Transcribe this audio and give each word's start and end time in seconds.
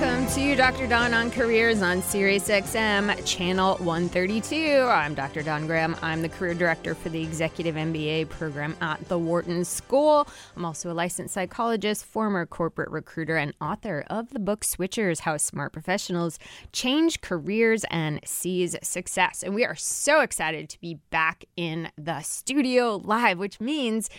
Welcome 0.00 0.28
to 0.34 0.54
Dr. 0.54 0.86
Don 0.86 1.12
on 1.12 1.28
Careers 1.28 1.82
on 1.82 2.02
SiriusXM 2.02 3.26
Channel 3.26 3.78
132. 3.78 4.86
I'm 4.88 5.12
Dr. 5.12 5.42
Don 5.42 5.66
Graham. 5.66 5.96
I'm 6.02 6.22
the 6.22 6.28
career 6.28 6.54
director 6.54 6.94
for 6.94 7.08
the 7.08 7.20
Executive 7.20 7.74
MBA 7.74 8.28
program 8.28 8.76
at 8.80 9.08
the 9.08 9.18
Wharton 9.18 9.64
School. 9.64 10.28
I'm 10.54 10.64
also 10.64 10.92
a 10.92 10.94
licensed 10.94 11.34
psychologist, 11.34 12.04
former 12.04 12.46
corporate 12.46 12.92
recruiter, 12.92 13.36
and 13.36 13.54
author 13.60 14.04
of 14.08 14.30
the 14.30 14.38
book 14.38 14.60
Switchers 14.60 15.18
How 15.18 15.36
Smart 15.36 15.72
Professionals 15.72 16.38
Change 16.70 17.20
Careers 17.20 17.84
and 17.90 18.20
Seize 18.24 18.76
Success. 18.84 19.42
And 19.42 19.52
we 19.52 19.64
are 19.64 19.74
so 19.74 20.20
excited 20.20 20.68
to 20.68 20.80
be 20.80 21.00
back 21.10 21.44
in 21.56 21.90
the 21.98 22.22
studio 22.22 23.00
live, 23.02 23.40
which 23.40 23.60
means 23.60 24.10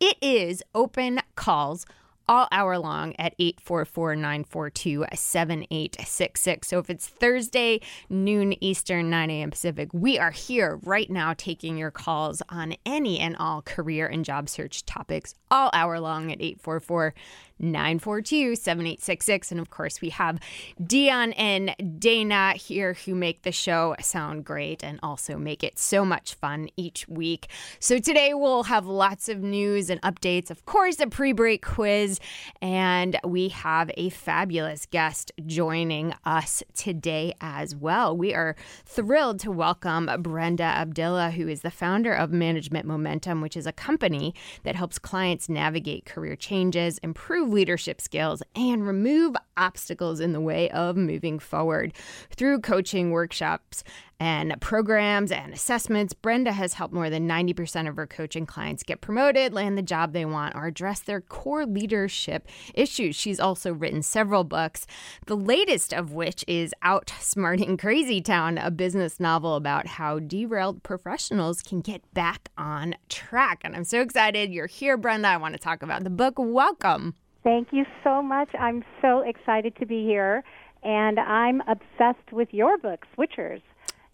it 0.00 0.16
is 0.20 0.64
open 0.74 1.20
calls 1.36 1.86
all 2.28 2.48
hour 2.52 2.78
long 2.78 3.14
at 3.18 3.34
844 3.38 4.16
942 4.16 5.06
7866. 5.14 6.68
So 6.68 6.78
if 6.78 6.90
it's 6.90 7.08
Thursday, 7.08 7.80
noon 8.08 8.62
Eastern, 8.62 9.10
9 9.10 9.30
a.m. 9.30 9.50
Pacific, 9.50 9.88
we 9.92 10.18
are 10.18 10.30
here 10.30 10.78
right 10.82 11.10
now 11.10 11.34
taking 11.36 11.76
your 11.76 11.90
calls 11.90 12.42
on 12.48 12.74
any 12.84 13.18
and 13.18 13.36
all 13.36 13.62
career 13.62 14.06
and 14.06 14.24
job 14.24 14.48
search 14.48 14.84
topics 14.84 15.34
all 15.50 15.70
hour 15.72 15.98
long 15.98 16.30
at 16.30 16.40
844 16.40 17.14
942 17.58 18.56
7866. 18.56 19.52
And 19.52 19.60
of 19.60 19.70
course, 19.70 20.00
we 20.00 20.10
have 20.10 20.38
Dion 20.84 21.32
and 21.32 21.74
Dana 21.98 22.52
here 22.52 22.94
who 22.94 23.14
make 23.14 23.42
the 23.42 23.52
show 23.52 23.94
sound 24.00 24.44
great 24.44 24.82
and 24.84 24.98
also 25.02 25.36
make 25.36 25.62
it 25.64 25.78
so 25.78 26.04
much 26.04 26.34
fun 26.34 26.68
each 26.76 27.08
week. 27.08 27.48
So 27.80 27.98
today 27.98 28.34
we'll 28.34 28.64
have 28.64 28.86
lots 28.86 29.28
of 29.28 29.40
news 29.40 29.90
and 29.90 30.00
updates, 30.02 30.50
of 30.50 30.64
course, 30.66 31.00
a 31.00 31.06
pre 31.06 31.32
break 31.32 31.64
quiz, 31.64 32.20
and 32.62 33.18
we 33.24 33.48
have 33.48 33.90
a 33.96 34.10
fabulous 34.10 34.86
guest 34.86 35.32
joining 35.46 36.14
us 36.24 36.62
today 36.74 37.34
as 37.40 37.74
well. 37.74 38.16
We 38.16 38.34
are 38.34 38.56
thrilled 38.84 39.40
to 39.40 39.50
welcome 39.50 40.10
Brenda 40.20 40.64
Abdilla, 40.64 41.32
who 41.32 41.48
is 41.48 41.62
the 41.62 41.70
founder 41.70 42.12
of 42.12 42.32
Management 42.32 42.86
Momentum, 42.86 43.40
which 43.40 43.56
is 43.56 43.66
a 43.66 43.72
company 43.72 44.34
that 44.62 44.76
helps 44.76 44.98
clients 44.98 45.48
navigate 45.48 46.04
career 46.04 46.36
changes, 46.36 46.98
improve 46.98 47.47
leadership 47.48 48.00
skills 48.00 48.42
and 48.54 48.86
remove 48.86 49.36
obstacles 49.56 50.20
in 50.20 50.32
the 50.32 50.40
way 50.40 50.70
of 50.70 50.96
moving 50.96 51.38
forward. 51.38 51.92
Through 52.30 52.60
coaching 52.60 53.10
workshops 53.10 53.84
and 54.20 54.60
programs 54.60 55.30
and 55.30 55.52
assessments, 55.52 56.12
Brenda 56.12 56.52
has 56.52 56.74
helped 56.74 56.92
more 56.92 57.08
than 57.08 57.28
90% 57.28 57.88
of 57.88 57.96
her 57.96 58.06
coaching 58.06 58.46
clients 58.46 58.82
get 58.82 59.00
promoted, 59.00 59.52
land 59.52 59.78
the 59.78 59.82
job 59.82 60.12
they 60.12 60.24
want, 60.24 60.54
or 60.56 60.66
address 60.66 61.00
their 61.00 61.20
core 61.20 61.64
leadership 61.64 62.48
issues. 62.74 63.14
She's 63.14 63.38
also 63.38 63.72
written 63.72 64.02
several 64.02 64.44
books, 64.44 64.86
the 65.26 65.36
latest 65.36 65.92
of 65.92 66.12
which 66.12 66.44
is 66.48 66.74
Outsmarting 66.84 67.78
Crazy 67.78 68.20
Town, 68.20 68.58
a 68.58 68.70
business 68.70 69.20
novel 69.20 69.54
about 69.54 69.86
how 69.86 70.18
derailed 70.18 70.82
professionals 70.82 71.62
can 71.62 71.80
get 71.80 72.02
back 72.12 72.50
on 72.58 72.96
track. 73.08 73.60
And 73.62 73.76
I'm 73.76 73.84
so 73.84 74.00
excited 74.00 74.52
you're 74.52 74.66
here, 74.66 74.96
Brenda. 74.96 75.28
I 75.28 75.36
want 75.36 75.54
to 75.54 75.60
talk 75.60 75.82
about 75.82 76.02
the 76.02 76.10
book. 76.10 76.34
Welcome. 76.38 77.14
Thank 77.44 77.68
you 77.70 77.84
so 78.02 78.20
much. 78.20 78.50
I'm 78.58 78.84
so 79.00 79.20
excited 79.20 79.76
to 79.76 79.86
be 79.86 80.02
here, 80.04 80.42
and 80.82 81.20
I'm 81.20 81.62
obsessed 81.62 82.32
with 82.32 82.48
your 82.52 82.76
book, 82.78 83.06
Switchers. 83.16 83.62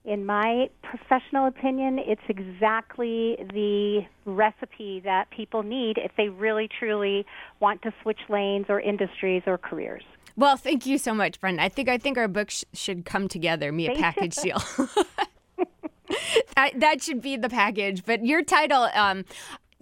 In 0.05 0.27
my 0.27 0.69
professional 0.83 1.47
opinion, 1.47 1.99
it's 1.99 2.21
exactly 2.29 3.37
the 3.55 4.03
recipe 4.27 5.01
that 5.05 5.31
people 5.31 5.63
need 5.63 5.97
if 5.97 6.13
they 6.17 6.29
really 6.29 6.69
truly 6.79 7.25
want 7.61 7.81
to 7.83 7.93
switch 8.03 8.19
lanes 8.29 8.67
or 8.69 8.81
industries 8.81 9.43
or 9.47 9.57
careers. 9.57 10.03
Well, 10.37 10.57
thank 10.57 10.85
you 10.85 10.99
so 10.99 11.15
much, 11.15 11.41
Brenda. 11.41 11.63
I 11.63 11.71
think 11.71 11.89
I 11.89 11.97
think 11.97 12.19
our 12.19 12.29
books 12.29 12.59
sh- 12.59 12.79
should 12.79 13.05
come 13.07 13.29
together, 13.29 13.73
me 13.73 13.89
a 13.89 13.95
package 13.95 14.35
deal. 14.37 14.63
that, 16.57 16.73
that 16.81 17.03
should 17.03 17.23
be 17.23 17.37
the 17.37 17.49
package. 17.49 18.05
But 18.05 18.27
your 18.27 18.43
title, 18.43 18.89
um, 18.95 19.25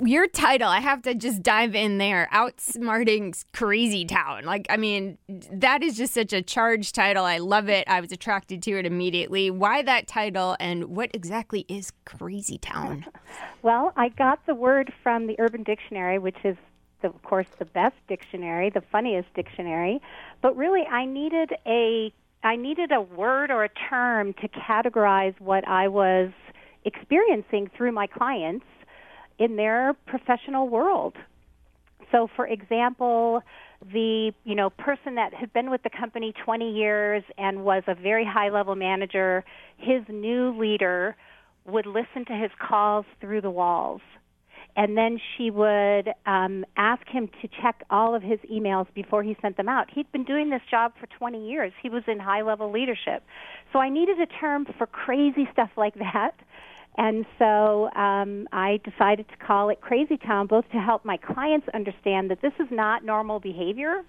your 0.06 0.26
title, 0.26 0.68
I 0.68 0.80
have 0.80 1.02
to 1.02 1.14
just 1.14 1.42
dive 1.42 1.74
in 1.74 1.98
there. 1.98 2.28
Outsmarting 2.32 3.44
Crazy 3.52 4.04
Town. 4.04 4.44
Like, 4.44 4.66
I 4.70 4.76
mean, 4.76 5.18
that 5.50 5.82
is 5.82 5.96
just 5.96 6.14
such 6.14 6.32
a 6.32 6.42
charged 6.42 6.94
title. 6.94 7.24
I 7.24 7.38
love 7.38 7.68
it. 7.68 7.88
I 7.88 8.00
was 8.00 8.12
attracted 8.12 8.62
to 8.64 8.78
it 8.78 8.86
immediately. 8.86 9.50
Why 9.50 9.82
that 9.82 10.06
title 10.06 10.56
and 10.60 10.84
what 10.86 11.10
exactly 11.14 11.64
is 11.68 11.92
Crazy 12.04 12.58
Town? 12.58 13.06
Well, 13.62 13.92
I 13.96 14.08
got 14.08 14.44
the 14.46 14.54
word 14.54 14.92
from 15.02 15.26
the 15.26 15.36
Urban 15.38 15.62
Dictionary, 15.62 16.18
which 16.18 16.38
is, 16.44 16.56
of 17.02 17.22
course, 17.22 17.46
the 17.58 17.64
best 17.64 17.96
dictionary, 18.08 18.70
the 18.70 18.82
funniest 18.92 19.32
dictionary. 19.34 20.00
But 20.40 20.56
really, 20.56 20.82
I 20.82 21.04
needed 21.04 21.52
a 21.66 22.12
I 22.44 22.56
needed 22.56 22.90
a 22.90 23.00
word 23.00 23.52
or 23.52 23.62
a 23.62 23.68
term 23.68 24.34
to 24.34 24.48
categorize 24.48 25.38
what 25.40 25.66
I 25.68 25.86
was 25.86 26.30
experiencing 26.84 27.70
through 27.76 27.92
my 27.92 28.08
clients 28.08 28.66
in 29.38 29.56
their 29.56 29.94
professional 30.06 30.68
world. 30.68 31.14
So, 32.10 32.28
for 32.36 32.46
example, 32.46 33.42
the 33.92 34.32
you 34.44 34.54
know 34.54 34.70
person 34.70 35.16
that 35.16 35.34
had 35.34 35.52
been 35.52 35.70
with 35.70 35.82
the 35.82 35.90
company 35.90 36.32
20 36.44 36.72
years 36.72 37.24
and 37.38 37.64
was 37.64 37.82
a 37.86 37.94
very 37.94 38.24
high 38.24 38.50
level 38.50 38.74
manager, 38.74 39.44
his 39.78 40.02
new 40.08 40.56
leader 40.58 41.16
would 41.64 41.86
listen 41.86 42.24
to 42.26 42.34
his 42.34 42.50
calls 42.60 43.06
through 43.20 43.40
the 43.40 43.50
walls. 43.50 44.00
And 44.74 44.96
then 44.96 45.20
she 45.36 45.50
would 45.50 46.08
um, 46.24 46.64
ask 46.78 47.06
him 47.06 47.28
to 47.42 47.48
check 47.60 47.84
all 47.90 48.14
of 48.14 48.22
his 48.22 48.38
emails 48.50 48.86
before 48.94 49.22
he 49.22 49.36
sent 49.42 49.58
them 49.58 49.68
out. 49.68 49.88
He'd 49.92 50.10
been 50.12 50.24
doing 50.24 50.48
this 50.48 50.62
job 50.70 50.92
for 50.98 51.06
20 51.18 51.46
years. 51.46 51.72
He 51.82 51.90
was 51.90 52.02
in 52.06 52.18
high 52.18 52.40
level 52.40 52.72
leadership. 52.72 53.22
So 53.72 53.80
I 53.80 53.90
needed 53.90 54.18
a 54.18 54.26
term 54.26 54.66
for 54.78 54.86
crazy 54.86 55.46
stuff 55.52 55.68
like 55.76 55.94
that 55.96 56.32
and 56.96 57.24
so 57.38 57.90
um, 57.94 58.46
I 58.52 58.78
decided 58.84 59.26
to 59.28 59.36
call 59.36 59.70
it 59.70 59.80
Crazy 59.80 60.18
Town, 60.18 60.46
both 60.46 60.68
to 60.72 60.78
help 60.78 61.04
my 61.04 61.16
clients 61.16 61.66
understand 61.72 62.30
that 62.30 62.42
this 62.42 62.52
is 62.60 62.68
not 62.70 63.04
normal 63.04 63.40
behavior. 63.40 64.02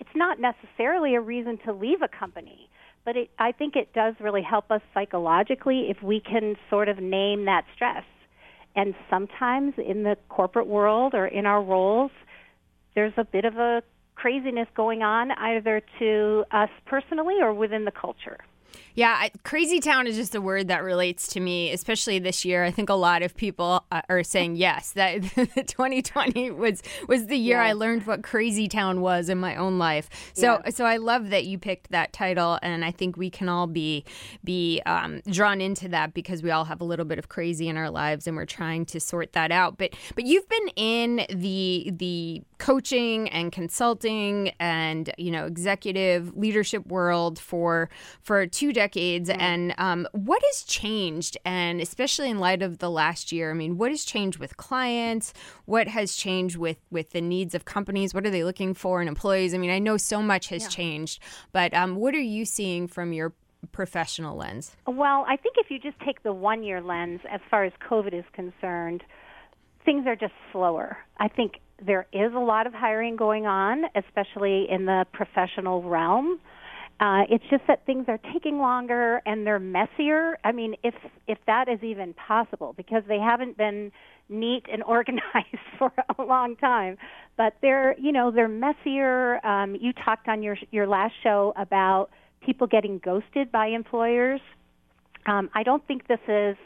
It's 0.00 0.10
not 0.16 0.38
necessarily 0.40 1.14
a 1.14 1.20
reason 1.20 1.58
to 1.66 1.72
leave 1.72 2.02
a 2.02 2.08
company, 2.08 2.68
but 3.04 3.16
it, 3.16 3.30
I 3.38 3.52
think 3.52 3.76
it 3.76 3.92
does 3.92 4.14
really 4.18 4.42
help 4.42 4.70
us 4.70 4.80
psychologically 4.94 5.90
if 5.90 6.02
we 6.02 6.20
can 6.20 6.56
sort 6.68 6.88
of 6.88 6.98
name 6.98 7.44
that 7.44 7.64
stress. 7.74 8.04
And 8.74 8.94
sometimes 9.08 9.74
in 9.78 10.02
the 10.02 10.16
corporate 10.28 10.66
world 10.66 11.14
or 11.14 11.26
in 11.26 11.46
our 11.46 11.62
roles, 11.62 12.10
there's 12.94 13.12
a 13.16 13.24
bit 13.24 13.44
of 13.44 13.56
a 13.58 13.82
craziness 14.16 14.68
going 14.74 15.02
on 15.02 15.30
either 15.32 15.82
to 15.98 16.44
us 16.50 16.68
personally 16.86 17.36
or 17.40 17.54
within 17.54 17.84
the 17.84 17.90
culture. 17.90 18.38
Yeah, 19.00 19.16
I, 19.18 19.30
crazy 19.44 19.80
town 19.80 20.06
is 20.06 20.14
just 20.14 20.34
a 20.34 20.42
word 20.42 20.68
that 20.68 20.82
relates 20.82 21.28
to 21.28 21.40
me, 21.40 21.72
especially 21.72 22.18
this 22.18 22.44
year. 22.44 22.64
I 22.64 22.70
think 22.70 22.90
a 22.90 22.94
lot 22.94 23.22
of 23.22 23.34
people 23.34 23.82
uh, 23.90 24.02
are 24.10 24.22
saying 24.22 24.56
yes 24.56 24.90
that 24.90 25.22
2020 25.66 26.50
was 26.50 26.82
was 27.08 27.26
the 27.28 27.38
year 27.38 27.58
I 27.58 27.72
learned 27.72 28.06
what 28.06 28.22
crazy 28.22 28.68
town 28.68 29.00
was 29.00 29.30
in 29.30 29.38
my 29.38 29.56
own 29.56 29.78
life. 29.78 30.10
So 30.34 30.60
yeah. 30.62 30.70
so 30.70 30.84
I 30.84 30.98
love 30.98 31.30
that 31.30 31.46
you 31.46 31.56
picked 31.56 31.92
that 31.92 32.12
title, 32.12 32.58
and 32.60 32.84
I 32.84 32.90
think 32.90 33.16
we 33.16 33.30
can 33.30 33.48
all 33.48 33.66
be 33.66 34.04
be 34.44 34.82
um, 34.84 35.22
drawn 35.30 35.62
into 35.62 35.88
that 35.88 36.12
because 36.12 36.42
we 36.42 36.50
all 36.50 36.66
have 36.66 36.82
a 36.82 36.84
little 36.84 37.06
bit 37.06 37.18
of 37.18 37.30
crazy 37.30 37.68
in 37.68 37.78
our 37.78 37.88
lives, 37.88 38.26
and 38.26 38.36
we're 38.36 38.44
trying 38.44 38.84
to 38.84 39.00
sort 39.00 39.32
that 39.32 39.50
out. 39.50 39.78
But 39.78 39.94
but 40.14 40.26
you've 40.26 40.48
been 40.50 40.68
in 40.76 41.26
the 41.30 41.90
the 41.96 42.42
coaching 42.58 43.30
and 43.30 43.50
consulting 43.50 44.50
and 44.60 45.10
you 45.16 45.30
know 45.30 45.46
executive 45.46 46.36
leadership 46.36 46.86
world 46.86 47.38
for 47.38 47.88
for 48.20 48.46
two 48.46 48.74
decades. 48.74 48.89
Mm-hmm. 48.92 49.40
And 49.40 49.74
um, 49.78 50.08
what 50.12 50.42
has 50.42 50.62
changed? 50.64 51.36
And 51.44 51.80
especially 51.80 52.30
in 52.30 52.38
light 52.38 52.62
of 52.62 52.78
the 52.78 52.90
last 52.90 53.32
year, 53.32 53.50
I 53.50 53.54
mean, 53.54 53.78
what 53.78 53.90
has 53.90 54.04
changed 54.04 54.38
with 54.38 54.56
clients? 54.56 55.32
What 55.66 55.88
has 55.88 56.14
changed 56.16 56.56
with, 56.56 56.78
with 56.90 57.10
the 57.10 57.20
needs 57.20 57.54
of 57.54 57.64
companies? 57.64 58.14
What 58.14 58.26
are 58.26 58.30
they 58.30 58.44
looking 58.44 58.74
for 58.74 59.00
in 59.00 59.08
employees? 59.08 59.54
I 59.54 59.58
mean, 59.58 59.70
I 59.70 59.78
know 59.78 59.96
so 59.96 60.22
much 60.22 60.48
has 60.48 60.62
yeah. 60.62 60.68
changed, 60.68 61.22
but 61.52 61.72
um, 61.74 61.96
what 61.96 62.14
are 62.14 62.20
you 62.20 62.44
seeing 62.44 62.86
from 62.86 63.12
your 63.12 63.32
professional 63.72 64.36
lens? 64.36 64.76
Well, 64.86 65.24
I 65.28 65.36
think 65.36 65.56
if 65.58 65.70
you 65.70 65.78
just 65.78 65.98
take 66.00 66.22
the 66.22 66.32
one 66.32 66.62
year 66.62 66.80
lens 66.80 67.20
as 67.30 67.40
far 67.50 67.64
as 67.64 67.72
COVID 67.88 68.14
is 68.18 68.24
concerned, 68.32 69.02
things 69.84 70.06
are 70.06 70.16
just 70.16 70.32
slower. 70.52 70.98
I 71.18 71.28
think 71.28 71.54
there 71.84 72.06
is 72.12 72.32
a 72.34 72.38
lot 72.38 72.66
of 72.66 72.74
hiring 72.74 73.16
going 73.16 73.46
on, 73.46 73.84
especially 73.94 74.66
in 74.70 74.86
the 74.86 75.06
professional 75.12 75.82
realm. 75.82 76.40
Uh, 77.00 77.22
it's 77.30 77.44
just 77.48 77.62
that 77.66 77.84
things 77.86 78.04
are 78.08 78.20
taking 78.32 78.58
longer 78.58 79.22
and 79.24 79.46
they're 79.46 79.58
messier. 79.58 80.38
I 80.44 80.52
mean, 80.52 80.74
if 80.84 80.94
if 81.26 81.38
that 81.46 81.66
is 81.66 81.82
even 81.82 82.12
possible, 82.12 82.74
because 82.76 83.02
they 83.08 83.18
haven't 83.18 83.56
been 83.56 83.90
neat 84.28 84.66
and 84.70 84.82
organized 84.86 85.24
for 85.78 85.92
a 86.18 86.22
long 86.22 86.56
time. 86.56 86.98
But 87.38 87.54
they're, 87.62 87.98
you 87.98 88.12
know, 88.12 88.30
they're 88.30 88.48
messier. 88.48 89.44
Um, 89.46 89.76
you 89.80 89.94
talked 89.94 90.28
on 90.28 90.42
your 90.42 90.58
your 90.70 90.86
last 90.86 91.14
show 91.22 91.54
about 91.56 92.10
people 92.44 92.66
getting 92.66 92.98
ghosted 92.98 93.50
by 93.50 93.68
employers. 93.68 94.40
Um, 95.26 95.48
I 95.54 95.62
don't 95.62 95.86
think 95.86 96.06
this 96.06 96.20
is 96.28 96.56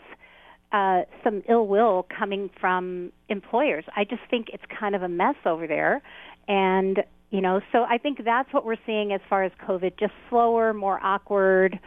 uh, 0.72 1.02
some 1.22 1.42
ill 1.48 1.68
will 1.68 2.06
coming 2.16 2.50
from 2.60 3.12
employers. 3.28 3.84
I 3.96 4.02
just 4.02 4.22
think 4.30 4.48
it's 4.52 4.64
kind 4.80 4.96
of 4.96 5.02
a 5.02 5.08
mess 5.08 5.36
over 5.46 5.68
there, 5.68 6.02
and 6.48 7.04
you 7.30 7.40
know, 7.40 7.60
so 7.72 7.84
I 7.88 7.98
think 7.98 8.24
that's 8.24 8.52
what 8.52 8.64
we're 8.64 8.76
seeing 8.86 9.12
as 9.12 9.20
far 9.28 9.44
as 9.44 9.52
COVID, 9.66 9.98
just 9.98 10.12
slower, 10.30 10.72
more 10.72 11.00
awkward, 11.02 11.78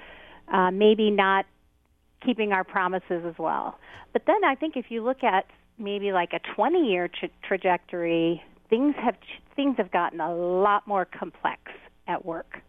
uh, 0.51 0.71
maybe 0.71 1.09
not 1.09 1.45
keeping 2.25 2.51
our 2.51 2.63
promises 2.63 3.23
as 3.25 3.35
well. 3.37 3.77
But 4.13 4.23
then 4.27 4.43
I 4.43 4.55
think 4.55 4.75
if 4.75 4.85
you 4.89 5.03
look 5.03 5.23
at 5.23 5.45
maybe 5.77 6.11
like 6.11 6.33
a 6.33 6.39
20 6.55 6.89
year 6.89 7.07
tra- 7.07 7.29
trajectory, 7.47 8.41
things 8.69 8.95
have 9.01 9.15
things 9.55 9.75
have 9.77 9.91
gotten 9.91 10.19
a 10.19 10.33
lot 10.33 10.87
more 10.87 11.05
complex 11.05 11.61
at 12.07 12.25
work, 12.25 12.59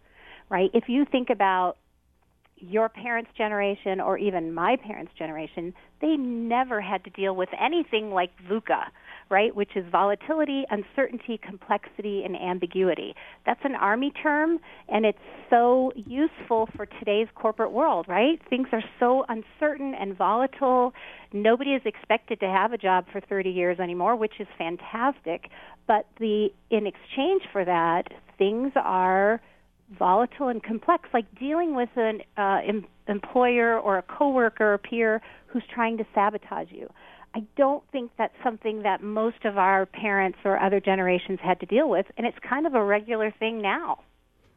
right? 0.48 0.70
If 0.72 0.84
you 0.88 1.04
think 1.04 1.30
about 1.30 1.76
your 2.60 2.88
parents' 2.88 3.30
generation 3.36 4.00
or 4.00 4.18
even 4.18 4.52
my 4.52 4.76
parents' 4.76 5.12
generation, 5.18 5.74
they 6.00 6.16
never 6.16 6.80
had 6.80 7.04
to 7.04 7.10
deal 7.10 7.34
with 7.36 7.48
anything 7.58 8.10
like 8.10 8.30
VUCA, 8.48 8.86
right? 9.30 9.54
Which 9.54 9.70
is 9.76 9.84
volatility, 9.90 10.64
uncertainty, 10.70 11.38
complexity, 11.42 12.22
and 12.24 12.36
ambiguity. 12.36 13.14
That's 13.46 13.60
an 13.64 13.74
Army 13.74 14.12
term, 14.22 14.58
and 14.88 15.04
it's 15.04 15.18
so 15.50 15.92
useful 15.94 16.68
for 16.76 16.86
today's 16.86 17.28
corporate 17.34 17.72
world, 17.72 18.06
right? 18.08 18.40
Things 18.48 18.68
are 18.72 18.84
so 18.98 19.24
uncertain 19.28 19.94
and 19.94 20.16
volatile. 20.16 20.92
Nobody 21.32 21.70
is 21.70 21.82
expected 21.84 22.40
to 22.40 22.46
have 22.46 22.72
a 22.72 22.78
job 22.78 23.06
for 23.12 23.20
30 23.20 23.50
years 23.50 23.78
anymore, 23.78 24.16
which 24.16 24.34
is 24.40 24.46
fantastic. 24.56 25.50
But 25.86 26.06
the 26.18 26.48
in 26.70 26.86
exchange 26.86 27.42
for 27.52 27.64
that, 27.64 28.04
things 28.36 28.72
are 28.76 29.40
volatile 29.98 30.48
and 30.48 30.62
complex, 30.62 31.08
like 31.14 31.26
dealing 31.38 31.74
with 31.74 31.88
an 31.96 32.20
uh, 32.36 32.60
em- 32.66 32.86
employer 33.08 33.78
or 33.78 33.98
a 33.98 34.02
coworker 34.02 34.74
or 34.74 34.78
peer 34.78 35.22
who's 35.46 35.62
trying 35.74 35.96
to 35.96 36.04
sabotage 36.14 36.68
you. 36.70 36.88
I 37.34 37.44
don't 37.56 37.84
think 37.92 38.10
that's 38.18 38.34
something 38.42 38.82
that 38.82 39.02
most 39.02 39.44
of 39.44 39.58
our 39.58 39.86
parents 39.86 40.38
or 40.44 40.60
other 40.60 40.80
generations 40.80 41.38
had 41.42 41.60
to 41.60 41.66
deal 41.66 41.88
with, 41.88 42.06
and 42.16 42.26
it's 42.26 42.38
kind 42.48 42.66
of 42.66 42.74
a 42.74 42.82
regular 42.82 43.32
thing 43.38 43.62
now. 43.62 44.00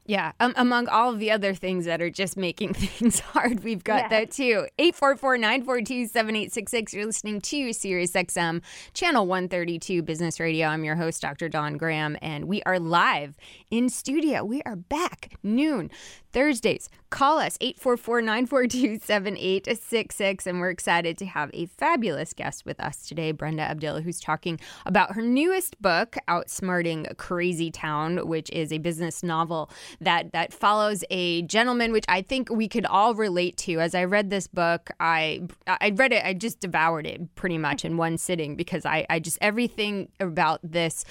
Yeah, 0.07 0.31
um, 0.39 0.55
among 0.57 0.87
all 0.87 1.13
of 1.13 1.19
the 1.19 1.29
other 1.29 1.53
things 1.53 1.85
that 1.85 2.01
are 2.01 2.09
just 2.09 2.35
making 2.35 2.73
things 2.73 3.19
hard, 3.19 3.63
we've 3.63 3.83
got 3.83 4.09
that 4.09 4.31
too. 4.31 4.65
844-942-7866. 4.79 6.93
You're 6.93 7.05
listening 7.05 7.39
to 7.41 7.71
Sirius 7.71 8.13
XM, 8.13 8.63
channel 8.93 9.27
132 9.27 10.01
Business 10.01 10.39
Radio. 10.39 10.65
I'm 10.67 10.83
your 10.83 10.95
host, 10.95 11.21
Dr. 11.21 11.49
Don 11.49 11.77
Graham, 11.77 12.17
and 12.21 12.45
we 12.45 12.63
are 12.63 12.79
live 12.79 13.35
in 13.69 13.89
studio. 13.89 14.43
We 14.43 14.63
are 14.63 14.75
back 14.75 15.35
noon 15.43 15.91
Thursdays. 16.31 16.89
Call 17.09 17.39
us 17.39 17.57
844-942-7866 17.57 20.47
and 20.47 20.59
we're 20.59 20.69
excited 20.69 21.17
to 21.17 21.25
have 21.25 21.49
a 21.53 21.65
fabulous 21.65 22.33
guest 22.33 22.65
with 22.65 22.79
us 22.79 23.05
today, 23.05 23.31
Brenda 23.31 23.63
Abdilla, 23.63 24.01
who's 24.01 24.19
talking 24.19 24.59
about 24.85 25.15
her 25.15 25.21
newest 25.21 25.81
book, 25.81 26.15
Outsmarting 26.27 27.17
Crazy 27.17 27.69
Town, 27.69 28.27
which 28.27 28.49
is 28.51 28.71
a 28.71 28.77
business 28.77 29.23
novel 29.23 29.69
that 29.99 30.31
that 30.31 30.53
follows 30.53 31.03
a 31.09 31.41
gentleman 31.43 31.91
which 31.91 32.05
I 32.07 32.21
think 32.21 32.49
we 32.49 32.67
could 32.67 32.85
all 32.85 33.13
relate 33.13 33.57
to. 33.57 33.81
As 33.81 33.93
I 33.93 34.05
read 34.05 34.29
this 34.29 34.47
book, 34.47 34.89
I 34.99 35.41
I 35.67 35.91
read 35.95 36.13
it, 36.13 36.23
I 36.23 36.33
just 36.33 36.61
devoured 36.61 37.07
it 37.07 37.35
pretty 37.35 37.57
much 37.57 37.83
in 37.83 37.97
one 37.97 38.17
sitting 38.17 38.55
because 38.55 38.85
I 38.85 39.05
I 39.09 39.19
just 39.19 39.37
everything 39.41 40.09
about 40.19 40.59
this 40.63 41.03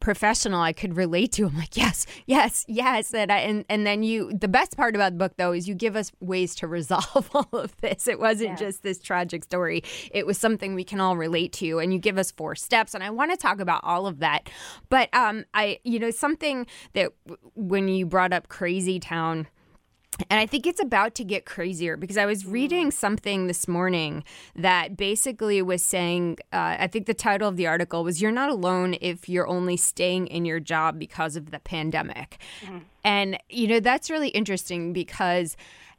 professional 0.00 0.60
I 0.60 0.72
could 0.72 0.96
relate 0.96 1.32
to. 1.32 1.46
I'm 1.46 1.56
like, 1.56 1.76
yes, 1.76 2.06
yes, 2.26 2.64
yes. 2.68 3.14
And, 3.14 3.30
I, 3.30 3.38
and 3.38 3.64
and 3.68 3.86
then 3.86 4.02
you, 4.02 4.32
the 4.32 4.48
best 4.48 4.76
part 4.76 4.94
about 4.94 5.12
the 5.12 5.18
book 5.18 5.34
though 5.36 5.52
is 5.52 5.68
you 5.68 5.74
give 5.74 5.96
us 5.96 6.12
ways 6.20 6.54
to 6.56 6.66
resolve 6.76 7.30
all 7.34 7.48
of 7.52 7.76
this. 7.80 8.08
It 8.08 8.18
wasn't 8.18 8.50
yeah. 8.50 8.56
just 8.56 8.82
this 8.82 9.00
tragic 9.00 9.44
story. 9.44 9.82
It 10.10 10.26
was 10.26 10.38
something 10.38 10.74
we 10.74 10.84
can 10.84 11.00
all 11.00 11.16
relate 11.16 11.52
to, 11.54 11.78
and 11.78 11.92
you 11.92 11.98
give 11.98 12.18
us 12.18 12.30
four 12.30 12.54
steps. 12.54 12.94
And 12.94 13.02
I 13.02 13.10
want 13.10 13.30
to 13.30 13.36
talk 13.36 13.60
about 13.60 13.82
all 13.84 14.06
of 14.06 14.20
that. 14.20 14.48
But 14.88 15.12
um, 15.14 15.44
I, 15.54 15.78
you 15.84 15.98
know, 15.98 16.10
something 16.10 16.66
that 16.94 17.12
when 17.54 17.88
you 17.88 18.06
brought 18.06 18.32
up 18.32 18.48
Crazy 18.48 19.00
Town 19.00 19.46
and 20.30 20.40
I 20.40 20.46
think 20.46 20.66
it's 20.66 20.80
about 20.80 21.14
to 21.16 21.24
get 21.24 21.44
crazier 21.44 21.96
because 21.96 22.16
I 22.16 22.26
was 22.26 22.46
reading 22.46 22.90
something 22.90 23.46
this 23.46 23.68
morning 23.68 24.24
that 24.54 24.96
basically 24.96 25.60
was 25.62 25.82
saying, 25.82 26.38
uh, 26.52 26.76
I 26.78 26.86
think 26.86 27.06
the 27.06 27.14
title 27.14 27.48
of 27.48 27.56
the 27.56 27.66
article 27.66 28.04
was, 28.04 28.20
You're 28.22 28.32
not 28.32 28.48
alone 28.50 28.96
if 29.00 29.28
you're 29.28 29.46
only 29.46 29.76
staying 29.76 30.28
in 30.28 30.44
your 30.44 30.60
job 30.60 30.98
because 30.98 31.36
of 31.36 31.50
the 31.50 31.58
pandemic. 31.58 32.38
Mm-hmm. 32.62 32.78
And, 33.04 33.38
you 33.48 33.68
know, 33.68 33.80
that's 33.80 34.10
really 34.10 34.28
interesting 34.28 34.92
because 34.92 35.56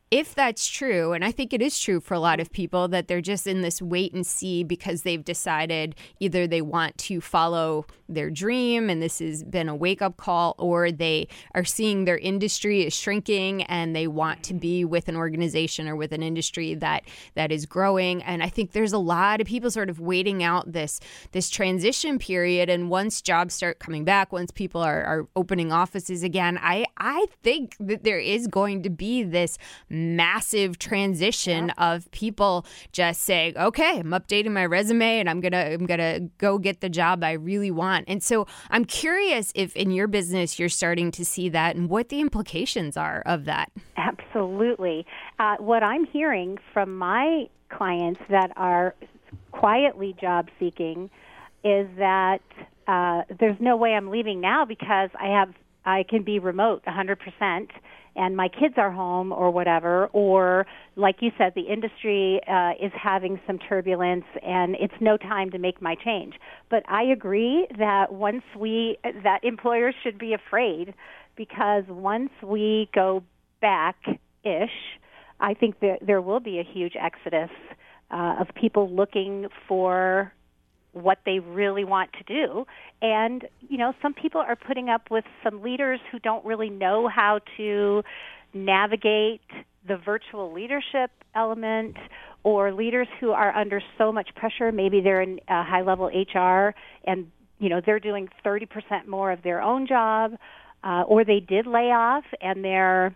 if 0.09 0.33
that's 0.33 0.65
true, 0.65 1.11
and 1.11 1.25
I 1.25 1.31
think 1.31 1.53
it 1.53 1.61
is 1.61 1.77
true 1.77 1.99
for 1.99 2.13
a 2.13 2.19
lot 2.19 2.39
of 2.39 2.51
people, 2.51 2.87
that 2.89 3.07
they're 3.07 3.21
just 3.21 3.45
in 3.45 3.61
this 3.61 3.81
wait 3.81 4.13
and 4.13 4.25
see 4.25 4.63
because 4.63 5.01
they've 5.01 5.23
decided 5.23 5.95
either 6.19 6.47
they 6.47 6.61
want 6.61 6.97
to 6.99 7.19
follow 7.19 7.85
their 8.09 8.29
dream 8.29 8.89
and 8.89 9.01
this 9.01 9.19
has 9.19 9.43
been 9.43 9.67
a 9.67 9.75
wake 9.75 10.01
up 10.01 10.17
call, 10.17 10.55
or 10.57 10.91
they 10.91 11.27
are 11.53 11.65
seeing 11.65 12.05
their 12.05 12.17
industry 12.17 12.85
is 12.85 12.95
shrinking 12.95 13.63
and 13.63 13.95
they 13.95 14.07
want 14.07 14.43
to 14.43 14.53
be 14.53 14.85
with 14.85 15.09
an 15.09 15.15
organization 15.15 15.87
or 15.87 15.95
with 15.95 16.13
an 16.13 16.23
industry 16.23 16.73
that 16.73 17.03
that 17.35 17.51
is 17.51 17.65
growing. 17.65 18.23
And 18.23 18.41
I 18.41 18.49
think 18.49 18.71
there's 18.71 18.93
a 18.93 18.97
lot 18.97 19.41
of 19.41 19.47
people 19.47 19.69
sort 19.71 19.89
of 19.89 19.99
waiting 19.99 20.43
out 20.43 20.71
this 20.71 20.99
this 21.33 21.49
transition 21.49 22.17
period. 22.17 22.69
And 22.69 22.89
once 22.89 23.21
jobs 23.21 23.53
start 23.53 23.79
coming 23.79 24.05
back, 24.05 24.31
once 24.31 24.51
people 24.51 24.81
are, 24.81 25.03
are 25.03 25.27
opening 25.35 25.71
offices 25.73 26.23
again, 26.23 26.57
I 26.61 26.85
I 26.97 27.25
think 27.43 27.75
that 27.79 28.03
there 28.03 28.19
is 28.19 28.47
going 28.47 28.83
to 28.83 28.89
be 28.89 29.23
this 29.23 29.57
massive 29.97 30.79
transition 30.79 31.67
yeah. 31.67 31.93
of 31.93 32.09
people 32.11 32.65
just 32.91 33.21
saying, 33.21 33.57
"Okay, 33.57 33.99
I'm 33.99 34.11
updating 34.11 34.51
my 34.51 34.65
resume 34.65 35.19
and 35.19 35.29
I'm 35.29 35.41
going 35.41 35.51
to 35.51 35.73
I'm 35.73 35.85
going 35.85 35.99
to 35.99 36.29
go 36.37 36.57
get 36.57 36.81
the 36.81 36.89
job 36.89 37.23
I 37.23 37.33
really 37.33 37.71
want." 37.71 38.05
And 38.07 38.23
so 38.23 38.47
I'm 38.69 38.85
curious 38.85 39.51
if 39.55 39.75
in 39.75 39.91
your 39.91 40.07
business 40.07 40.59
you're 40.59 40.69
starting 40.69 41.11
to 41.11 41.25
see 41.25 41.49
that 41.49 41.75
and 41.75 41.89
what 41.89 42.09
the 42.09 42.21
implications 42.21 42.97
are 42.97 43.21
of 43.25 43.45
that. 43.45 43.71
Absolutely. 43.97 45.05
Uh, 45.39 45.55
what 45.57 45.83
I'm 45.83 46.05
hearing 46.05 46.57
from 46.73 46.97
my 46.97 47.47
clients 47.69 48.21
that 48.29 48.51
are 48.55 48.95
quietly 49.51 50.15
job 50.19 50.49
seeking 50.59 51.09
is 51.63 51.87
that 51.97 52.41
uh, 52.87 53.23
there's 53.39 53.59
no 53.59 53.75
way 53.75 53.93
I'm 53.93 54.09
leaving 54.09 54.39
now 54.39 54.65
because 54.65 55.09
I 55.19 55.27
have 55.27 55.53
I 55.85 56.03
can 56.03 56.23
be 56.23 56.37
remote 56.37 56.83
100% 56.85 57.67
and 58.17 58.35
my 58.35 58.49
kids 58.49 58.73
are 58.77 58.91
home 58.91 59.31
or 59.31 59.51
whatever, 59.51 60.07
or 60.07 60.65
like 60.95 61.17
you 61.21 61.31
said, 61.37 61.53
the 61.55 61.61
industry 61.61 62.41
uh, 62.47 62.71
is 62.81 62.91
having 62.93 63.39
some 63.45 63.59
turbulence 63.59 64.25
and 64.43 64.75
it's 64.79 64.93
no 64.99 65.17
time 65.17 65.51
to 65.51 65.59
make 65.59 65.81
my 65.81 65.95
change. 66.03 66.33
But 66.69 66.83
I 66.89 67.03
agree 67.03 67.67
that 67.77 68.11
once 68.11 68.43
we, 68.57 68.97
that 69.23 69.43
employers 69.43 69.95
should 70.03 70.17
be 70.17 70.33
afraid 70.33 70.93
because 71.35 71.83
once 71.87 72.31
we 72.43 72.89
go 72.93 73.23
back 73.61 73.95
ish, 74.43 74.99
I 75.39 75.53
think 75.53 75.79
that 75.81 75.99
there 76.05 76.21
will 76.21 76.39
be 76.39 76.59
a 76.59 76.63
huge 76.63 76.93
exodus 76.99 77.51
uh, 78.09 78.37
of 78.39 78.47
people 78.55 78.89
looking 78.89 79.47
for 79.67 80.33
what 81.03 81.19
they 81.25 81.39
really 81.39 81.83
want 81.83 82.11
to 82.13 82.23
do. 82.23 82.65
And, 83.01 83.47
you 83.69 83.77
know, 83.77 83.93
some 84.01 84.13
people 84.13 84.41
are 84.41 84.55
putting 84.55 84.89
up 84.89 85.09
with 85.11 85.25
some 85.43 85.61
leaders 85.61 85.99
who 86.11 86.19
don't 86.19 86.45
really 86.45 86.69
know 86.69 87.07
how 87.07 87.39
to 87.57 88.03
navigate 88.53 89.41
the 89.87 89.97
virtual 89.97 90.51
leadership 90.51 91.11
element 91.35 91.95
or 92.43 92.73
leaders 92.73 93.07
who 93.19 93.31
are 93.31 93.55
under 93.55 93.81
so 93.97 94.11
much 94.11 94.29
pressure. 94.35 94.71
Maybe 94.71 95.01
they're 95.01 95.21
in 95.21 95.39
uh, 95.47 95.63
high 95.63 95.81
level 95.81 96.07
HR 96.07 96.73
and, 97.05 97.31
you 97.59 97.69
know, 97.69 97.81
they're 97.85 97.99
doing 97.99 98.29
30% 98.45 99.07
more 99.07 99.31
of 99.31 99.43
their 99.43 99.61
own 99.61 99.87
job. 99.87 100.33
Uh, 100.83 101.01
or 101.07 101.25
they 101.25 101.39
did 101.39 101.65
lay 101.65 101.91
off 101.91 102.23
and 102.39 102.63
they're 102.63 103.15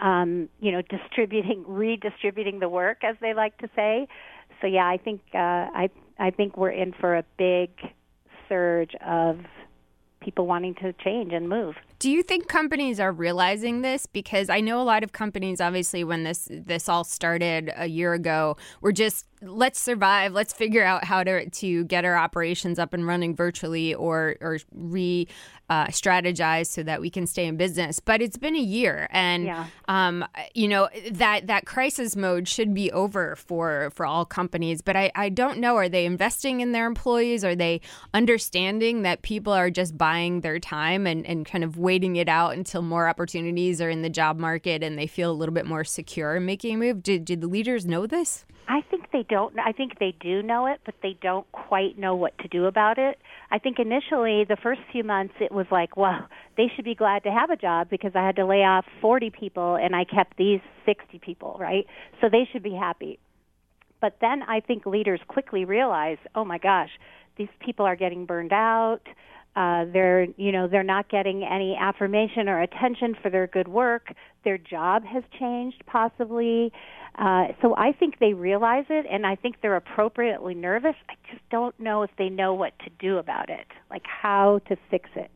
um, 0.00 0.48
you 0.60 0.72
know, 0.72 0.82
distributing, 0.82 1.64
redistributing 1.66 2.60
the 2.60 2.68
work, 2.68 3.04
as 3.04 3.16
they 3.20 3.34
like 3.34 3.56
to 3.58 3.68
say. 3.74 4.08
So 4.60 4.66
yeah, 4.66 4.86
I 4.86 4.96
think 4.96 5.20
uh, 5.34 5.38
I 5.38 5.90
I 6.22 6.30
think 6.30 6.56
we're 6.56 6.70
in 6.70 6.92
for 6.92 7.16
a 7.16 7.24
big 7.36 7.70
surge 8.48 8.94
of 9.04 9.40
people 10.20 10.46
wanting 10.46 10.76
to 10.76 10.92
change 10.92 11.32
and 11.32 11.48
move. 11.48 11.74
Do 11.98 12.08
you 12.08 12.22
think 12.22 12.46
companies 12.46 13.00
are 13.00 13.10
realizing 13.10 13.82
this? 13.82 14.06
Because 14.06 14.48
I 14.48 14.60
know 14.60 14.80
a 14.80 14.84
lot 14.84 15.02
of 15.02 15.10
companies, 15.10 15.60
obviously, 15.60 16.04
when 16.04 16.22
this 16.22 16.48
this 16.48 16.88
all 16.88 17.02
started 17.02 17.72
a 17.76 17.86
year 17.86 18.14
ago, 18.14 18.56
were 18.80 18.92
just 18.92 19.26
let's 19.40 19.80
survive, 19.80 20.32
let's 20.32 20.52
figure 20.52 20.84
out 20.84 21.02
how 21.02 21.24
to 21.24 21.50
to 21.50 21.84
get 21.86 22.04
our 22.04 22.16
operations 22.16 22.78
up 22.78 22.94
and 22.94 23.04
running 23.04 23.34
virtually 23.34 23.92
or 23.92 24.36
or 24.40 24.58
re 24.72 25.26
uh, 25.72 25.86
strategize 25.86 26.66
so 26.66 26.82
that 26.82 27.00
we 27.00 27.08
can 27.16 27.26
stay 27.26 27.46
in 27.46 27.56
business. 27.56 27.98
But 28.00 28.20
it's 28.24 28.36
been 28.36 28.56
a 28.56 28.66
year, 28.78 29.08
and 29.10 29.44
Yeah. 29.44 29.66
um, 29.88 30.16
you 30.54 30.68
know 30.68 30.88
that 31.12 31.46
that 31.46 31.64
crisis 31.74 32.14
mode 32.14 32.46
should 32.54 32.74
be 32.74 32.86
over 32.92 33.36
for 33.36 33.90
for 33.96 34.04
all 34.04 34.24
companies. 34.26 34.82
But 34.82 34.96
I, 34.96 35.06
I 35.14 35.28
don't 35.30 35.58
know. 35.64 35.76
Are 35.76 35.88
they 35.88 36.04
investing 36.04 36.60
in 36.60 36.72
their 36.72 36.86
employees? 36.86 37.42
Are 37.44 37.54
they 37.64 37.80
understanding 38.12 39.02
that 39.02 39.22
people 39.22 39.52
are 39.52 39.70
just 39.70 39.96
buying 39.96 40.42
their 40.42 40.58
time 40.58 41.06
and, 41.06 41.26
and 41.26 41.44
kind 41.46 41.64
of 41.64 41.78
waiting 41.78 42.16
it 42.16 42.28
out 42.28 42.54
until 42.54 42.82
more 42.82 43.08
opportunities 43.08 43.80
are 43.80 43.90
in 43.90 44.02
the 44.02 44.10
job 44.10 44.38
market 44.38 44.82
and 44.82 44.98
they 44.98 45.06
feel 45.06 45.30
a 45.30 45.38
little 45.40 45.54
bit 45.54 45.66
more 45.66 45.84
secure 45.84 46.36
in 46.36 46.44
making 46.44 46.74
a 46.74 46.78
move? 46.78 47.02
Did, 47.02 47.24
did 47.24 47.40
the 47.40 47.48
leaders 47.48 47.86
know 47.86 48.06
this? 48.06 48.44
I 48.68 48.80
they 49.12 49.24
don't. 49.28 49.58
I 49.58 49.72
think 49.72 49.98
they 49.98 50.14
do 50.20 50.42
know 50.42 50.66
it, 50.66 50.80
but 50.84 50.94
they 51.02 51.16
don't 51.20 51.50
quite 51.52 51.98
know 51.98 52.14
what 52.14 52.36
to 52.38 52.48
do 52.48 52.66
about 52.66 52.98
it. 52.98 53.18
I 53.50 53.58
think 53.58 53.78
initially, 53.78 54.44
the 54.44 54.56
first 54.62 54.80
few 54.90 55.04
months, 55.04 55.34
it 55.40 55.52
was 55.52 55.66
like, 55.70 55.96
well, 55.96 56.28
they 56.56 56.70
should 56.74 56.84
be 56.84 56.94
glad 56.94 57.24
to 57.24 57.30
have 57.30 57.50
a 57.50 57.56
job 57.56 57.88
because 57.90 58.12
I 58.14 58.24
had 58.24 58.36
to 58.36 58.46
lay 58.46 58.64
off 58.64 58.84
40 59.00 59.30
people 59.30 59.76
and 59.76 59.94
I 59.94 60.04
kept 60.04 60.36
these 60.36 60.60
60 60.86 61.18
people, 61.18 61.56
right? 61.60 61.86
So 62.20 62.28
they 62.30 62.48
should 62.52 62.62
be 62.62 62.74
happy. 62.74 63.18
But 64.00 64.16
then 64.20 64.42
I 64.42 64.60
think 64.60 64.84
leaders 64.84 65.20
quickly 65.28 65.64
realize, 65.64 66.18
oh 66.34 66.44
my 66.44 66.58
gosh, 66.58 66.90
these 67.36 67.48
people 67.64 67.86
are 67.86 67.96
getting 67.96 68.26
burned 68.26 68.52
out. 68.52 69.00
Uh, 69.54 69.84
they're, 69.92 70.24
you 70.36 70.50
know, 70.50 70.66
they're 70.66 70.82
not 70.82 71.10
getting 71.10 71.44
any 71.44 71.76
affirmation 71.78 72.48
or 72.48 72.62
attention 72.62 73.14
for 73.22 73.30
their 73.30 73.46
good 73.46 73.68
work. 73.68 74.14
Their 74.44 74.56
job 74.56 75.04
has 75.04 75.22
changed, 75.38 75.82
possibly. 75.86 76.72
Uh, 77.18 77.48
so 77.60 77.74
I 77.76 77.92
think 77.92 78.18
they 78.18 78.32
realize 78.32 78.86
it, 78.88 79.04
and 79.10 79.26
I 79.26 79.36
think 79.36 79.56
they're 79.60 79.76
appropriately 79.76 80.54
nervous. 80.54 80.94
I 81.10 81.14
just 81.30 81.42
don't 81.50 81.78
know 81.78 82.02
if 82.02 82.10
they 82.16 82.30
know 82.30 82.54
what 82.54 82.72
to 82.80 82.90
do 82.98 83.18
about 83.18 83.50
it, 83.50 83.66
like 83.90 84.04
how 84.06 84.60
to 84.68 84.76
fix 84.90 85.10
it. 85.16 85.30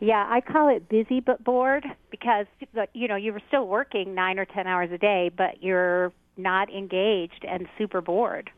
Yeah, 0.00 0.26
I 0.26 0.40
call 0.40 0.74
it 0.74 0.88
busy 0.88 1.20
but 1.20 1.44
bored 1.44 1.84
because 2.10 2.46
you 2.94 3.08
know 3.08 3.16
you 3.16 3.34
were 3.34 3.42
still 3.48 3.66
working 3.66 4.14
nine 4.14 4.38
or 4.38 4.46
ten 4.46 4.66
hours 4.66 4.90
a 4.90 4.98
day, 4.98 5.30
but 5.36 5.62
you're 5.62 6.14
not 6.38 6.72
engaged 6.72 7.44
and 7.46 7.68
super 7.76 8.00
bored. 8.00 8.48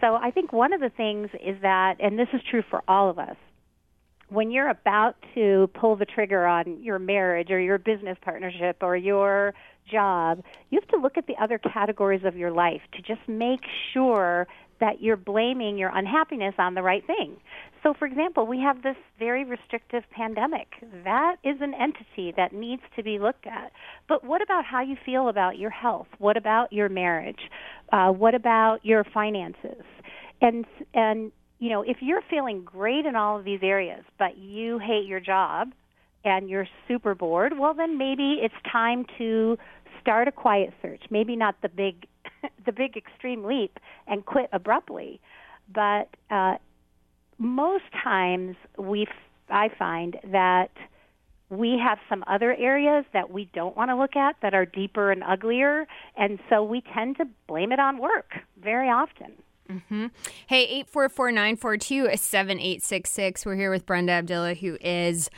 So 0.00 0.14
I 0.14 0.30
think 0.30 0.52
one 0.52 0.72
of 0.72 0.80
the 0.80 0.90
things 0.90 1.30
is 1.34 1.56
that, 1.62 1.96
and 2.00 2.18
this 2.18 2.28
is 2.32 2.40
true 2.50 2.62
for 2.68 2.82
all 2.86 3.08
of 3.08 3.18
us, 3.18 3.36
when 4.28 4.50
you're 4.50 4.68
about 4.68 5.16
to 5.34 5.70
pull 5.74 5.96
the 5.96 6.04
trigger 6.04 6.46
on 6.46 6.82
your 6.82 6.98
marriage 6.98 7.50
or 7.50 7.60
your 7.60 7.78
business 7.78 8.18
partnership 8.22 8.78
or 8.82 8.96
your 8.96 9.54
job, 9.90 10.42
you 10.70 10.80
have 10.80 10.88
to 10.90 10.96
look 10.96 11.16
at 11.16 11.26
the 11.26 11.34
other 11.40 11.58
categories 11.58 12.22
of 12.24 12.36
your 12.36 12.50
life 12.50 12.80
to 12.94 13.02
just 13.02 13.26
make 13.28 13.60
sure 13.92 14.48
that 14.80 15.00
you're 15.00 15.16
blaming 15.16 15.78
your 15.78 15.90
unhappiness 15.94 16.54
on 16.58 16.74
the 16.74 16.82
right 16.82 17.06
thing. 17.06 17.36
So, 17.82 17.94
for 17.98 18.06
example, 18.06 18.46
we 18.46 18.60
have 18.60 18.82
this 18.82 18.96
very 19.18 19.44
restrictive 19.44 20.02
pandemic. 20.10 20.68
That 21.04 21.36
is 21.44 21.56
an 21.60 21.72
entity 21.74 22.32
that 22.36 22.52
needs 22.52 22.82
to 22.96 23.02
be 23.02 23.18
looked 23.18 23.46
at. 23.46 23.72
But 24.08 24.24
what 24.24 24.42
about 24.42 24.64
how 24.64 24.82
you 24.82 24.96
feel 25.04 25.28
about 25.28 25.58
your 25.58 25.70
health? 25.70 26.08
What 26.18 26.36
about 26.36 26.72
your 26.72 26.88
marriage? 26.88 27.38
Uh, 27.92 28.08
what 28.08 28.34
about 28.34 28.78
your 28.82 29.04
finances? 29.04 29.84
And 30.40 30.64
and 30.94 31.32
you 31.58 31.70
know, 31.70 31.82
if 31.82 31.98
you're 32.00 32.22
feeling 32.28 32.62
great 32.64 33.06
in 33.06 33.16
all 33.16 33.38
of 33.38 33.44
these 33.44 33.60
areas, 33.62 34.04
but 34.18 34.36
you 34.36 34.78
hate 34.78 35.06
your 35.06 35.20
job 35.20 35.72
and 36.24 36.50
you're 36.50 36.68
super 36.88 37.14
bored, 37.14 37.58
well, 37.58 37.72
then 37.72 37.96
maybe 37.96 38.38
it's 38.42 38.54
time 38.70 39.06
to 39.16 39.56
start 40.00 40.28
a 40.28 40.32
quiet 40.32 40.74
search. 40.82 41.02
Maybe 41.10 41.36
not 41.36 41.54
the 41.62 41.68
big, 41.68 42.06
the 42.66 42.72
big 42.72 42.96
extreme 42.96 43.44
leap 43.44 43.78
and 44.06 44.24
quit 44.24 44.48
abruptly, 44.52 45.20
but 45.72 46.08
uh, 46.30 46.56
most 47.38 47.84
times 48.02 48.56
we, 48.78 49.06
I 49.48 49.68
find 49.78 50.16
that 50.32 50.70
we 51.48 51.78
have 51.82 51.98
some 52.08 52.24
other 52.26 52.54
areas 52.54 53.04
that 53.12 53.30
we 53.30 53.48
don't 53.54 53.76
want 53.76 53.90
to 53.90 53.96
look 53.96 54.16
at 54.16 54.36
that 54.42 54.52
are 54.52 54.66
deeper 54.66 55.12
and 55.12 55.22
uglier, 55.22 55.86
and 56.16 56.38
so 56.50 56.64
we 56.64 56.82
tend 56.94 57.16
to 57.18 57.24
blame 57.46 57.72
it 57.72 57.78
on 57.78 57.98
work 57.98 58.32
very 58.60 58.88
often. 58.88 59.32
Mm-hmm. 59.70 60.06
Hey, 60.46 60.62
844 60.64 61.32
942 61.32 62.16
7866. 62.16 63.46
We're 63.46 63.56
here 63.56 63.70
with 63.70 63.86
Brenda 63.86 64.12
Abdilla, 64.12 64.56
who 64.56 64.76
is 64.80 65.28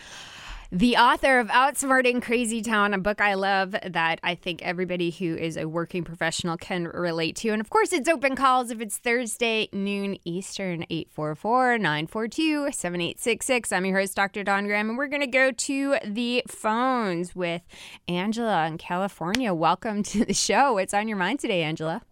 the 0.71 0.99
author 0.99 1.39
of 1.39 1.49
Outsmarting 1.49 2.21
Crazy 2.21 2.61
Town, 2.61 2.93
a 2.93 2.99
book 2.99 3.23
I 3.23 3.35
love 3.35 3.71
that 3.71 4.21
I 4.23 4.35
think 4.35 4.61
everybody 4.61 5.11
who 5.11 5.35
is 5.35 5.57
a 5.57 5.67
working 5.67 6.05
professional 6.05 6.59
can 6.59 6.89
relate 6.89 7.37
to. 7.37 7.49
And 7.51 7.61
of 7.61 7.71
course, 7.71 7.91
it's 7.91 8.07
open 8.07 8.37
calls 8.37 8.71
if 8.71 8.83
it's 8.83 8.99
Thursday, 8.99 9.71
noon 9.73 10.19
Eastern, 10.27 10.85
844 10.91 11.79
942 11.79 12.71
7866. 12.71 13.73
I'm 13.73 13.87
your 13.87 13.99
host, 13.99 14.15
Dr. 14.15 14.45
Don 14.45 14.67
Graham, 14.67 14.91
and 14.91 14.99
we're 14.99 15.07
going 15.07 15.23
to 15.23 15.27
go 15.27 15.53
to 15.53 15.97
the 16.05 16.43
phones 16.47 17.35
with 17.35 17.63
Angela 18.07 18.67
in 18.67 18.77
California. 18.77 19.55
Welcome 19.55 20.03
to 20.03 20.27
the 20.27 20.35
show. 20.35 20.75
What's 20.75 20.93
on 20.93 21.09
your 21.09 21.17
mind 21.17 21.41
today, 21.41 21.63
Angela? 21.63 22.03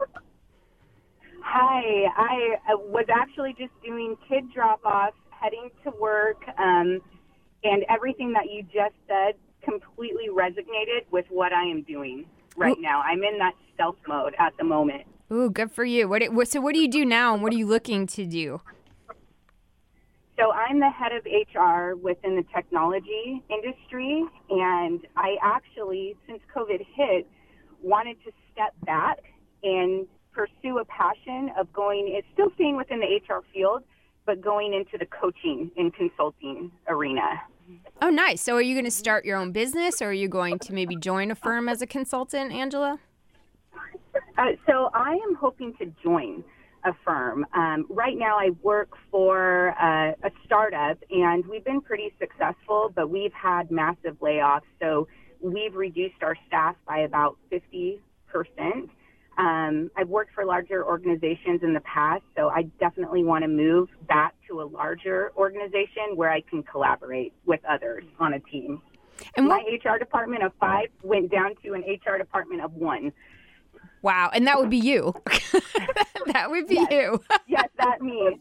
Hi, 1.43 2.07
I 2.17 2.75
was 2.75 3.05
actually 3.15 3.55
just 3.59 3.73
doing 3.85 4.17
kid 4.27 4.51
drop 4.55 4.81
off, 4.87 5.13
heading 5.31 5.71
to 5.85 5.91
work, 6.01 6.43
um, 6.59 7.03
and 7.67 7.85
everything 7.89 8.33
that 8.33 8.51
you 8.51 8.63
just 8.63 8.95
said 9.09 9.35
completely 9.63 10.29
resonated 10.33 11.05
with 11.11 11.27
what 11.29 11.53
I 11.53 11.65
am 11.65 11.83
doing 11.83 12.27
right 12.57 12.77
now. 12.79 13.03
I'm 13.03 13.23
in 13.25 13.39
that 13.39 13.55
stealth 13.75 13.97
mode 14.07 14.35
at 14.39 14.57
the 14.59 14.65
moment. 14.65 15.03
Ooh, 15.33 15.51
good 15.51 15.73
for 15.73 15.85
you. 15.85 16.09
What, 16.09 16.23
what 16.33 16.49
so 16.49 16.61
what 16.61 16.75
do 16.75 16.81
you 16.81 16.89
do 16.89 17.05
now 17.05 17.35
and 17.35 17.43
what 17.43 17.53
are 17.53 17.57
you 17.57 17.67
looking 17.67 18.07
to 18.09 18.25
do? 18.25 18.61
So 20.39 20.53
I'm 20.53 20.81
the 20.81 20.91
head 20.91 21.13
of 21.13 21.25
HR 21.25 21.97
within 21.97 22.37
the 22.37 22.45
technology 22.55 23.43
industry, 23.49 24.23
and 24.51 25.01
I 25.17 25.37
actually, 25.43 26.15
since 26.29 26.41
COVID 26.55 26.85
hit, 26.95 27.27
wanted 27.83 28.19
to 28.25 28.33
step 28.53 28.75
back 28.85 29.19
and 29.63 30.07
pursue 30.33 30.79
a 30.79 30.85
passion 30.85 31.51
of 31.59 31.73
going, 31.73 32.13
it's 32.15 32.27
still 32.35 32.51
staying 32.55 32.77
within 32.77 33.01
the 33.01 33.07
HR 33.07 33.43
field, 33.53 33.83
but 34.27 34.43
going 34.43 34.75
into 34.75 34.99
the 34.99 35.07
coaching 35.07 35.71
and 35.79 35.95
consulting 35.95 36.71
arena. 36.87 37.41
Oh, 38.03 38.11
nice. 38.11 38.43
So, 38.43 38.55
are 38.55 38.63
you 38.63 38.75
going 38.75 38.85
to 38.85 38.91
start 38.91 39.25
your 39.25 39.37
own 39.37 39.53
business, 39.53 40.03
or 40.03 40.07
are 40.07 40.13
you 40.13 40.29
going 40.29 40.59
to 40.61 40.73
maybe 40.73 40.97
join 40.97 41.31
a 41.31 41.35
firm 41.35 41.69
as 41.69 41.83
a 41.83 41.87
consultant, 41.87 42.53
Angela? 42.53 42.99
Uh, 44.39 44.53
so 44.67 44.91
I 44.95 45.13
am 45.13 45.35
hoping 45.35 45.75
to 45.79 45.87
join 46.03 46.45
a 46.85 46.93
firm. 47.05 47.47
Um, 47.55 47.87
right 47.89 48.17
now, 48.17 48.39
I 48.39 48.51
work 48.63 48.91
for 49.11 49.71
uh, 49.81 50.13
a 50.23 50.31
startup, 50.45 50.99
and 51.11 51.45
we've 51.47 51.65
been 51.65 51.81
pretty 51.81 52.13
successful, 52.19 52.93
but 52.95 53.11
we've 53.11 53.33
had 53.33 53.71
massive 53.71 54.19
layoffs. 54.21 54.61
So 54.81 55.09
we've 55.41 55.75
reduced 55.75 56.23
our 56.23 56.37
staff 56.47 56.77
by 56.87 56.99
about 56.99 57.37
50 57.51 58.01
percent. 58.29 58.91
Um, 59.39 59.91
I've 59.97 60.09
worked 60.09 60.33
for 60.35 60.47
larger 60.47 60.85
organizations 60.85 61.63
in 61.63 61.75
the 61.75 61.81
past, 61.81 62.23
so 62.37 62.49
I 62.49 62.63
definitely 62.81 63.23
want 63.23 63.43
to 63.43 63.49
move 63.49 63.91
back 64.09 64.35
to 64.49 64.63
a 64.63 64.65
larger 64.65 65.33
organization 65.37 66.15
where 66.15 66.31
I 66.31 66.41
can 66.41 66.63
collaborate 66.63 67.35
with 67.45 67.61
others 67.69 68.05
on 68.19 68.35
a 68.35 68.41
team. 68.41 68.81
And 69.37 69.47
my 69.47 69.63
HR 69.85 69.99
department 69.99 70.43
of 70.43 70.53
five 70.59 70.89
went 71.03 71.31
down 71.31 71.55
to 71.65 71.75
an 71.75 71.83
HR 71.83 72.19
department 72.19 72.63
of 72.63 72.73
one. 72.75 73.13
Wow, 74.03 74.31
and 74.33 74.47
that 74.47 74.59
would 74.59 74.71
be 74.71 74.79
you. 74.79 75.15
that 76.27 76.51
would 76.51 76.69
be 76.69 76.75
yes. 76.75 76.89
you. 76.91 77.25
yes, 77.47 77.69
that 77.79 78.01
me. 78.01 78.41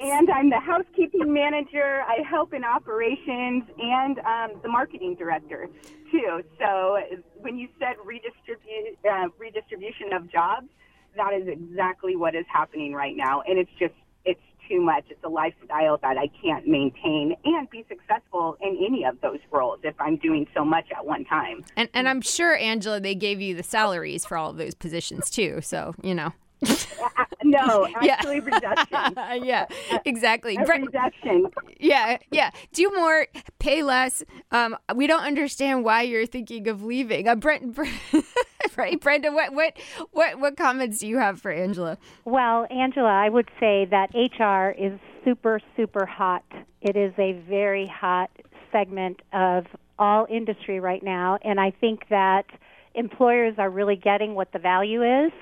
And 0.00 0.30
I'm 0.30 0.50
the 0.50 0.60
housekeeping 0.60 1.32
manager. 1.32 2.02
I 2.06 2.18
help 2.28 2.54
in 2.54 2.64
operations 2.64 3.64
and 3.78 4.18
um, 4.20 4.60
the 4.62 4.68
marketing 4.68 5.16
director 5.16 5.68
too. 6.10 6.42
So 6.58 6.98
when 7.36 7.58
you 7.58 7.68
said 7.78 7.96
redistribute 8.04 8.98
uh, 9.10 9.28
redistribution 9.38 10.12
of 10.12 10.30
jobs, 10.30 10.68
that 11.16 11.32
is 11.32 11.48
exactly 11.48 12.16
what 12.16 12.34
is 12.34 12.44
happening 12.52 12.92
right 12.92 13.16
now, 13.16 13.42
and 13.46 13.58
it's 13.58 13.70
just 13.78 13.94
it's 14.24 14.40
too 14.68 14.80
much. 14.80 15.04
It's 15.10 15.22
a 15.24 15.28
lifestyle 15.28 15.98
that 15.98 16.16
I 16.16 16.28
can't 16.42 16.66
maintain 16.66 17.36
and 17.44 17.68
be 17.70 17.84
successful 17.88 18.56
in 18.60 18.78
any 18.84 19.04
of 19.04 19.20
those 19.20 19.38
roles 19.50 19.80
if 19.82 19.94
I'm 20.00 20.16
doing 20.16 20.46
so 20.54 20.64
much 20.64 20.86
at 20.96 21.04
one 21.04 21.24
time. 21.24 21.64
And 21.76 21.88
and 21.94 22.08
I'm 22.08 22.20
sure 22.20 22.56
Angela, 22.56 23.00
they 23.00 23.14
gave 23.14 23.40
you 23.40 23.54
the 23.54 23.62
salaries 23.62 24.24
for 24.24 24.36
all 24.36 24.50
of 24.50 24.56
those 24.56 24.74
positions 24.74 25.30
too. 25.30 25.60
So 25.62 25.94
you 26.02 26.14
know. 26.14 26.32
No, 27.44 27.86
actually 27.94 28.36
yeah. 28.36 28.44
reduction. 28.44 29.44
yeah, 29.44 29.66
exactly. 30.06 30.56
A 30.56 30.64
reduction. 30.64 31.46
Yeah, 31.78 32.16
yeah. 32.30 32.50
Do 32.72 32.90
more, 32.96 33.26
pay 33.58 33.82
less. 33.82 34.22
Um, 34.50 34.76
we 34.94 35.06
don't 35.06 35.22
understand 35.22 35.84
why 35.84 36.02
you're 36.02 36.26
thinking 36.26 36.66
of 36.68 36.82
leaving. 36.82 37.28
Uh, 37.28 37.34
Brent, 37.34 37.74
Brent 37.74 37.92
right, 38.76 38.98
Brenda? 38.98 39.30
What, 39.30 39.52
what, 39.52 39.76
what, 40.12 40.40
what 40.40 40.56
comments 40.56 41.00
do 41.00 41.06
you 41.06 41.18
have 41.18 41.40
for 41.40 41.50
Angela? 41.50 41.98
Well, 42.24 42.66
Angela, 42.70 43.10
I 43.10 43.28
would 43.28 43.50
say 43.60 43.86
that 43.90 44.10
HR 44.14 44.70
is 44.70 44.98
super, 45.24 45.60
super 45.76 46.06
hot. 46.06 46.44
It 46.80 46.96
is 46.96 47.12
a 47.18 47.32
very 47.48 47.86
hot 47.86 48.30
segment 48.72 49.20
of 49.32 49.66
all 49.98 50.26
industry 50.30 50.80
right 50.80 51.02
now, 51.02 51.38
and 51.44 51.60
I 51.60 51.70
think 51.70 52.08
that 52.08 52.46
employers 52.94 53.54
are 53.58 53.70
really 53.70 53.96
getting 53.96 54.34
what 54.34 54.52
the 54.52 54.58
value 54.58 55.02
is 55.02 55.32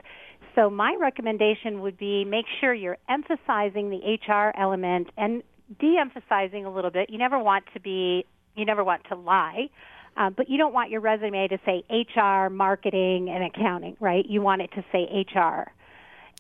so 0.55 0.69
my 0.71 0.97
recommendation 1.01 1.81
would 1.81 1.97
be 1.97 2.25
make 2.25 2.47
sure 2.61 2.75
you're 2.75 2.99
emphasizing 3.09 3.91
the 3.91 4.19
HR 4.27 4.53
element 4.59 5.09
and 5.17 5.43
de-emphasizing 5.79 6.65
a 6.65 6.73
little 6.73 6.91
bit. 6.91 7.11
You 7.11 7.19
never 7.19 7.39
want 7.39 7.65
to 7.75 7.81
be, 7.81 8.27
you 8.55 8.65
never 8.65 8.85
want 8.85 9.03
to 9.09 9.15
lie. 9.15 9.69
Uh, 10.17 10.29
but 10.29 10.51
you 10.51 10.59
don't 10.59 10.75
want 10.75 10.91
your 10.91 11.01
resume 11.01 11.49
to 11.49 11.59
say 11.65 11.83
HR, 11.91 12.51
marketing, 12.51 13.31
and 13.31 13.45
accounting, 13.45 13.97
right? 13.99 14.27
You 14.29 14.43
want 14.43 14.61
it 14.61 14.71
to 14.73 14.85
say 14.93 15.05
HR. 15.35 15.73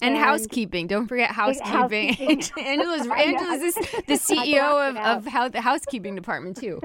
And, 0.02 0.14
and, 0.14 0.16
housekeeping. 0.16 0.88
Don't 0.88 1.06
forget 1.06 1.30
housekeeping. 1.30 2.12
housekeeping. 2.12 2.42
Angela's, 2.66 3.06
Angela's 3.16 3.74
the 3.74 3.80
CEO 4.14 4.90
of, 4.90 4.96
of 4.96 5.26
how, 5.26 5.48
the 5.48 5.62
housekeeping 5.62 6.14
department, 6.14 6.58
too. 6.58 6.82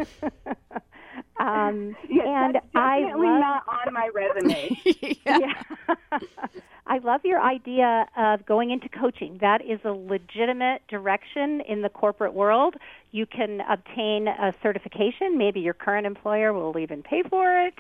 Um, 1.40 1.96
yes, 2.10 2.26
and 2.28 2.54
definitely 2.54 2.82
I 2.82 3.00
love, 3.14 3.40
not 3.40 3.64
on 3.68 3.94
my 3.94 4.10
resume. 4.14 4.82
yeah. 5.26 5.38
yeah. 5.40 6.20
I 6.90 7.00
love 7.00 7.22
your 7.26 7.42
idea 7.42 8.06
of 8.16 8.46
going 8.46 8.72
into 8.72 8.88
coaching. 8.88 9.38
That 9.42 9.62
is 9.62 9.80
a 9.84 9.92
legitimate 9.92 10.88
direction 10.88 11.62
in 11.68 11.82
the 11.82 11.90
corporate 11.90 12.34
world. 12.34 12.76
You 13.12 13.26
can 13.26 13.62
obtain 13.70 14.30
a 14.30 14.54
certification. 14.64 15.38
Maybe 15.38 15.60
your 15.60 15.74
current 15.74 16.08
employer 16.08 16.54
will 16.54 16.78
even 16.80 17.04
pay 17.04 17.24
for 17.30 17.66
it 17.68 17.74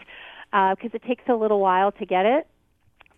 because 0.51 0.91
uh, 0.93 0.95
it 0.95 1.03
takes 1.03 1.23
a 1.29 1.35
little 1.35 1.61
while 1.61 1.93
to 1.93 2.05
get 2.05 2.25
it. 2.25 2.47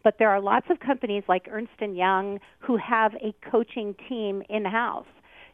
But 0.04 0.18
there 0.20 0.30
are 0.30 0.40
lots 0.40 0.68
of 0.70 0.80
companies 0.80 1.24
like 1.28 1.48
Ernst 1.52 1.74
and 1.80 1.98
Young 1.98 2.40
who 2.60 2.78
have 2.78 3.16
a 3.16 3.34
coaching 3.50 3.96
team 4.08 4.44
in 4.48 4.66
house. 4.66 5.08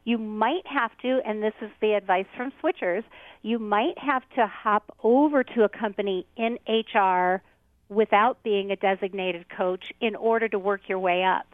You 0.05 0.19
might 0.19 0.65
have 0.65 0.91
to, 1.01 1.19
and 1.25 1.43
this 1.43 1.53
is 1.61 1.71
the 1.81 1.93
advice 1.93 2.27
from 2.37 2.53
switchers, 2.63 3.03
you 3.41 3.59
might 3.59 3.97
have 3.97 4.23
to 4.35 4.47
hop 4.47 4.95
over 5.03 5.43
to 5.43 5.63
a 5.63 5.69
company 5.69 6.27
in 6.37 6.59
HR 6.67 7.41
without 7.89 8.41
being 8.43 8.71
a 8.71 8.75
designated 8.75 9.47
coach 9.49 9.91
in 9.99 10.15
order 10.15 10.47
to 10.47 10.59
work 10.59 10.81
your 10.87 10.99
way 10.99 11.23
up. 11.23 11.47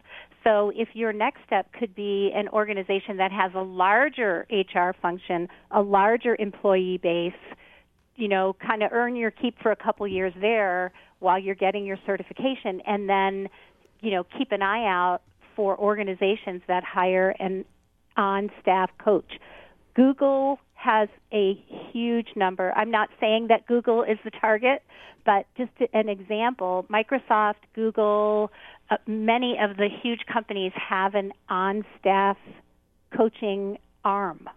So 0.44 0.70
if 0.74 0.88
your 0.94 1.12
next 1.12 1.40
step 1.46 1.72
could 1.72 1.94
be 1.94 2.30
an 2.34 2.48
organization 2.48 3.16
that 3.18 3.32
has 3.32 3.52
a 3.54 3.60
larger 3.60 4.46
HR 4.50 4.90
function, 5.00 5.48
a 5.70 5.80
larger 5.80 6.36
employee 6.38 6.98
base, 6.98 7.32
you 8.16 8.28
know, 8.28 8.54
kind 8.54 8.82
of 8.82 8.92
earn 8.92 9.16
your 9.16 9.30
keep 9.30 9.58
for 9.60 9.72
a 9.72 9.76
couple 9.76 10.06
years 10.06 10.34
there 10.40 10.92
while 11.20 11.38
you're 11.38 11.54
getting 11.54 11.86
your 11.86 11.98
certification 12.04 12.82
and 12.86 13.08
then, 13.08 13.48
you 14.00 14.10
know, 14.10 14.24
keep 14.36 14.52
an 14.52 14.62
eye 14.62 14.86
out 14.86 15.22
for 15.54 15.78
organizations 15.78 16.60
that 16.66 16.82
hire 16.84 17.34
an 17.38 17.64
on 18.16 18.50
staff 18.60 18.90
coach. 18.98 19.38
Google 19.94 20.58
has 20.74 21.08
a 21.32 21.54
huge 21.92 22.28
number. 22.34 22.72
I'm 22.72 22.90
not 22.90 23.08
saying 23.20 23.48
that 23.48 23.66
Google 23.66 24.02
is 24.02 24.18
the 24.24 24.30
target, 24.30 24.82
but 25.24 25.46
just 25.56 25.70
an 25.92 26.08
example 26.08 26.86
Microsoft, 26.90 27.62
Google, 27.74 28.50
uh, 28.90 28.96
many 29.06 29.56
of 29.60 29.76
the 29.76 29.88
huge 30.02 30.20
companies 30.32 30.72
have 30.74 31.14
an 31.14 31.32
on 31.48 31.84
staff 32.00 32.36
coaching 33.16 33.78
arm. 34.04 34.48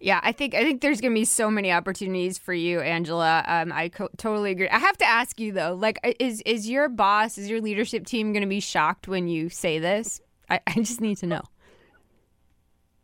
Yeah, 0.00 0.20
I 0.22 0.32
think 0.32 0.54
I 0.54 0.62
think 0.62 0.80
there's 0.80 1.00
gonna 1.00 1.14
be 1.14 1.24
so 1.24 1.50
many 1.50 1.72
opportunities 1.72 2.38
for 2.38 2.54
you, 2.54 2.80
Angela. 2.80 3.44
Um, 3.46 3.72
I 3.72 3.88
co- 3.88 4.10
totally 4.16 4.52
agree. 4.52 4.68
I 4.68 4.78
have 4.78 4.96
to 4.98 5.04
ask 5.04 5.40
you 5.40 5.52
though, 5.52 5.74
like, 5.74 5.98
is 6.20 6.40
is 6.46 6.68
your 6.68 6.88
boss, 6.88 7.36
is 7.36 7.48
your 7.50 7.60
leadership 7.60 8.06
team 8.06 8.32
gonna 8.32 8.46
be 8.46 8.60
shocked 8.60 9.08
when 9.08 9.26
you 9.26 9.48
say 9.48 9.78
this? 9.78 10.20
I, 10.48 10.60
I 10.66 10.74
just 10.74 11.00
need 11.00 11.16
to 11.18 11.26
know. 11.26 11.42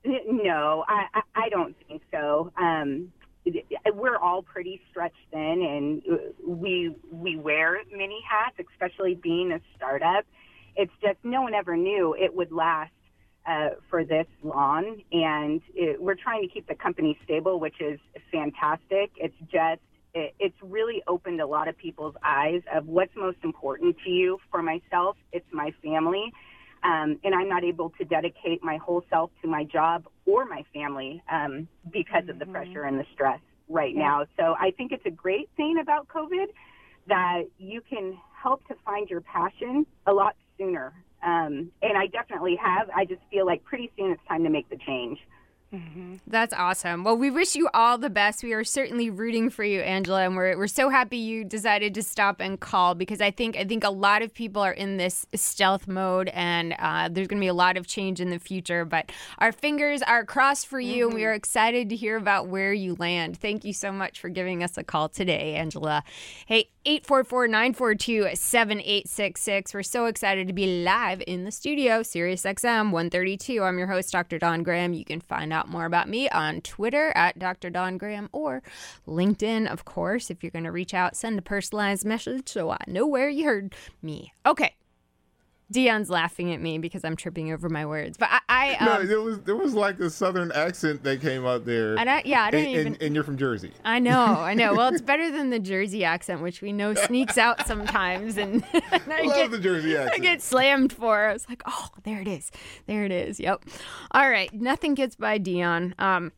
No, 0.05 0.85
I, 0.87 1.07
I 1.15 1.23
I 1.35 1.49
don't 1.49 1.75
think 1.89 2.03
so. 2.13 2.53
Um, 2.57 3.13
we're 3.95 4.19
all 4.19 4.43
pretty 4.43 4.81
stretched 4.91 5.17
thin, 5.31 5.63
and 5.63 6.19
we 6.47 6.95
we 7.11 7.37
wear 7.37 7.79
many 7.91 8.21
hats, 8.29 8.57
especially 8.73 9.15
being 9.15 9.53
a 9.53 9.61
startup. 9.77 10.25
It's 10.77 10.93
just 11.03 11.19
no 11.23 11.43
one 11.43 11.55
ever 11.55 11.77
knew 11.77 12.15
it 12.19 12.35
would 12.35 12.53
last 12.53 12.93
uh, 13.47 13.71
for 13.89 14.05
this 14.05 14.27
long, 14.43 15.03
and 15.13 15.61
it, 15.75 16.01
we're 16.01 16.17
trying 16.17 16.43
to 16.43 16.49
keep 16.49 16.67
the 16.69 16.75
company 16.75 17.19
stable, 17.25 17.61
which 17.61 17.81
is 17.81 17.99
fantastic. 18.33 19.11
It's 19.17 19.37
just 19.51 19.81
it, 20.15 20.35
it's 20.39 20.57
really 20.63 21.03
opened 21.07 21.41
a 21.41 21.47
lot 21.47 21.69
of 21.69 21.77
people's 21.79 22.15
eyes 22.23 22.63
of 22.75 22.87
what's 22.87 23.15
most 23.17 23.39
important 23.43 23.97
to 24.05 24.11
you. 24.11 24.39
For 24.51 24.63
myself, 24.63 25.17
it's 25.33 25.47
my 25.53 25.73
family 25.83 26.33
um, 26.85 27.19
and 27.25 27.35
I'm 27.35 27.49
not 27.49 27.65
able 27.65 27.91
to 27.99 28.05
dedicate 28.05 28.63
my 28.63 28.77
whole 28.77 29.03
self 29.09 29.31
to 29.43 29.49
my 29.49 29.65
job 29.65 30.07
or 30.27 30.45
my 30.45 30.65
family 30.73 31.23
um, 31.33 31.67
because 31.91 32.23
mm-hmm. 32.23 32.31
of 32.31 32.39
the 32.39 32.45
mm-hmm. 32.45 32.53
pressure 32.53 32.85
and 32.85 32.99
the 32.99 33.07
stress 33.13 33.41
right 33.69 33.95
yeah. 33.95 34.03
now. 34.03 34.27
So 34.39 34.55
I 34.61 34.71
think 34.73 34.93
it's 34.93 35.07
a 35.07 35.11
great 35.11 35.49
thing 35.57 35.79
about 35.81 36.09
COVID 36.09 36.47
that 37.09 37.43
you 37.59 37.81
can 37.81 38.17
help 38.41 38.67
to 38.69 38.75
find 38.85 39.09
your 39.09 39.23
passion 39.23 39.87
a 40.07 40.13
lot 40.13 40.37
sooner. 40.59 40.93
Um, 41.23 41.71
and 41.83 41.97
I 41.97 42.07
definitely 42.07 42.57
have. 42.63 42.91
I 42.95 43.07
just 43.07 43.23
feel 43.31 43.47
like 43.47 43.65
pretty 43.65 43.91
soon 43.97 44.11
it's 44.13 44.21
time 44.29 44.45
to 44.45 44.51
make 44.51 44.69
the 44.69 44.77
change. 44.77 45.19
Mm-hmm. 45.75 46.17
That's 46.29 46.55
awesome. 46.55 47.03
Well, 47.03 47.17
we 47.17 47.33
wish 47.33 47.57
you 47.57 47.69
all 47.75 47.99
the 47.99 48.11
best. 48.11 48.45
We 48.45 48.53
are 48.53 48.63
certainly 48.63 49.11
rooting 49.11 49.51
for 49.51 49.65
you, 49.65 49.81
Angela, 49.81 50.23
and 50.23 50.37
we're 50.37 50.57
we're 50.57 50.69
so 50.69 50.89
happy 50.89 51.17
you 51.17 51.43
decided 51.45 51.95
to 51.95 52.03
stop 52.03 52.41
and 52.41 52.61
call 52.61 52.95
because 52.95 53.21
I 53.21 53.33
think 53.33 53.57
I 53.57 53.65
think 53.65 53.83
a 53.83 53.91
lot 53.91 54.23
of 54.23 54.33
people 54.33 54.63
are 54.63 54.73
in 54.73 54.99
this 54.99 55.27
stealth 55.35 55.89
mode, 55.89 56.29
and 56.33 56.77
uh, 56.79 57.09
there's 57.11 57.27
going 57.27 57.41
to 57.41 57.45
be 57.45 57.49
a 57.49 57.55
lot 57.55 57.77
of 57.77 57.89
change 57.89 58.21
in 58.21 58.31
the 58.31 58.39
future. 58.39 58.85
But 58.85 59.11
our 59.39 59.51
fingers 59.51 60.01
are 60.03 60.25
crossed 60.25 60.69
for 60.69 60.79
you, 60.79 61.07
mm-hmm. 61.07 61.09
and 61.09 61.15
we 61.15 61.21
mm-hmm. 61.23 61.31
are 61.31 61.35
excited 61.35 61.89
to 61.89 61.97
hear 61.97 62.17
about 62.17 62.47
where 62.47 62.73
you 62.73 62.95
land. 62.99 63.37
Thank 63.39 63.65
you 63.65 63.73
so 63.73 63.91
much 63.91 64.21
for 64.21 64.29
giving 64.29 64.63
us 64.63 64.79
a 64.79 64.85
call 64.85 65.09
today, 65.09 65.55
Angela. 65.55 66.05
Hey, 66.47 66.69
844 66.87 67.49
942 67.49 68.29
7866. 68.35 69.73
We're 69.73 69.83
so 69.83 70.05
excited 70.05 70.47
to 70.49 70.53
be 70.53 70.85
live 70.85 71.23
in 71.27 71.45
the 71.45 71.51
studio, 71.51 72.03
Sirius 72.03 72.45
XM 72.45 72.91
132. 72.91 73.63
I'm 73.63 73.79
your 73.79 73.87
host, 73.87 74.13
Dr. 74.13 74.39
Don 74.39 74.63
Graham. 74.63 74.93
You 74.93 75.05
can 75.05 75.23
find 75.23 75.51
out 75.51 75.64
more 75.69 75.85
about 75.85 76.09
me 76.09 76.29
on 76.29 76.61
Twitter 76.61 77.13
at 77.15 77.39
Dr. 77.39 77.71
Don 77.71 77.99
Graham 77.99 78.29
or 78.33 78.63
LinkedIn, 79.07 79.67
of 79.71 79.85
course. 79.85 80.31
If 80.31 80.43
you're 80.43 80.51
going 80.51 80.65
to 80.65 80.73
reach 80.73 80.95
out, 80.95 81.17
send 81.17 81.39
a 81.39 81.43
personalized 81.43 82.05
message 82.05 82.49
so 82.49 82.71
I 82.71 82.79
know 82.87 83.07
where 83.07 83.29
you 83.29 83.45
heard 83.45 83.75
me. 84.03 84.33
Okay. 84.47 84.75
Dion's 85.71 86.11
laughing 86.11 86.53
at 86.53 86.61
me 86.61 86.79
because 86.79 87.05
I'm 87.05 87.17
tripping 87.17 87.53
over 87.53 87.69
my 87.69 87.87
words. 87.87 88.17
But 88.17 88.29
I, 88.31 88.41
I 88.49 88.77
No, 88.85 88.93
um, 89.01 89.07
there 89.07 89.21
was 89.21 89.41
there 89.41 89.57
was 89.57 89.75
like 89.75 89.99
a 90.01 90.11
southern 90.11 90.53
accent 90.53 91.03
that 91.05 91.21
came 91.21 91.47
out 91.47 91.65
there. 91.65 91.99
I 91.99 92.23
yeah, 92.25 92.43
I 92.45 92.51
don't 92.51 92.61
and, 92.61 92.71
even. 92.71 92.87
and, 92.87 93.03
and 93.03 93.15
you're 93.15 93.25
from 93.25 93.39
Jersey. 93.39 93.73
I 93.85 93.99
know, 93.99 94.19
I 94.19 94.55
know. 94.55 94.75
Well, 94.75 94.93
it's 94.93 95.03
better 95.03 95.31
than 95.31 95.51
the 95.51 95.59
Jersey 95.59 96.05
accent, 96.05 96.43
which 96.43 96.61
we 96.61 96.73
know 96.73 96.95
sneaks 96.95 97.39
out 97.39 97.67
sometimes, 97.67 98.37
and, 98.37 98.65
and 98.73 99.13
I 99.13 99.23
Love 99.23 99.35
get, 99.35 99.51
the 99.51 99.59
Jersey 99.59 99.97
I 99.97 100.19
get 100.19 100.43
slammed 100.43 100.93
for. 100.93 101.29
I 101.29 101.33
was 101.33 101.49
like, 101.49 101.63
oh, 101.67 101.89
there 102.05 102.21
it 102.21 102.29
is, 102.29 102.51
there 102.87 103.05
it 103.05 103.13
is. 103.13 103.41
Yep. 103.41 103.65
All 104.13 104.29
right, 104.29 104.53
nothing 104.53 104.95
gets 104.95 105.17
by 105.17 105.39
Dion. 105.39 105.95
Um, 105.99 106.33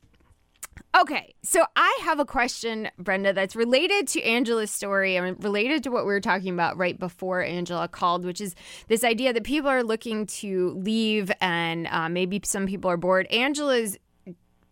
Okay, 0.99 1.35
so 1.43 1.63
I 1.77 1.99
have 2.05 2.21
a 2.21 2.25
question, 2.25 2.89
Brenda, 2.99 3.35
that's 3.35 3.55
related 3.55 4.09
to 4.09 4.23
Angela's 4.23 4.71
story 4.71 5.17
and 5.17 5.43
related 5.45 5.83
to 5.83 5.91
what 5.91 6.07
we 6.07 6.13
were 6.13 6.23
talking 6.23 6.55
about 6.55 6.79
right 6.79 6.99
before 6.99 7.43
Angela 7.43 7.87
called, 7.87 8.25
which 8.25 8.41
is 8.41 8.55
this 8.89 9.05
idea 9.05 9.35
that 9.35 9.45
people 9.45 9.69
are 9.69 9.83
looking 9.83 10.25
to 10.27 10.71
leave 10.71 11.31
and 11.43 11.87
uh, 11.89 12.09
maybe 12.09 12.41
some 12.45 12.67
people 12.67 12.91
are 12.91 12.97
bored. 12.97 13.27
Angela's 13.27 13.99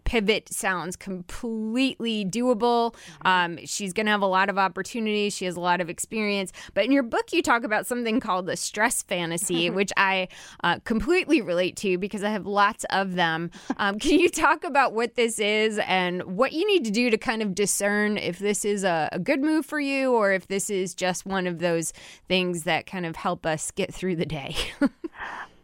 pivot 0.04 0.52
sounds 0.52 0.96
completely 0.96 2.24
doable. 2.24 2.94
Um, 3.24 3.58
she's 3.64 3.92
going 3.92 4.06
to 4.06 4.12
have 4.12 4.22
a 4.22 4.26
lot 4.26 4.48
of 4.48 4.58
opportunities. 4.58 5.34
She 5.34 5.44
has 5.44 5.56
a 5.56 5.60
lot 5.60 5.80
of 5.80 5.90
experience. 5.90 6.52
But 6.74 6.84
in 6.84 6.92
your 6.92 7.02
book, 7.02 7.32
you 7.32 7.42
talk 7.42 7.64
about 7.64 7.86
something 7.86 8.20
called 8.20 8.46
the 8.46 8.56
stress 8.56 9.02
fantasy, 9.02 9.70
which 9.74 9.92
I 9.96 10.28
uh, 10.62 10.78
completely 10.84 11.40
relate 11.40 11.76
to 11.76 11.98
because 11.98 12.22
I 12.22 12.30
have 12.30 12.46
lots 12.46 12.84
of 12.90 13.14
them. 13.14 13.50
Um, 13.76 13.98
can 13.98 14.18
you 14.18 14.28
talk 14.28 14.64
about 14.64 14.92
what 14.92 15.14
this 15.14 15.38
is 15.38 15.80
and 15.86 16.22
what 16.36 16.52
you 16.52 16.66
need 16.66 16.84
to 16.84 16.90
do 16.90 17.10
to 17.10 17.18
kind 17.18 17.42
of 17.42 17.54
discern 17.54 18.18
if 18.18 18.38
this 18.38 18.64
is 18.64 18.84
a, 18.84 19.08
a 19.12 19.18
good 19.18 19.40
move 19.40 19.66
for 19.66 19.80
you 19.80 20.12
or 20.12 20.32
if 20.32 20.48
this 20.48 20.70
is 20.70 20.94
just 20.94 21.26
one 21.26 21.46
of 21.46 21.58
those 21.58 21.92
things 22.28 22.64
that 22.64 22.86
kind 22.86 23.06
of 23.06 23.16
help 23.16 23.46
us 23.46 23.70
get 23.70 23.92
through 23.92 24.16
the 24.16 24.26
day? 24.26 24.54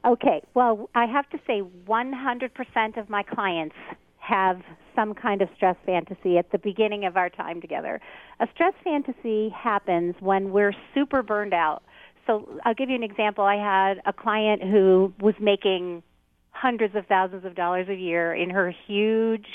Okay, 0.04 0.40
well, 0.54 0.88
I 0.94 1.04
have 1.04 1.28
to 1.30 1.38
say 1.46 1.62
100% 1.86 2.96
of 2.96 3.10
my 3.10 3.22
clients 3.22 3.76
have 4.20 4.60
some 4.94 5.14
kind 5.14 5.42
of 5.42 5.48
stress 5.56 5.76
fantasy 5.84 6.38
at 6.38 6.50
the 6.52 6.58
beginning 6.58 7.04
of 7.04 7.16
our 7.16 7.30
time 7.30 7.60
together. 7.60 8.00
A 8.40 8.46
stress 8.54 8.74
fantasy 8.84 9.48
happens 9.50 10.14
when 10.20 10.52
we're 10.52 10.74
super 10.94 11.22
burned 11.22 11.54
out. 11.54 11.82
So 12.26 12.46
I'll 12.64 12.74
give 12.74 12.90
you 12.90 12.96
an 12.96 13.02
example. 13.02 13.44
I 13.44 13.56
had 13.56 14.00
a 14.06 14.12
client 14.12 14.62
who 14.62 15.12
was 15.20 15.34
making 15.40 16.02
hundreds 16.50 16.94
of 16.94 17.06
thousands 17.06 17.44
of 17.44 17.54
dollars 17.54 17.88
a 17.88 17.94
year 17.94 18.34
in 18.34 18.50
her 18.50 18.72
huge 18.86 19.46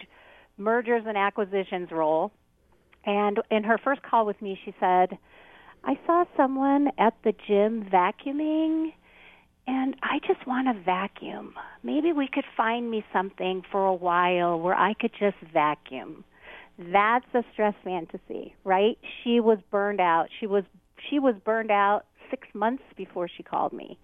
mergers 0.58 1.04
and 1.08 1.18
acquisitions 1.18 1.90
role. 1.92 2.32
And 3.06 3.40
in 3.52 3.64
her 3.64 3.78
first 3.78 4.02
call 4.02 4.26
with 4.26 4.42
me, 4.42 4.60
she 4.66 4.74
said, 4.80 5.18
I 5.84 6.00
saw 6.08 6.26
someone 6.36 6.88
at 6.98 7.14
the 7.24 7.34
gym 7.48 7.88
vacuuming 7.94 8.94
and 9.68 9.96
I 10.04 10.20
just 10.28 10.46
want 10.46 10.68
to 10.68 10.84
vacuum. 10.84 11.54
Maybe 11.84 12.14
we 12.14 12.28
could 12.32 12.46
find 12.56 12.90
me 12.90 13.04
something 13.12 13.64
for 13.72 13.86
a 13.86 13.94
while 13.94 14.60
where 14.60 14.76
I 14.76 14.94
could 14.94 15.12
just 15.20 15.38
vacuum. 15.54 16.24
That's 16.78 17.26
a 17.34 17.44
stress 17.54 17.74
fantasy, 17.84 18.54
right? 18.64 18.98
She 19.24 19.40
was 19.40 19.58
burned 19.72 20.02
out. 20.02 20.28
She 20.40 20.48
was 20.48 20.64
she 21.10 21.20
was 21.20 21.36
burned 21.46 21.72
out 21.72 22.06
6 22.32 22.48
months 22.54 22.84
before 22.98 23.28
she 23.28 23.44
called 23.44 23.74
me. 23.74 23.98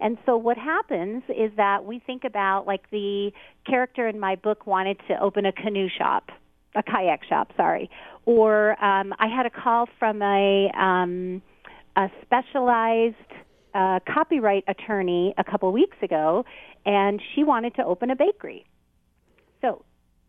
And 0.00 0.18
so 0.26 0.36
what 0.36 0.56
happens 0.56 1.22
is 1.28 1.50
that 1.56 1.84
we 1.84 2.00
think 2.00 2.24
about 2.24 2.66
like 2.66 2.90
the 2.90 3.30
character 3.66 4.08
in 4.08 4.20
my 4.20 4.36
book 4.36 4.66
wanted 4.66 4.98
to 5.08 5.20
open 5.20 5.46
a 5.46 5.52
canoe 5.52 5.88
shop, 5.88 6.30
a 6.74 6.82
kayak 6.82 7.24
shop, 7.24 7.52
sorry. 7.56 7.88
Or 8.26 8.72
um 8.84 9.14
I 9.18 9.28
had 9.28 9.46
a 9.46 9.50
call 9.50 9.88
from 9.98 10.20
a 10.20 10.70
um 10.76 11.42
a 11.96 12.08
specialized 12.22 13.16
uh, 13.76 14.00
copyright 14.12 14.64
attorney 14.68 15.34
a 15.36 15.44
couple 15.44 15.70
weeks 15.70 15.96
ago, 16.02 16.44
and 16.86 17.20
she 17.34 17.44
wanted 17.44 17.74
to 17.74 17.84
open 17.84 18.10
a 18.10 18.16
bakery. 18.16 18.64
So 19.60 19.84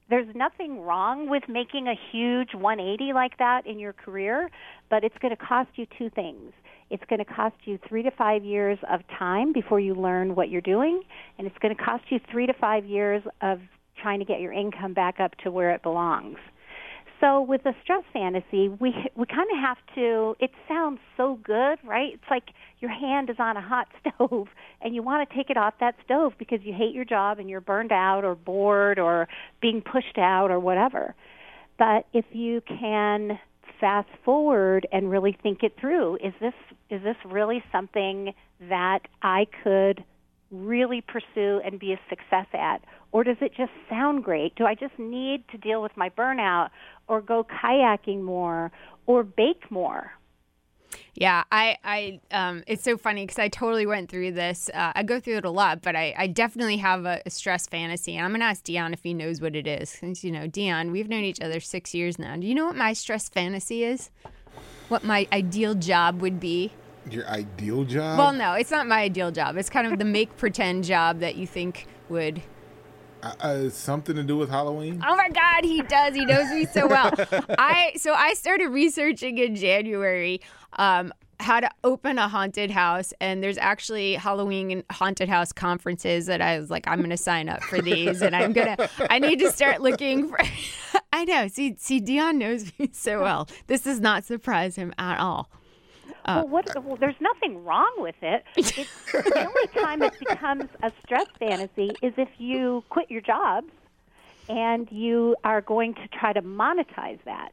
there's 0.09 0.27
nothing 0.35 0.81
wrong 0.81 1.29
with 1.29 1.43
making 1.47 1.87
a 1.87 1.95
huge 2.11 2.53
180 2.53 3.13
like 3.13 3.37
that 3.37 3.65
in 3.65 3.79
your 3.79 3.93
career, 3.93 4.49
but 4.89 5.05
it's 5.05 5.17
going 5.21 5.35
to 5.35 5.41
cost 5.41 5.69
you 5.75 5.85
two 5.97 6.09
things. 6.09 6.51
It's 6.89 7.03
going 7.09 7.19
to 7.19 7.25
cost 7.25 7.55
you 7.63 7.79
three 7.87 8.03
to 8.03 8.11
five 8.11 8.43
years 8.43 8.79
of 8.89 9.01
time 9.17 9.53
before 9.53 9.79
you 9.79 9.95
learn 9.95 10.35
what 10.35 10.49
you're 10.49 10.61
doing, 10.61 11.01
and 11.37 11.47
it's 11.47 11.57
going 11.59 11.75
to 11.75 11.81
cost 11.81 12.03
you 12.09 12.19
three 12.29 12.47
to 12.47 12.53
five 12.53 12.85
years 12.85 13.23
of 13.41 13.59
trying 14.01 14.19
to 14.19 14.25
get 14.25 14.41
your 14.41 14.51
income 14.51 14.93
back 14.93 15.19
up 15.21 15.35
to 15.43 15.51
where 15.51 15.71
it 15.71 15.83
belongs. 15.83 16.37
So 17.19 17.41
with 17.41 17.65
a 17.65 17.73
stress 17.83 18.03
fantasy, 18.13 18.69
we 18.69 18.93
we 19.15 19.25
kind 19.25 19.49
of 19.51 19.57
have 19.59 19.77
to. 19.95 20.35
It 20.39 20.51
sounds 20.67 20.99
so 21.15 21.39
good, 21.43 21.79
right? 21.83 22.13
It's 22.13 22.29
like 22.29 22.49
your 22.79 22.91
hand 22.91 23.29
is 23.29 23.37
on 23.39 23.57
a 23.57 23.61
hot 23.61 23.87
stove, 24.15 24.47
and 24.81 24.93
you 24.93 25.01
want 25.01 25.27
to 25.27 25.35
take 25.35 25.49
it 25.49 25.57
off 25.57 25.73
that 25.79 25.95
stove 26.05 26.33
because 26.37 26.59
you 26.63 26.73
hate 26.73 26.93
your 26.93 27.05
job 27.05 27.39
and 27.39 27.49
you're 27.49 27.61
burned 27.61 27.91
out 27.91 28.23
or 28.23 28.35
bored 28.35 28.99
or 28.99 29.27
being 29.61 29.81
pushed 29.81 30.17
out 30.17 30.51
or 30.51 30.59
whatever. 30.59 31.15
But 31.79 32.05
if 32.13 32.25
you 32.31 32.61
can 32.61 33.39
fast 33.79 34.09
forward 34.23 34.87
and 34.91 35.09
really 35.09 35.37
think 35.41 35.63
it 35.63 35.73
through, 35.79 36.15
is 36.17 36.33
this 36.39 36.53
is 36.89 37.01
this 37.03 37.17
really 37.25 37.63
something 37.71 38.33
that 38.69 38.99
I 39.21 39.47
could 39.63 40.03
really 40.51 41.01
pursue 41.01 41.61
and 41.63 41.79
be 41.79 41.93
a 41.93 41.99
success 42.09 42.47
at? 42.53 42.81
Or 43.11 43.23
does 43.23 43.37
it 43.41 43.53
just 43.55 43.71
sound 43.89 44.23
great? 44.23 44.55
Do 44.55 44.65
I 44.65 44.75
just 44.75 44.97
need 44.97 45.47
to 45.49 45.57
deal 45.57 45.81
with 45.81 45.95
my 45.95 46.09
burnout 46.09 46.69
or 47.07 47.21
go 47.21 47.45
kayaking 47.45 48.21
more 48.21 48.71
or 49.05 49.23
bake 49.23 49.69
more? 49.71 50.11
Yeah, 51.15 51.43
I, 51.51 51.77
I, 51.83 52.19
um, 52.31 52.63
it's 52.67 52.83
so 52.83 52.97
funny 52.97 53.25
because 53.25 53.39
I 53.39 53.49
totally 53.49 53.85
went 53.85 54.09
through 54.09 54.31
this. 54.31 54.69
Uh, 54.73 54.91
I 54.95 55.03
go 55.03 55.19
through 55.19 55.37
it 55.37 55.45
a 55.45 55.49
lot, 55.49 55.81
but 55.81 55.95
I, 55.95 56.13
I 56.17 56.27
definitely 56.27 56.77
have 56.77 57.05
a, 57.05 57.21
a 57.25 57.29
stress 57.29 57.67
fantasy, 57.67 58.15
and 58.15 58.23
I'm 58.23 58.31
gonna 58.31 58.45
ask 58.45 58.63
Dion 58.63 58.93
if 58.93 59.03
he 59.03 59.13
knows 59.13 59.41
what 59.41 59.55
it 59.55 59.67
is. 59.67 59.89
Since 59.89 60.23
you 60.23 60.31
know, 60.31 60.47
Dion, 60.47 60.91
we've 60.91 61.09
known 61.09 61.23
each 61.23 61.41
other 61.41 61.59
six 61.59 61.93
years 61.93 62.19
now. 62.19 62.35
Do 62.35 62.45
you 62.45 62.53
know 62.53 62.67
what 62.67 62.75
my 62.75 62.93
stress 62.93 63.29
fantasy 63.29 63.83
is? 63.83 64.11
What 64.89 65.03
my 65.03 65.27
ideal 65.33 65.73
job 65.75 66.21
would 66.21 66.39
be? 66.39 66.71
Your 67.09 67.27
ideal 67.27 67.83
job? 67.83 68.17
Well, 68.17 68.33
no, 68.33 68.53
it's 68.53 68.71
not 68.71 68.87
my 68.87 69.01
ideal 69.01 69.31
job. 69.31 69.57
It's 69.57 69.69
kind 69.69 69.91
of 69.91 69.99
the 69.99 70.05
make 70.05 70.35
pretend 70.37 70.83
job 70.83 71.19
that 71.19 71.35
you 71.35 71.47
think 71.47 71.87
would 72.09 72.41
uh, 73.23 73.33
uh, 73.39 73.69
something 73.69 74.15
to 74.15 74.23
do 74.23 74.37
with 74.37 74.49
Halloween? 74.49 75.03
Oh 75.05 75.15
my 75.15 75.29
God, 75.29 75.63
he 75.63 75.81
does. 75.81 76.15
He 76.15 76.25
knows 76.25 76.49
me 76.51 76.65
so 76.65 76.87
well. 76.87 77.11
I 77.57 77.93
so 77.97 78.13
I 78.13 78.33
started 78.33 78.67
researching 78.67 79.37
in 79.37 79.55
January 79.55 80.41
um, 80.73 81.11
how 81.39 81.59
to 81.59 81.69
open 81.83 82.19
a 82.19 82.27
haunted 82.27 82.71
house, 82.71 83.13
and 83.19 83.43
there's 83.43 83.57
actually 83.57 84.13
Halloween 84.13 84.71
and 84.71 84.83
haunted 84.91 85.29
house 85.29 85.51
conferences 85.51 86.27
that 86.27 86.41
I 86.41 86.59
was 86.59 86.69
like, 86.69 86.87
I'm 86.87 87.01
gonna 87.01 87.17
sign 87.17 87.49
up 87.49 87.63
for 87.63 87.81
these, 87.81 88.21
and 88.21 88.35
I'm 88.35 88.53
gonna. 88.53 88.89
I 89.09 89.19
need 89.19 89.39
to 89.39 89.51
start 89.51 89.81
looking 89.81 90.29
for. 90.29 90.39
I 91.13 91.25
know. 91.25 91.47
See, 91.47 91.75
see, 91.79 91.99
Dion 91.99 92.37
knows 92.37 92.71
me 92.77 92.89
so 92.93 93.21
well. 93.21 93.47
This 93.67 93.81
does 93.81 93.99
not 93.99 94.25
surprise 94.25 94.75
him 94.75 94.93
at 94.97 95.19
all. 95.19 95.49
Uh, 96.27 96.43
well, 96.43 96.47
what, 96.47 96.85
well, 96.85 96.97
there's 96.97 97.15
nothing 97.21 97.63
wrong 97.63 97.93
with 97.97 98.15
it. 98.21 98.43
It's, 98.57 98.75
the 99.11 99.47
only 99.47 99.81
time 99.81 100.01
it 100.01 100.13
becomes 100.19 100.65
a 100.83 100.91
stress 101.03 101.27
fantasy 101.39 101.91
is 102.01 102.13
if 102.17 102.29
you 102.37 102.83
quit 102.89 103.09
your 103.09 103.21
jobs 103.21 103.71
and 104.49 104.91
you 104.91 105.35
are 105.43 105.61
going 105.61 105.93
to 105.95 106.07
try 106.09 106.33
to 106.33 106.41
monetize 106.41 107.19
that. 107.25 107.51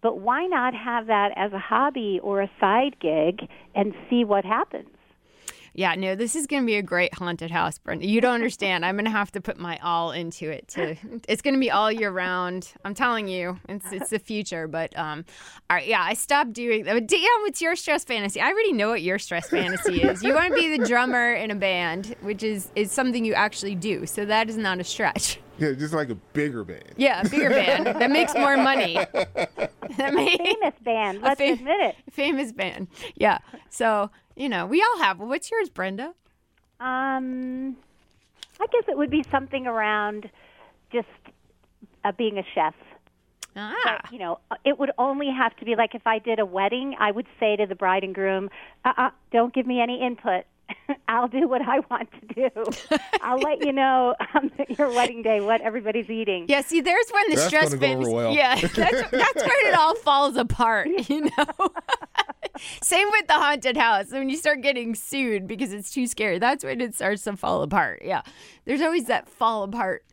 But 0.00 0.18
why 0.18 0.46
not 0.46 0.74
have 0.74 1.06
that 1.06 1.32
as 1.36 1.52
a 1.52 1.58
hobby 1.58 2.20
or 2.22 2.40
a 2.42 2.50
side 2.60 2.96
gig 3.00 3.48
and 3.74 3.94
see 4.08 4.24
what 4.24 4.44
happens? 4.44 4.88
Yeah, 5.74 5.94
no, 5.94 6.14
this 6.14 6.36
is 6.36 6.46
going 6.46 6.62
to 6.62 6.66
be 6.66 6.76
a 6.76 6.82
great 6.82 7.14
haunted 7.14 7.50
house, 7.50 7.78
Brenda. 7.78 8.06
You 8.06 8.20
don't 8.20 8.34
understand. 8.34 8.84
I'm 8.84 8.96
going 8.96 9.06
to 9.06 9.10
have 9.10 9.32
to 9.32 9.40
put 9.40 9.58
my 9.58 9.78
all 9.82 10.10
into 10.10 10.50
it. 10.50 10.68
To 10.68 10.96
it's 11.28 11.40
going 11.40 11.54
to 11.54 11.60
be 11.60 11.70
all 11.70 11.90
year 11.90 12.10
round. 12.10 12.72
I'm 12.84 12.94
telling 12.94 13.26
you, 13.26 13.58
it's 13.68 13.90
it's 13.90 14.10
the 14.10 14.18
future. 14.18 14.68
But 14.68 14.96
um, 14.98 15.24
all 15.70 15.76
right, 15.76 15.86
yeah, 15.86 16.02
I 16.02 16.14
stopped 16.14 16.52
doing 16.52 16.84
that. 16.84 17.06
Damn, 17.06 17.40
what's 17.42 17.62
your 17.62 17.74
stress 17.76 18.04
fantasy? 18.04 18.40
I 18.40 18.48
already 18.48 18.72
know 18.72 18.90
what 18.90 19.02
your 19.02 19.18
stress 19.18 19.48
fantasy 19.48 20.02
is. 20.02 20.22
You 20.22 20.34
want 20.34 20.54
to 20.54 20.60
be 20.60 20.76
the 20.76 20.86
drummer 20.86 21.32
in 21.32 21.50
a 21.50 21.56
band, 21.56 22.16
which 22.20 22.42
is 22.42 22.70
is 22.76 22.92
something 22.92 23.24
you 23.24 23.34
actually 23.34 23.74
do. 23.74 24.04
So 24.04 24.26
that 24.26 24.50
is 24.50 24.56
not 24.58 24.78
a 24.78 24.84
stretch. 24.84 25.38
Yeah, 25.58 25.72
just 25.72 25.94
like 25.94 26.08
a 26.10 26.14
bigger 26.14 26.64
band. 26.64 26.94
Yeah, 26.96 27.20
a 27.20 27.28
bigger 27.28 27.50
band 27.50 27.86
that 27.86 28.10
makes 28.10 28.34
more 28.34 28.56
money. 28.56 28.98
That 29.98 30.14
may, 30.14 30.36
famous 30.38 30.74
band. 30.82 31.20
Let's 31.20 31.38
fam- 31.38 31.54
admit 31.54 31.80
it. 31.80 31.96
Famous 32.10 32.50
band. 32.52 32.88
Yeah. 33.14 33.38
So 33.68 34.10
you 34.36 34.48
know, 34.48 34.66
we 34.66 34.82
all 34.82 35.02
have. 35.02 35.18
What's 35.18 35.50
yours, 35.50 35.68
Brenda? 35.68 36.14
Um, 36.80 37.76
I 38.60 38.66
guess 38.66 38.84
it 38.88 38.96
would 38.96 39.10
be 39.10 39.24
something 39.30 39.66
around 39.66 40.28
just 40.92 41.08
uh, 42.04 42.12
being 42.12 42.38
a 42.38 42.44
chef. 42.54 42.74
Ah. 43.56 44.00
But, 44.02 44.12
you 44.12 44.18
know, 44.18 44.38
it 44.64 44.78
would 44.78 44.90
only 44.98 45.30
have 45.30 45.54
to 45.56 45.64
be 45.64 45.76
like 45.76 45.94
if 45.94 46.06
I 46.06 46.18
did 46.18 46.38
a 46.38 46.46
wedding, 46.46 46.96
I 46.98 47.10
would 47.10 47.26
say 47.38 47.56
to 47.56 47.66
the 47.66 47.74
bride 47.74 48.02
and 48.02 48.14
groom, 48.14 48.50
uh-uh, 48.84 49.10
"Don't 49.30 49.52
give 49.52 49.66
me 49.66 49.80
any 49.80 50.00
input. 50.00 50.44
I'll 51.08 51.28
do 51.28 51.46
what 51.46 51.60
I 51.62 51.80
want 51.90 52.08
to 52.12 52.34
do. 52.34 52.96
I'll 53.20 53.38
let 53.38 53.64
you 53.64 53.72
know 53.72 54.14
on 54.34 54.50
your 54.78 54.88
wedding 54.88 55.22
day 55.22 55.40
what 55.40 55.60
everybody's 55.60 56.08
eating." 56.08 56.46
Yeah, 56.48 56.62
see, 56.62 56.80
there's 56.80 57.10
when 57.10 57.28
the 57.28 57.36
That's 57.36 57.46
stress 57.46 57.74
gonna 57.74 58.04
go 58.04 58.10
well. 58.10 58.32
Yeah, 58.32 58.54
that's, 58.54 58.74
that's 59.10 59.42
when 59.42 59.66
it 59.66 59.74
all 59.74 59.96
falls 59.96 60.36
apart. 60.36 60.88
You 61.08 61.30
know. 61.36 61.72
Same 62.82 63.08
with 63.10 63.26
the 63.26 63.34
haunted 63.34 63.76
house. 63.76 64.10
When 64.10 64.28
you 64.28 64.36
start 64.36 64.60
getting 64.60 64.94
sued 64.94 65.46
because 65.46 65.72
it's 65.72 65.90
too 65.90 66.06
scary, 66.06 66.38
that's 66.38 66.64
when 66.64 66.80
it 66.80 66.94
starts 66.94 67.22
to 67.24 67.36
fall 67.36 67.62
apart. 67.62 68.02
Yeah. 68.04 68.22
There's 68.64 68.80
always 68.80 69.04
that 69.06 69.28
fall 69.28 69.62
apart 69.62 70.04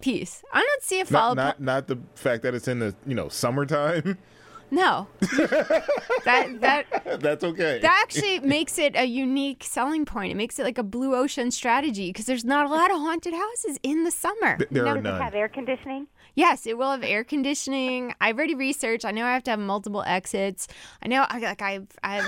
piece. 0.00 0.42
I 0.52 0.60
don't 0.62 0.82
see 0.82 1.00
a 1.00 1.04
fall 1.04 1.34
Not, 1.34 1.42
apart. 1.56 1.60
not 1.60 1.74
not 1.74 1.86
the 1.88 1.98
fact 2.20 2.42
that 2.42 2.54
it's 2.54 2.68
in 2.68 2.78
the 2.80 2.94
you 3.06 3.14
know 3.14 3.28
summertime. 3.28 4.18
No. 4.68 5.06
that 5.20 6.56
that 6.60 6.86
That's 7.20 7.44
okay. 7.44 7.78
that 7.80 8.00
actually 8.02 8.40
makes 8.40 8.78
it 8.78 8.96
a 8.96 9.04
unique 9.04 9.62
selling 9.62 10.04
point. 10.04 10.32
It 10.32 10.34
makes 10.36 10.58
it 10.58 10.64
like 10.64 10.76
a 10.76 10.82
blue 10.82 11.14
ocean 11.14 11.52
strategy 11.52 12.08
because 12.10 12.26
there's 12.26 12.44
not 12.44 12.66
a 12.66 12.68
lot 12.68 12.90
of 12.90 12.96
haunted 12.96 13.32
houses 13.32 13.78
in 13.84 14.02
the 14.02 14.10
summer. 14.10 14.56
Th- 14.56 14.68
there 14.70 14.84
Now, 14.84 14.90
are 14.90 14.94
does 14.94 15.00
it 15.04 15.08
none. 15.08 15.20
have 15.20 15.34
air 15.36 15.48
conditioning? 15.48 16.08
Yes, 16.36 16.66
it 16.66 16.76
will 16.76 16.90
have 16.90 17.02
air 17.02 17.24
conditioning. 17.24 18.14
I've 18.20 18.36
already 18.36 18.54
researched. 18.54 19.04
I 19.06 19.10
know 19.10 19.24
I 19.24 19.32
have 19.32 19.42
to 19.44 19.50
have 19.50 19.58
multiple 19.58 20.04
exits. 20.06 20.68
I 21.02 21.08
know, 21.08 21.24
I 21.28 21.38
like 21.38 21.62
I've, 21.62 21.88
I've, 22.04 22.26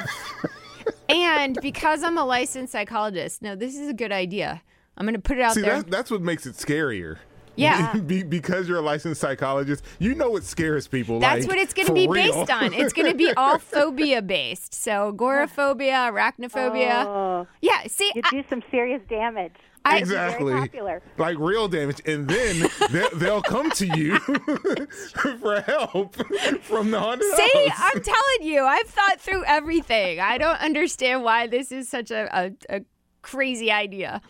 and 1.10 1.58
because 1.60 2.02
I'm 2.02 2.16
a 2.16 2.24
licensed 2.24 2.72
psychologist, 2.72 3.42
no, 3.42 3.54
this 3.54 3.78
is 3.78 3.88
a 3.88 3.94
good 3.94 4.10
idea. 4.10 4.62
I'm 4.96 5.04
going 5.04 5.14
to 5.14 5.20
put 5.20 5.36
it 5.36 5.42
out 5.42 5.54
See, 5.54 5.60
there. 5.60 5.76
that's, 5.76 5.90
that's 5.90 6.10
what 6.10 6.22
makes 6.22 6.46
it 6.46 6.54
scarier. 6.54 7.18
Yeah. 7.54 7.92
Be, 8.06 8.22
because 8.22 8.66
you're 8.66 8.78
a 8.78 8.82
licensed 8.82 9.20
psychologist, 9.20 9.84
you 9.98 10.14
know 10.14 10.30
what 10.30 10.44
scares 10.44 10.86
people. 10.88 11.20
That's 11.20 11.40
like, 11.40 11.48
what 11.48 11.58
it's 11.58 11.74
going 11.74 11.88
to 11.88 11.92
be 11.92 12.08
real. 12.08 12.32
based 12.32 12.50
on. 12.50 12.72
It's 12.72 12.92
going 12.94 13.10
to 13.10 13.16
be 13.16 13.32
all 13.32 13.58
phobia 13.58 14.22
based. 14.22 14.72
So 14.72 15.08
agoraphobia, 15.08 16.10
arachnophobia. 16.10 17.04
Oh, 17.04 17.46
Yeah. 17.60 17.82
See, 17.88 18.10
you 18.14 18.22
do 18.30 18.44
some 18.48 18.62
serious 18.70 19.02
damage. 19.08 19.56
I- 19.88 19.98
Exactly. 19.98 20.52
Popular. 20.52 21.02
Like 21.16 21.38
real 21.38 21.68
damage. 21.68 22.00
And 22.06 22.28
then 22.28 22.68
they'll, 22.90 23.10
they'll 23.14 23.42
come 23.42 23.70
to 23.72 23.86
you 23.86 24.18
for 25.40 25.60
help 25.62 26.16
from 26.62 26.90
the 26.90 27.00
haunted 27.00 27.26
see, 27.36 27.68
house. 27.68 27.92
I'm 27.94 28.02
telling 28.02 28.42
you, 28.42 28.64
I've 28.64 28.86
thought 28.86 29.20
through 29.20 29.44
everything. 29.44 30.20
I 30.20 30.38
don't 30.38 30.60
understand 30.60 31.22
why 31.22 31.46
this 31.46 31.72
is 31.72 31.88
such 31.88 32.10
a, 32.10 32.28
a, 32.70 32.76
a 32.78 32.80
crazy 33.22 33.70
idea. 33.70 34.20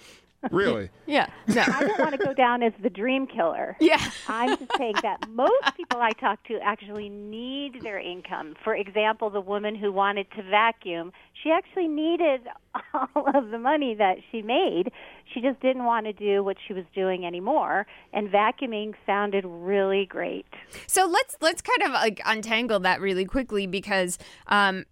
Really? 0.50 0.90
Yeah. 1.08 1.26
No. 1.46 1.62
I 1.62 1.84
don't 1.84 1.98
want 1.98 2.12
to 2.12 2.18
go 2.18 2.34
down 2.34 2.62
as 2.62 2.74
the 2.82 2.90
dream 2.90 3.26
killer. 3.26 3.78
Yeah. 3.80 4.10
I'm 4.28 4.58
just 4.58 4.76
saying 4.76 4.96
that 5.02 5.26
most 5.30 5.74
people 5.74 6.02
I 6.02 6.10
talk 6.10 6.44
to 6.48 6.58
actually 6.62 7.08
need 7.08 7.80
their 7.80 7.98
income. 7.98 8.56
For 8.62 8.76
example, 8.76 9.30
the 9.30 9.40
woman 9.40 9.74
who 9.74 9.90
wanted 9.90 10.26
to 10.36 10.42
vacuum, 10.42 11.12
she 11.42 11.50
actually 11.50 11.88
needed 11.88 12.42
all 12.94 13.24
of 13.34 13.48
the 13.50 13.58
money 13.58 13.94
that 13.94 14.18
she 14.30 14.42
made. 14.42 14.92
She 15.32 15.40
just 15.40 15.60
didn't 15.60 15.86
want 15.86 16.04
to 16.06 16.12
do 16.12 16.44
what 16.44 16.58
she 16.66 16.74
was 16.74 16.84
doing 16.94 17.24
anymore, 17.24 17.86
and 18.12 18.28
vacuuming 18.28 18.92
sounded 19.06 19.46
really 19.46 20.04
great. 20.04 20.46
So 20.86 21.06
let's 21.06 21.36
let's 21.40 21.62
kind 21.62 21.82
of 21.84 21.92
like 21.92 22.20
untangle 22.26 22.80
that 22.80 23.00
really 23.00 23.24
quickly 23.24 23.66
because 23.66 24.18
um 24.48 24.84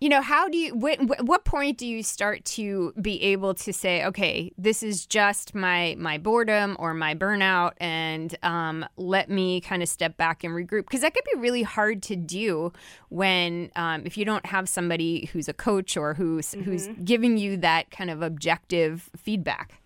you 0.00 0.08
know 0.08 0.20
how 0.20 0.48
do 0.48 0.58
you 0.58 0.74
wh- 0.74 1.02
wh- 1.04 1.24
what 1.24 1.44
point 1.44 1.78
do 1.78 1.86
you 1.86 2.02
start 2.02 2.44
to 2.44 2.92
be 3.00 3.22
able 3.22 3.54
to 3.54 3.72
say 3.72 4.04
okay 4.04 4.52
this 4.58 4.82
is 4.82 5.06
just 5.06 5.54
my 5.54 5.94
my 5.98 6.18
boredom 6.18 6.76
or 6.78 6.92
my 6.94 7.14
burnout 7.14 7.72
and 7.78 8.36
um, 8.42 8.84
let 8.96 9.30
me 9.30 9.60
kind 9.60 9.82
of 9.82 9.88
step 9.88 10.16
back 10.16 10.44
and 10.44 10.54
regroup 10.54 10.82
because 10.82 11.00
that 11.00 11.14
could 11.14 11.24
be 11.32 11.38
really 11.40 11.62
hard 11.62 12.02
to 12.02 12.16
do 12.16 12.72
when 13.08 13.70
um, 13.76 14.02
if 14.04 14.16
you 14.16 14.24
don't 14.24 14.46
have 14.46 14.68
somebody 14.68 15.26
who's 15.32 15.48
a 15.48 15.54
coach 15.54 15.96
or 15.96 16.14
who's 16.14 16.52
who's 16.52 16.88
giving 17.04 17.38
you 17.38 17.56
that 17.56 17.90
kind 17.90 18.10
of 18.10 18.22
objective 18.22 19.10
feedback 19.16 19.80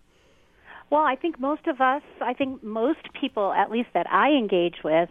Well, 0.89 1.03
I 1.03 1.15
think 1.15 1.39
most 1.39 1.67
of 1.67 1.79
us, 1.79 2.01
I 2.19 2.33
think 2.33 2.61
most 2.63 2.99
people, 3.19 3.53
at 3.53 3.71
least 3.71 3.89
that 3.93 4.11
I 4.11 4.31
engage 4.31 4.83
with, 4.83 5.09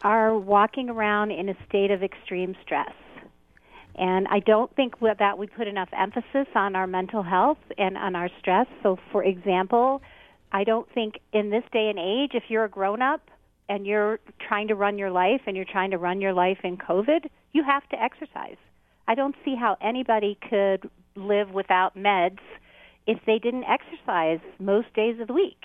are 0.00 0.36
walking 0.38 0.88
around 0.88 1.32
in 1.32 1.50
a 1.50 1.54
state 1.68 1.90
of 1.90 2.02
extreme 2.02 2.56
stress. 2.64 2.92
And 3.94 4.26
I 4.28 4.38
don't 4.40 4.74
think 4.74 4.94
that 5.00 5.36
we 5.38 5.46
put 5.46 5.68
enough 5.68 5.90
emphasis 5.92 6.46
on 6.54 6.74
our 6.74 6.86
mental 6.86 7.22
health 7.22 7.58
and 7.76 7.96
on 7.98 8.16
our 8.16 8.30
stress. 8.40 8.66
So, 8.82 8.98
for 9.10 9.22
example, 9.22 10.00
I 10.50 10.64
don't 10.64 10.90
think 10.92 11.14
in 11.32 11.50
this 11.50 11.64
day 11.72 11.88
and 11.90 11.98
age, 11.98 12.32
if 12.34 12.44
you're 12.48 12.64
a 12.64 12.70
grown 12.70 13.02
up 13.02 13.20
and 13.68 13.86
you're 13.86 14.18
trying 14.46 14.68
to 14.68 14.74
run 14.74 14.98
your 14.98 15.10
life 15.10 15.42
and 15.46 15.56
you're 15.56 15.66
trying 15.70 15.90
to 15.90 15.98
run 15.98 16.20
your 16.20 16.32
life 16.32 16.58
in 16.64 16.76
COVID, 16.76 17.28
you 17.52 17.62
have 17.64 17.86
to 17.90 18.02
exercise. 18.02 18.56
I 19.06 19.14
don't 19.14 19.34
see 19.44 19.56
how 19.58 19.76
anybody 19.80 20.38
could 20.48 20.90
live 21.16 21.50
without 21.50 21.96
meds 21.96 22.38
if 23.06 23.18
they 23.26 23.38
didn't 23.38 23.64
exercise 23.64 24.40
most 24.58 24.92
days 24.94 25.20
of 25.20 25.26
the 25.26 25.34
week. 25.34 25.64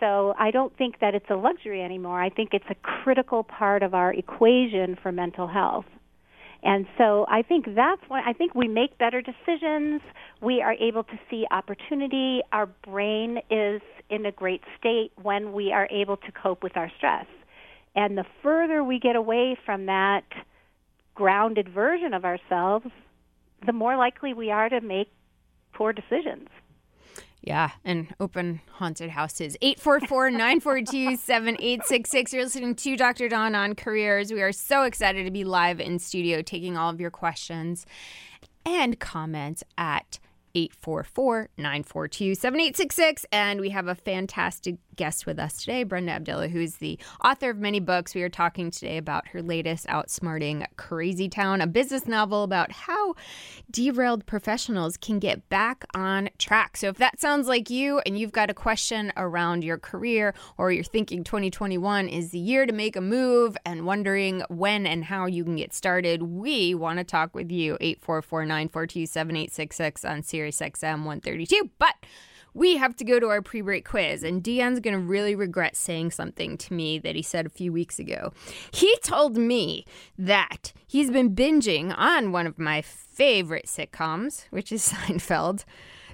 So 0.00 0.34
I 0.38 0.50
don't 0.50 0.76
think 0.76 1.00
that 1.00 1.14
it's 1.14 1.30
a 1.30 1.36
luxury 1.36 1.82
anymore. 1.82 2.20
I 2.20 2.28
think 2.30 2.50
it's 2.52 2.66
a 2.70 2.74
critical 2.74 3.42
part 3.42 3.82
of 3.82 3.94
our 3.94 4.12
equation 4.12 4.96
for 5.02 5.10
mental 5.10 5.46
health. 5.46 5.86
And 6.62 6.86
so 6.98 7.26
I 7.28 7.42
think 7.42 7.66
that's 7.74 8.02
when 8.08 8.22
I 8.26 8.32
think 8.32 8.54
we 8.54 8.68
make 8.68 8.98
better 8.98 9.22
decisions. 9.22 10.00
We 10.40 10.62
are 10.62 10.72
able 10.74 11.04
to 11.04 11.18
see 11.30 11.46
opportunity. 11.50 12.40
Our 12.52 12.66
brain 12.66 13.38
is 13.50 13.82
in 14.10 14.26
a 14.26 14.32
great 14.32 14.62
state 14.78 15.12
when 15.20 15.52
we 15.52 15.72
are 15.72 15.88
able 15.90 16.16
to 16.16 16.32
cope 16.32 16.62
with 16.62 16.76
our 16.76 16.90
stress. 16.96 17.26
And 17.94 18.16
the 18.16 18.24
further 18.42 18.84
we 18.84 18.98
get 18.98 19.16
away 19.16 19.56
from 19.64 19.86
that 19.86 20.24
grounded 21.14 21.68
version 21.68 22.14
of 22.14 22.24
ourselves, 22.24 22.86
the 23.64 23.72
more 23.72 23.96
likely 23.96 24.34
we 24.34 24.50
are 24.50 24.68
to 24.68 24.80
make 24.80 25.08
poor 25.72 25.92
decisions. 25.92 26.48
Yeah, 27.46 27.70
and 27.84 28.12
open 28.18 28.60
haunted 28.72 29.10
houses. 29.10 29.56
844 29.62 30.30
942 30.30 31.16
7866. 31.16 32.32
You're 32.32 32.42
listening 32.42 32.74
to 32.74 32.96
Dr. 32.96 33.28
Don 33.28 33.54
on 33.54 33.76
Careers. 33.76 34.32
We 34.32 34.42
are 34.42 34.50
so 34.50 34.82
excited 34.82 35.24
to 35.24 35.30
be 35.30 35.44
live 35.44 35.78
in 35.78 36.00
studio 36.00 36.42
taking 36.42 36.76
all 36.76 36.90
of 36.90 37.00
your 37.00 37.12
questions 37.12 37.86
and 38.66 38.98
comments 38.98 39.62
at 39.78 40.18
844 40.56 41.50
942 41.58 42.34
7866. 42.34 43.26
And 43.30 43.60
we 43.60 43.68
have 43.70 43.88
a 43.88 43.94
fantastic 43.94 44.76
guest 44.96 45.26
with 45.26 45.38
us 45.38 45.58
today, 45.58 45.84
Brenda 45.84 46.18
Abdilla, 46.18 46.48
who 46.48 46.60
is 46.60 46.78
the 46.78 46.98
author 47.22 47.50
of 47.50 47.58
many 47.58 47.78
books. 47.78 48.14
We 48.14 48.22
are 48.22 48.30
talking 48.30 48.70
today 48.70 48.96
about 48.96 49.28
her 49.28 49.42
latest 49.42 49.86
outsmarting 49.88 50.66
Crazy 50.76 51.28
Town, 51.28 51.60
a 51.60 51.66
business 51.66 52.06
novel 52.06 52.42
about 52.42 52.72
how 52.72 53.14
derailed 53.70 54.24
professionals 54.24 54.96
can 54.96 55.18
get 55.18 55.46
back 55.50 55.84
on 55.94 56.30
track. 56.38 56.78
So 56.78 56.88
if 56.88 56.96
that 56.96 57.20
sounds 57.20 57.46
like 57.46 57.68
you 57.68 58.00
and 58.06 58.18
you've 58.18 58.32
got 58.32 58.48
a 58.48 58.54
question 58.54 59.12
around 59.18 59.62
your 59.62 59.76
career 59.76 60.34
or 60.56 60.72
you're 60.72 60.84
thinking 60.84 61.22
2021 61.22 62.08
is 62.08 62.30
the 62.30 62.38
year 62.38 62.64
to 62.64 62.72
make 62.72 62.96
a 62.96 63.02
move 63.02 63.58
and 63.66 63.84
wondering 63.84 64.42
when 64.48 64.86
and 64.86 65.04
how 65.04 65.26
you 65.26 65.44
can 65.44 65.56
get 65.56 65.74
started, 65.74 66.22
we 66.22 66.74
want 66.74 66.98
to 66.98 67.04
talk 67.04 67.34
with 67.34 67.52
you. 67.52 67.76
844 67.80 68.46
942 68.46 69.04
7866 69.04 70.04
on 70.06 70.22
Sirius 70.22 70.45
XM 70.50 71.04
132. 71.04 71.70
But 71.78 71.94
we 72.54 72.78
have 72.78 72.96
to 72.96 73.04
go 73.04 73.20
to 73.20 73.28
our 73.28 73.42
pre 73.42 73.60
break 73.60 73.86
quiz, 73.86 74.22
and 74.22 74.42
Dion's 74.42 74.80
going 74.80 74.94
to 74.94 75.00
really 75.00 75.34
regret 75.34 75.76
saying 75.76 76.10
something 76.12 76.56
to 76.56 76.72
me 76.72 76.98
that 76.98 77.14
he 77.14 77.22
said 77.22 77.44
a 77.44 77.50
few 77.50 77.72
weeks 77.72 77.98
ago. 77.98 78.32
He 78.70 78.96
told 79.04 79.36
me 79.36 79.84
that 80.18 80.72
he's 80.86 81.10
been 81.10 81.34
binging 81.34 81.94
on 81.96 82.32
one 82.32 82.46
of 82.46 82.58
my 82.58 82.80
favorite 82.80 83.66
sitcoms, 83.66 84.46
which 84.50 84.72
is 84.72 84.88
Seinfeld. 84.92 85.64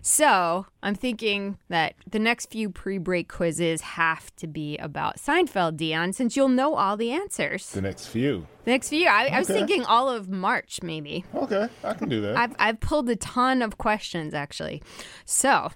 So 0.04 0.66
I'm 0.82 0.96
thinking 0.96 1.58
that 1.68 1.94
the 2.10 2.18
next 2.18 2.50
few 2.50 2.70
pre 2.70 2.98
break 2.98 3.28
quizzes 3.28 3.80
have 3.80 4.34
to 4.36 4.48
be 4.48 4.76
about 4.78 5.16
Seinfeld, 5.16 5.76
Dion, 5.76 6.12
since 6.12 6.36
you'll 6.36 6.48
know 6.48 6.74
all 6.74 6.96
the 6.96 7.12
answers. 7.12 7.70
The 7.70 7.82
next 7.82 8.08
few. 8.08 8.48
The 8.64 8.72
next 8.72 8.88
few, 8.88 9.06
I, 9.06 9.26
I 9.26 9.38
was 9.38 9.46
thinking 9.46 9.84
all 9.84 10.08
of 10.10 10.28
March, 10.28 10.80
maybe. 10.82 11.24
Okay, 11.32 11.68
I 11.84 11.94
can 11.94 12.08
do 12.08 12.20
that. 12.22 12.36
I've, 12.36 12.54
I've 12.58 12.80
pulled 12.80 13.08
a 13.10 13.16
ton 13.16 13.62
of 13.62 13.78
questions 13.78 14.34
actually. 14.34 14.82
So, 15.24 15.70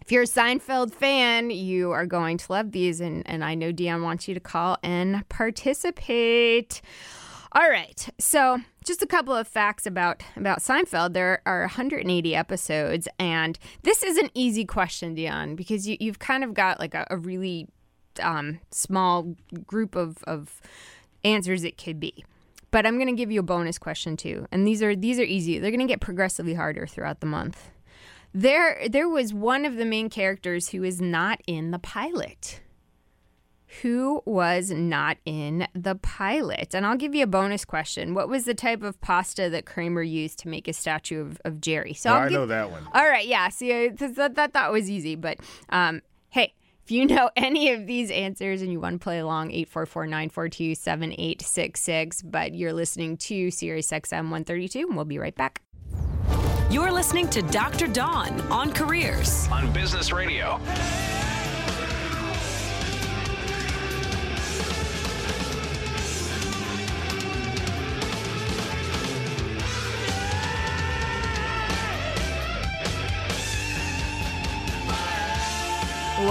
if 0.00 0.10
you're 0.10 0.22
a 0.22 0.26
Seinfeld 0.26 0.92
fan, 0.92 1.50
you 1.50 1.92
are 1.92 2.06
going 2.06 2.38
to 2.38 2.52
love 2.52 2.72
these, 2.72 3.00
and, 3.00 3.22
and 3.28 3.44
I 3.44 3.54
know 3.54 3.70
Dion 3.70 4.02
wants 4.02 4.26
you 4.26 4.34
to 4.34 4.40
call 4.40 4.78
and 4.82 5.28
participate. 5.28 6.80
All 7.54 7.68
right, 7.68 8.08
so 8.18 8.60
just 8.82 9.02
a 9.02 9.06
couple 9.06 9.34
of 9.34 9.46
facts 9.46 9.84
about 9.84 10.22
about 10.36 10.60
Seinfeld. 10.60 11.12
There 11.12 11.42
are 11.44 11.60
180 11.60 12.34
episodes, 12.34 13.08
and 13.18 13.58
this 13.82 14.02
is 14.02 14.16
an 14.16 14.30
easy 14.32 14.64
question, 14.64 15.14
Dion, 15.14 15.54
because 15.54 15.86
you, 15.86 15.98
you've 16.00 16.18
kind 16.18 16.44
of 16.44 16.54
got 16.54 16.80
like 16.80 16.94
a, 16.94 17.06
a 17.10 17.18
really 17.18 17.68
um, 18.22 18.60
small 18.70 19.36
group 19.66 19.96
of, 19.96 20.24
of 20.24 20.62
answers 21.24 21.62
it 21.62 21.76
could 21.76 22.00
be. 22.00 22.24
But 22.70 22.86
I'm 22.86 22.96
going 22.96 23.14
to 23.14 23.20
give 23.20 23.30
you 23.30 23.40
a 23.40 23.44
bonus 23.44 23.78
question 23.78 24.16
too, 24.16 24.46
and 24.50 24.66
these 24.66 24.82
are 24.82 24.96
these 24.96 25.18
are 25.18 25.24
easy. 25.24 25.58
They're 25.58 25.70
going 25.70 25.86
to 25.86 25.92
get 25.92 26.00
progressively 26.00 26.54
harder 26.54 26.86
throughout 26.86 27.20
the 27.20 27.26
month. 27.26 27.68
There 28.32 28.88
there 28.88 29.10
was 29.10 29.34
one 29.34 29.66
of 29.66 29.76
the 29.76 29.84
main 29.84 30.08
characters 30.08 30.70
who 30.70 30.84
is 30.84 31.02
not 31.02 31.42
in 31.46 31.70
the 31.70 31.78
pilot. 31.78 32.61
Who 33.80 34.20
was 34.26 34.70
not 34.70 35.16
in 35.24 35.66
the 35.74 35.94
pilot? 35.94 36.74
And 36.74 36.84
I'll 36.84 36.96
give 36.96 37.14
you 37.14 37.24
a 37.24 37.26
bonus 37.26 37.64
question. 37.64 38.12
What 38.12 38.28
was 38.28 38.44
the 38.44 38.52
type 38.54 38.82
of 38.82 39.00
pasta 39.00 39.48
that 39.48 39.64
Kramer 39.64 40.02
used 40.02 40.38
to 40.40 40.48
make 40.48 40.68
a 40.68 40.74
statue 40.74 41.22
of, 41.22 41.40
of 41.46 41.60
Jerry? 41.60 41.94
So 41.94 42.10
Oh, 42.10 42.14
I'll 42.14 42.20
I 42.20 42.28
give- 42.28 42.32
know 42.32 42.46
that 42.46 42.70
one. 42.70 42.86
all 42.92 43.04
right, 43.08 43.26
yeah. 43.26 43.48
See, 43.48 43.72
I 43.72 43.88
that 43.88 44.34
that 44.34 44.52
that 44.52 44.70
was 44.72 44.90
easy, 44.90 45.14
but 45.16 45.38
um, 45.70 46.02
hey, 46.28 46.52
if 46.84 46.90
you 46.90 47.06
know 47.06 47.30
any 47.36 47.72
of 47.72 47.86
these 47.86 48.10
answers 48.10 48.60
and 48.60 48.70
you 48.70 48.78
want 48.78 49.00
to 49.00 49.02
play 49.02 49.20
along, 49.20 49.52
844 49.52 50.06
942 50.06 50.74
7866. 50.74 52.22
But 52.22 52.54
you're 52.54 52.72
listening 52.74 53.16
to 53.18 53.50
Sirius 53.50 53.90
XM 53.90 54.24
132, 54.30 54.80
and 54.80 54.96
we'll 54.96 55.04
be 55.06 55.18
right 55.18 55.34
back. 55.34 55.62
You're 56.70 56.92
listening 56.92 57.28
to 57.30 57.42
Dr. 57.42 57.86
Don 57.86 58.40
on 58.50 58.72
Careers. 58.72 59.48
On 59.50 59.72
Business 59.72 60.10
Radio. 60.12 60.58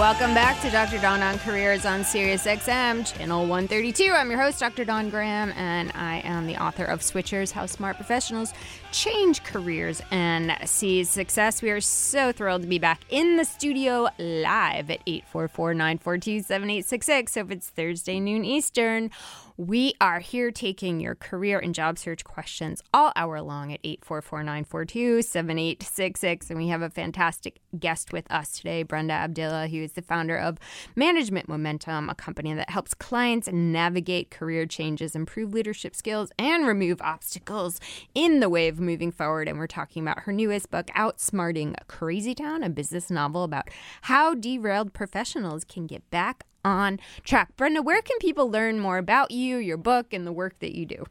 Welcome 0.02 0.34
back 0.34 0.60
to 0.62 0.70
Dr. 0.70 0.98
Dawn 0.98 1.22
on 1.22 1.38
Careers 1.38 1.86
on 1.86 2.02
Sirius 2.02 2.44
XM, 2.44 3.06
channel 3.06 3.42
132. 3.42 4.10
I'm 4.12 4.32
your 4.32 4.40
host, 4.40 4.58
Dr. 4.58 4.84
Dawn 4.84 5.10
Graham, 5.10 5.52
and 5.52 5.92
I 5.94 6.18
am 6.24 6.48
the 6.48 6.56
author 6.56 6.84
of 6.84 7.02
Switchers 7.02 7.52
How 7.52 7.66
Smart 7.66 7.94
Professionals 7.94 8.52
Change 8.90 9.44
Careers 9.44 10.02
and 10.10 10.56
Seize 10.68 11.08
Success. 11.08 11.62
We 11.62 11.70
are 11.70 11.80
so 11.80 12.32
thrilled 12.32 12.62
to 12.62 12.68
be 12.68 12.80
back 12.80 13.02
in 13.10 13.36
the 13.36 13.44
studio 13.44 14.08
live 14.18 14.90
at 14.90 15.02
844 15.06 15.74
942 15.74 16.42
7866. 16.42 17.32
So 17.32 17.40
if 17.42 17.50
it's 17.52 17.68
Thursday 17.68 18.18
noon 18.18 18.44
Eastern, 18.44 19.08
we 19.56 19.94
are 20.00 20.20
here 20.20 20.50
taking 20.50 21.00
your 21.00 21.14
career 21.14 21.58
and 21.58 21.74
job 21.74 21.98
search 21.98 22.24
questions 22.24 22.82
all 22.92 23.12
hour 23.16 23.40
long 23.40 23.72
at 23.72 23.80
844 23.84 24.42
942 24.42 25.22
7866. 25.22 26.50
And 26.50 26.58
we 26.58 26.68
have 26.68 26.82
a 26.82 26.90
fantastic 26.90 27.60
guest 27.78 28.12
with 28.12 28.30
us 28.30 28.52
today, 28.52 28.82
Brenda 28.82 29.14
Abdilla, 29.14 29.68
who 29.68 29.78
is 29.78 29.92
the 29.92 30.02
founder 30.02 30.36
of 30.36 30.58
Management 30.96 31.48
Momentum, 31.48 32.08
a 32.08 32.14
company 32.14 32.54
that 32.54 32.70
helps 32.70 32.94
clients 32.94 33.48
navigate 33.52 34.30
career 34.30 34.66
changes, 34.66 35.14
improve 35.14 35.52
leadership 35.52 35.94
skills, 35.94 36.30
and 36.38 36.66
remove 36.66 37.00
obstacles 37.02 37.80
in 38.14 38.40
the 38.40 38.48
way 38.48 38.68
of 38.68 38.80
moving 38.80 39.12
forward. 39.12 39.48
And 39.48 39.58
we're 39.58 39.66
talking 39.66 40.02
about 40.02 40.20
her 40.20 40.32
newest 40.32 40.70
book, 40.70 40.86
Outsmarting 40.96 41.74
Crazy 41.88 42.34
Town, 42.34 42.62
a 42.62 42.70
business 42.70 43.10
novel 43.10 43.44
about 43.44 43.68
how 44.02 44.34
derailed 44.34 44.92
professionals 44.92 45.64
can 45.64 45.86
get 45.86 46.08
back 46.10 46.44
on 46.64 47.00
track. 47.24 47.56
Brenda, 47.56 47.82
where 47.82 48.02
can 48.02 48.18
people 48.18 48.50
learn 48.50 48.78
more 48.78 48.98
about 48.98 49.30
you, 49.30 49.56
your 49.56 49.76
book, 49.76 50.12
and 50.12 50.26
the 50.26 50.32
work 50.32 50.58
that 50.60 50.74
you 50.74 50.86
do? 50.86 51.04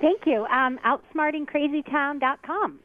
Thank 0.00 0.26
you. 0.26 0.44
Um, 0.46 0.78
outsmartingcrazytown.com. 0.84 2.80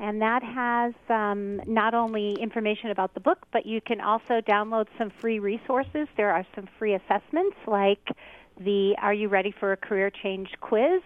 And 0.00 0.22
that 0.22 0.42
has 0.44 0.94
um, 1.08 1.60
not 1.66 1.92
only 1.92 2.34
information 2.34 2.90
about 2.90 3.14
the 3.14 3.20
book, 3.20 3.46
but 3.52 3.66
you 3.66 3.80
can 3.80 4.00
also 4.00 4.40
download 4.40 4.86
some 4.96 5.10
free 5.10 5.40
resources. 5.40 6.06
There 6.16 6.30
are 6.30 6.46
some 6.54 6.68
free 6.78 6.94
assessments 6.94 7.56
like 7.66 8.06
the 8.60 8.94
Are 9.02 9.12
You 9.12 9.28
Ready 9.28 9.50
for 9.50 9.72
a 9.72 9.76
Career 9.76 10.10
Change 10.10 10.50
quiz, 10.60 11.02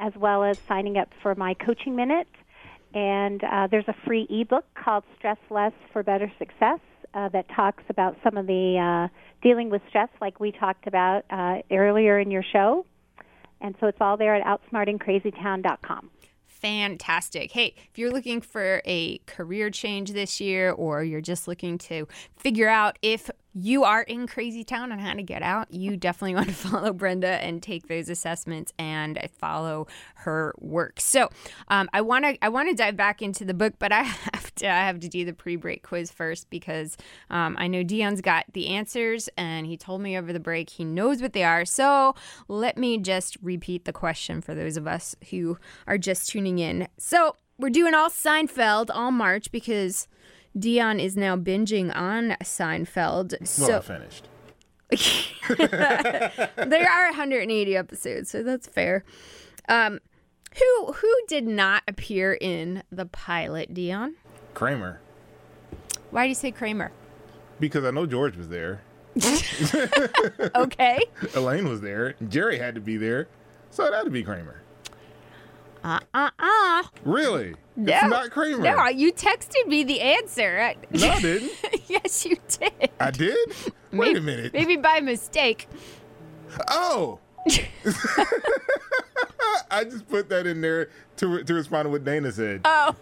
as 0.00 0.12
well 0.16 0.42
as 0.42 0.58
signing 0.66 0.98
up 0.98 1.08
for 1.22 1.36
my 1.36 1.54
coaching 1.54 1.94
minute. 1.94 2.26
And 2.94 3.42
uh, 3.44 3.68
there's 3.70 3.88
a 3.88 3.94
free 4.04 4.26
ebook 4.28 4.64
called 4.74 5.04
Stress 5.16 5.38
Less 5.48 5.72
for 5.92 6.02
Better 6.02 6.30
Success 6.38 6.80
uh, 7.14 7.28
that 7.30 7.46
talks 7.54 7.84
about 7.88 8.16
some 8.22 8.36
of 8.36 8.46
the 8.46 8.78
uh, 8.78 9.08
dealing 9.42 9.70
with 9.70 9.82
stress, 9.88 10.08
like 10.20 10.40
we 10.40 10.52
talked 10.52 10.86
about 10.86 11.24
uh, 11.30 11.58
earlier 11.70 12.18
in 12.18 12.30
your 12.30 12.44
show. 12.52 12.86
And 13.60 13.74
so 13.80 13.86
it's 13.86 13.98
all 14.00 14.16
there 14.16 14.34
at 14.34 14.44
outsmartingcrazytown.com. 14.44 16.10
Fantastic. 16.46 17.50
Hey, 17.50 17.74
if 17.90 17.98
you're 17.98 18.12
looking 18.12 18.40
for 18.40 18.82
a 18.84 19.18
career 19.26 19.68
change 19.68 20.12
this 20.12 20.40
year 20.40 20.70
or 20.70 21.02
you're 21.02 21.20
just 21.20 21.48
looking 21.48 21.76
to 21.78 22.06
figure 22.36 22.68
out 22.68 23.00
if 23.02 23.28
you 23.52 23.82
are 23.82 24.02
in 24.02 24.28
crazy 24.28 24.62
town 24.62 24.92
and 24.92 25.00
how 25.00 25.12
to 25.12 25.24
get 25.24 25.42
out, 25.42 25.72
you 25.72 25.96
definitely 25.96 26.34
want 26.36 26.48
to 26.48 26.54
follow 26.54 26.92
Brenda 26.92 27.42
and 27.42 27.64
take 27.64 27.88
those 27.88 28.08
assessments 28.08 28.72
and 28.78 29.18
follow 29.38 29.88
her 30.16 30.54
work. 30.60 31.00
So, 31.00 31.30
um, 31.66 31.88
I 31.92 32.00
want 32.00 32.24
to 32.24 32.44
I 32.44 32.48
want 32.48 32.68
to 32.68 32.76
dive 32.76 32.96
back 32.96 33.22
into 33.22 33.44
the 33.44 33.54
book, 33.54 33.74
but 33.80 33.90
I 33.92 34.04
to 34.56 34.66
I 34.66 34.86
have 34.86 35.00
to 35.00 35.08
do 35.08 35.24
the 35.24 35.32
pre-break 35.32 35.82
quiz 35.82 36.10
first 36.10 36.50
because 36.50 36.96
um, 37.30 37.56
I 37.58 37.66
know 37.66 37.82
Dion's 37.82 38.20
got 38.20 38.46
the 38.52 38.68
answers 38.68 39.28
and 39.36 39.66
he 39.66 39.76
told 39.76 40.00
me 40.00 40.16
over 40.16 40.32
the 40.32 40.40
break 40.40 40.70
he 40.70 40.84
knows 40.84 41.20
what 41.22 41.32
they 41.32 41.44
are. 41.44 41.64
So 41.64 42.14
let 42.48 42.76
me 42.76 42.98
just 42.98 43.36
repeat 43.42 43.84
the 43.84 43.92
question 43.92 44.40
for 44.40 44.54
those 44.54 44.76
of 44.76 44.86
us 44.86 45.14
who 45.30 45.58
are 45.86 45.98
just 45.98 46.30
tuning 46.30 46.58
in. 46.58 46.88
So 46.98 47.36
we're 47.58 47.70
doing 47.70 47.94
all 47.94 48.10
Seinfeld 48.10 48.90
all 48.92 49.12
March 49.12 49.50
because 49.52 50.08
Dion 50.58 51.00
is 51.00 51.16
now 51.16 51.36
binging 51.36 51.94
on 51.94 52.36
Seinfeld. 52.42 53.34
Well, 53.40 53.46
So 53.46 53.78
I 53.78 53.80
finished. 53.80 54.28
there 56.56 56.90
are 56.90 57.06
180 57.06 57.76
episodes, 57.76 58.30
so 58.30 58.42
that's 58.42 58.66
fair. 58.66 59.04
Um, 59.68 60.00
who 60.58 60.92
who 60.92 61.14
did 61.28 61.46
not 61.46 61.82
appear 61.88 62.34
in 62.34 62.82
the 62.90 63.06
pilot, 63.06 63.72
Dion? 63.72 64.16
Kramer. 64.54 65.00
Why 66.10 66.24
do 66.24 66.28
you 66.28 66.34
say 66.34 66.50
Kramer? 66.50 66.90
Because 67.60 67.84
I 67.84 67.90
know 67.90 68.06
George 68.06 68.36
was 68.36 68.48
there. 68.48 68.82
Okay. 70.54 70.98
Elaine 71.34 71.68
was 71.68 71.80
there. 71.80 72.14
Jerry 72.28 72.58
had 72.58 72.74
to 72.74 72.80
be 72.80 72.96
there. 72.96 73.28
So 73.70 73.84
it 73.84 73.92
had 73.94 74.04
to 74.04 74.10
be 74.10 74.22
Kramer. 74.22 74.62
Uh 75.84 75.98
uh 76.14 76.30
uh. 76.38 76.82
Really? 77.04 77.54
No. 77.76 77.92
It's 77.92 78.04
not 78.04 78.30
Kramer. 78.30 78.62
No, 78.62 78.88
you 78.88 79.12
texted 79.12 79.66
me 79.66 79.84
the 79.84 80.00
answer. 80.00 80.60
I- 80.60 80.76
No, 80.90 81.08
I 81.10 81.20
didn't. 81.20 81.52
yes, 81.88 82.24
you 82.26 82.36
did. 82.48 82.90
I 83.00 83.10
did? 83.10 83.36
Wait 83.92 84.14
Maybe- 84.14 84.18
a 84.18 84.22
minute. 84.22 84.52
Maybe 84.52 84.76
by 84.76 85.00
mistake. 85.00 85.68
Oh! 86.68 87.18
I 89.70 89.84
just 89.84 90.08
put 90.08 90.28
that 90.28 90.46
in 90.46 90.60
there 90.60 90.90
to, 91.16 91.42
to 91.42 91.54
respond 91.54 91.86
to 91.86 91.90
what 91.90 92.04
Dana 92.04 92.30
said. 92.30 92.60
Oh. 92.64 92.94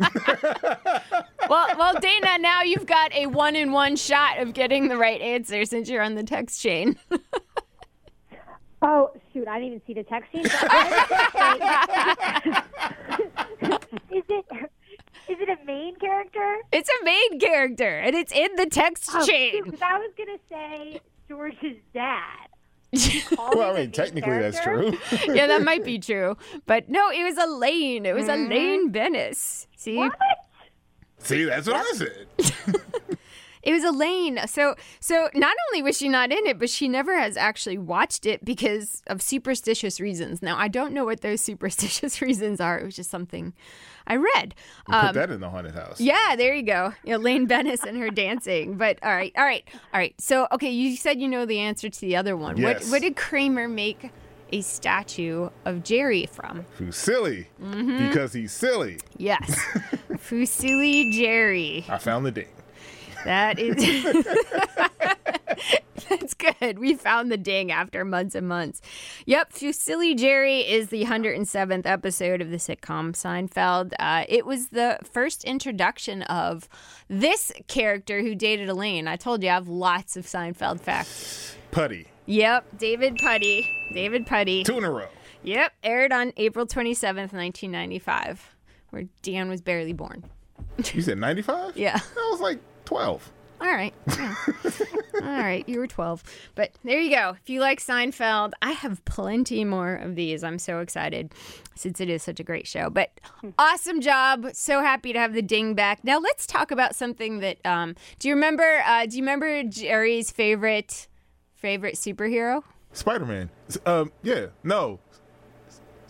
Well, 1.51 1.67
well, 1.77 1.95
Dana, 2.01 2.39
now 2.39 2.63
you've 2.63 2.87
got 2.87 3.13
a 3.13 3.27
one 3.27 3.57
in 3.57 3.73
one 3.73 3.97
shot 3.97 4.39
of 4.39 4.55
getting 4.55 4.87
the 4.89 4.97
right 4.97 5.21
answer 5.21 5.65
since 5.65 5.91
you're 5.91 6.03
on 6.03 6.15
the 6.15 6.23
text 6.23 6.63
chain. 6.63 6.97
Oh 8.83 9.11
shoot! 9.35 9.47
I 9.47 9.59
didn't 9.61 9.75
even 9.75 9.83
see 9.87 9.93
the 9.93 10.05
text 10.05 10.33
chain. 10.33 10.47
is 14.11 14.25
it 14.27 14.47
is 15.29 15.37
it 15.39 15.49
a 15.51 15.59
main 15.67 15.97
character? 15.97 16.57
it's 16.73 16.89
a 16.89 17.05
main 17.05 17.39
character, 17.39 17.99
and 17.99 18.17
it's 18.17 18.33
in 18.33 18.57
the 18.57 18.65
text 18.65 19.11
Oh, 19.13 19.27
chain. 19.27 19.65
Because 19.65 19.83
I 19.83 19.99
was 19.99 20.11
gonna 20.17 20.39
say 20.49 20.99
George's 21.29 21.77
dad. 21.93 22.49
well, 23.39 23.77
I 23.77 23.81
mean, 23.81 23.93
technically 23.93 24.39
that's 24.39 24.59
true. 24.63 24.97
yeah, 25.29 25.47
that 25.47 25.61
might 25.63 25.85
be 25.85 25.99
true. 25.99 26.39
But 26.65 26.89
no, 26.89 27.11
it 27.11 27.23
was 27.23 27.37
Elaine. 27.37 28.07
It 28.07 28.15
was 28.15 28.29
Mm-hmm. 28.29 28.51
Elaine 28.51 28.89
Benes. 28.93 29.67
See? 29.77 30.09
See, 31.21 31.45
that's 31.45 31.67
what 31.67 31.77
I 31.77 31.93
said. 31.97 32.27
It 33.63 33.73
was 33.73 33.85
Elaine. 33.85 34.41
So 34.47 34.75
so 35.01 35.29
not 35.35 35.55
only 35.69 35.83
was 35.83 35.97
she 35.97 36.09
not 36.09 36.33
in 36.33 36.47
it, 36.47 36.59
but 36.59 36.71
she 36.71 36.89
never 36.89 37.19
has 37.19 37.37
actually 37.37 37.79
watched 37.79 38.25
it 38.25 38.45
because 38.45 39.03
of 39.07 39.21
superstitious 39.21 40.01
reasons. 40.01 40.43
Now 40.43 40.57
I 40.57 40.69
don't 40.69 40.93
know 40.93 41.05
what 41.05 41.21
those 41.21 41.41
superstitious 41.51 42.23
reasons 42.23 42.61
are. 42.61 42.79
It 42.79 42.85
was 42.85 42.97
just 42.97 43.11
something 43.11 43.53
I 44.07 44.17
read. 44.17 44.55
Put 44.87 45.13
that 45.15 45.31
in 45.31 45.41
the 45.41 45.51
haunted 45.51 45.75
house. 45.75 46.01
Um, 46.01 46.07
Yeah, 46.07 46.37
there 46.37 46.55
you 46.55 46.63
go. 46.63 46.95
Elaine 47.07 47.47
Benes 47.47 47.85
and 47.85 47.99
her 47.99 48.11
dancing. 48.11 48.77
But 48.77 48.99
all 49.03 49.15
right, 49.15 49.33
all 49.37 49.45
right, 49.45 49.69
all 49.93 50.01
right. 50.01 50.15
So 50.19 50.49
okay, 50.53 50.71
you 50.71 50.97
said 50.97 51.21
you 51.21 51.29
know 51.29 51.45
the 51.45 51.59
answer 51.59 51.91
to 51.91 52.01
the 52.01 52.17
other 52.17 52.37
one. 52.37 52.57
Yes. 52.57 52.85
What 52.85 52.93
what 52.93 53.03
did 53.03 53.17
Kramer 53.17 53.69
make 53.69 54.11
a 54.53 54.61
statue 54.61 55.51
of 55.65 55.83
Jerry 55.83 56.27
from? 56.27 56.67
Silly? 56.91 57.49
Mm-hmm. 57.63 58.09
Because 58.09 58.33
he's 58.33 58.53
silly. 58.53 58.99
Yes. 59.17 59.51
Fusilli 60.13 61.13
Jerry. 61.13 61.85
I 61.89 61.99
found 61.99 62.27
the 62.27 62.31
ding. 62.31 62.49
That 63.25 63.59
is 63.59 63.77
That's 66.09 66.35
good. 66.35 66.79
We 66.79 66.95
found 66.95 67.31
the 67.31 67.37
ding 67.37 67.71
after 67.71 68.05
months 68.05 68.35
and 68.35 68.49
months. 68.49 68.81
Yep, 69.27 69.53
Fusilli 69.53 70.17
Jerry 70.17 70.61
is 70.61 70.89
the 70.89 71.05
107th 71.05 71.87
episode 71.87 72.41
of 72.41 72.51
the 72.51 72.57
sitcom 72.57 73.13
Seinfeld. 73.13 73.93
Uh, 73.99 74.25
it 74.29 74.47
was 74.47 74.69
the 74.69 74.99
first 75.05 75.45
introduction 75.45 76.23
of 76.23 76.69
this 77.09 77.53
character 77.69 78.23
who 78.23 78.35
dated 78.35 78.69
Elaine. 78.69 79.07
I 79.07 79.17
told 79.17 79.43
you 79.43 79.51
I 79.51 79.55
have 79.55 79.69
lots 79.69 80.17
of 80.17 80.27
Seinfeld 80.27 80.81
facts. 80.81 81.57
Puddy. 81.71 82.09
Yep, 82.31 82.79
David 82.79 83.17
Puddy. 83.17 83.69
David 83.93 84.25
Puddy. 84.25 84.63
Two 84.63 84.79
in 84.79 84.85
a 84.85 84.91
row. 84.91 85.09
Yep, 85.43 85.73
aired 85.83 86.13
on 86.13 86.33
April 86.37 86.65
27th, 86.65 87.33
1995, 87.33 88.55
where 88.91 89.05
Dan 89.23 89.49
was 89.49 89.61
barely 89.61 89.93
born. 89.93 90.25
You 90.95 91.03
said 91.03 91.19
95? 91.19 91.77
Yeah. 91.77 91.99
I 91.99 92.29
was 92.31 92.41
like 92.41 92.61
12. 92.85 93.33
All 93.61 93.67
right. 93.67 93.93
Yeah. 94.17 94.35
All 95.15 95.43
right. 95.43 95.69
You 95.69 95.81
were 95.81 95.89
12. 95.89 96.23
But 96.55 96.71
there 96.85 97.01
you 97.01 97.11
go. 97.11 97.37
If 97.43 97.51
you 97.51 97.61
like 97.61 97.81
Seinfeld, 97.81 98.53
I 98.63 98.71
have 98.71 99.05
plenty 99.05 99.65
more 99.65 99.97
of 99.97 100.15
these. 100.15 100.45
I'm 100.45 100.59
so 100.59 100.79
excited 100.79 101.35
since 101.75 102.01
it 102.01 102.09
is 102.09 102.23
such 102.23 102.39
a 102.41 102.45
great 102.45 102.67
show. 102.67 102.89
But 102.89 103.11
awesome 103.59 104.01
job. 104.01 104.47
So 104.55 104.81
happy 104.81 105.13
to 105.13 105.19
have 105.19 105.35
the 105.35 105.43
ding 105.43 105.75
back. 105.75 106.05
Now 106.05 106.21
let's 106.21 106.47
talk 106.47 106.71
about 106.71 106.95
something 106.95 107.41
that 107.41 107.59
um 107.67 107.97
do 108.21 108.29
you 108.29 108.35
remember 108.35 108.83
uh 108.87 109.05
do 109.07 109.17
you 109.17 109.23
remember 109.23 109.65
Jerry's 109.65 110.31
favorite 110.31 111.09
favorite 111.61 111.95
superhero? 111.95 112.63
Spider 112.93 113.27
Man. 113.27 113.51
Um, 113.87 114.13
yeah, 114.23 114.47
no. 114.65 114.99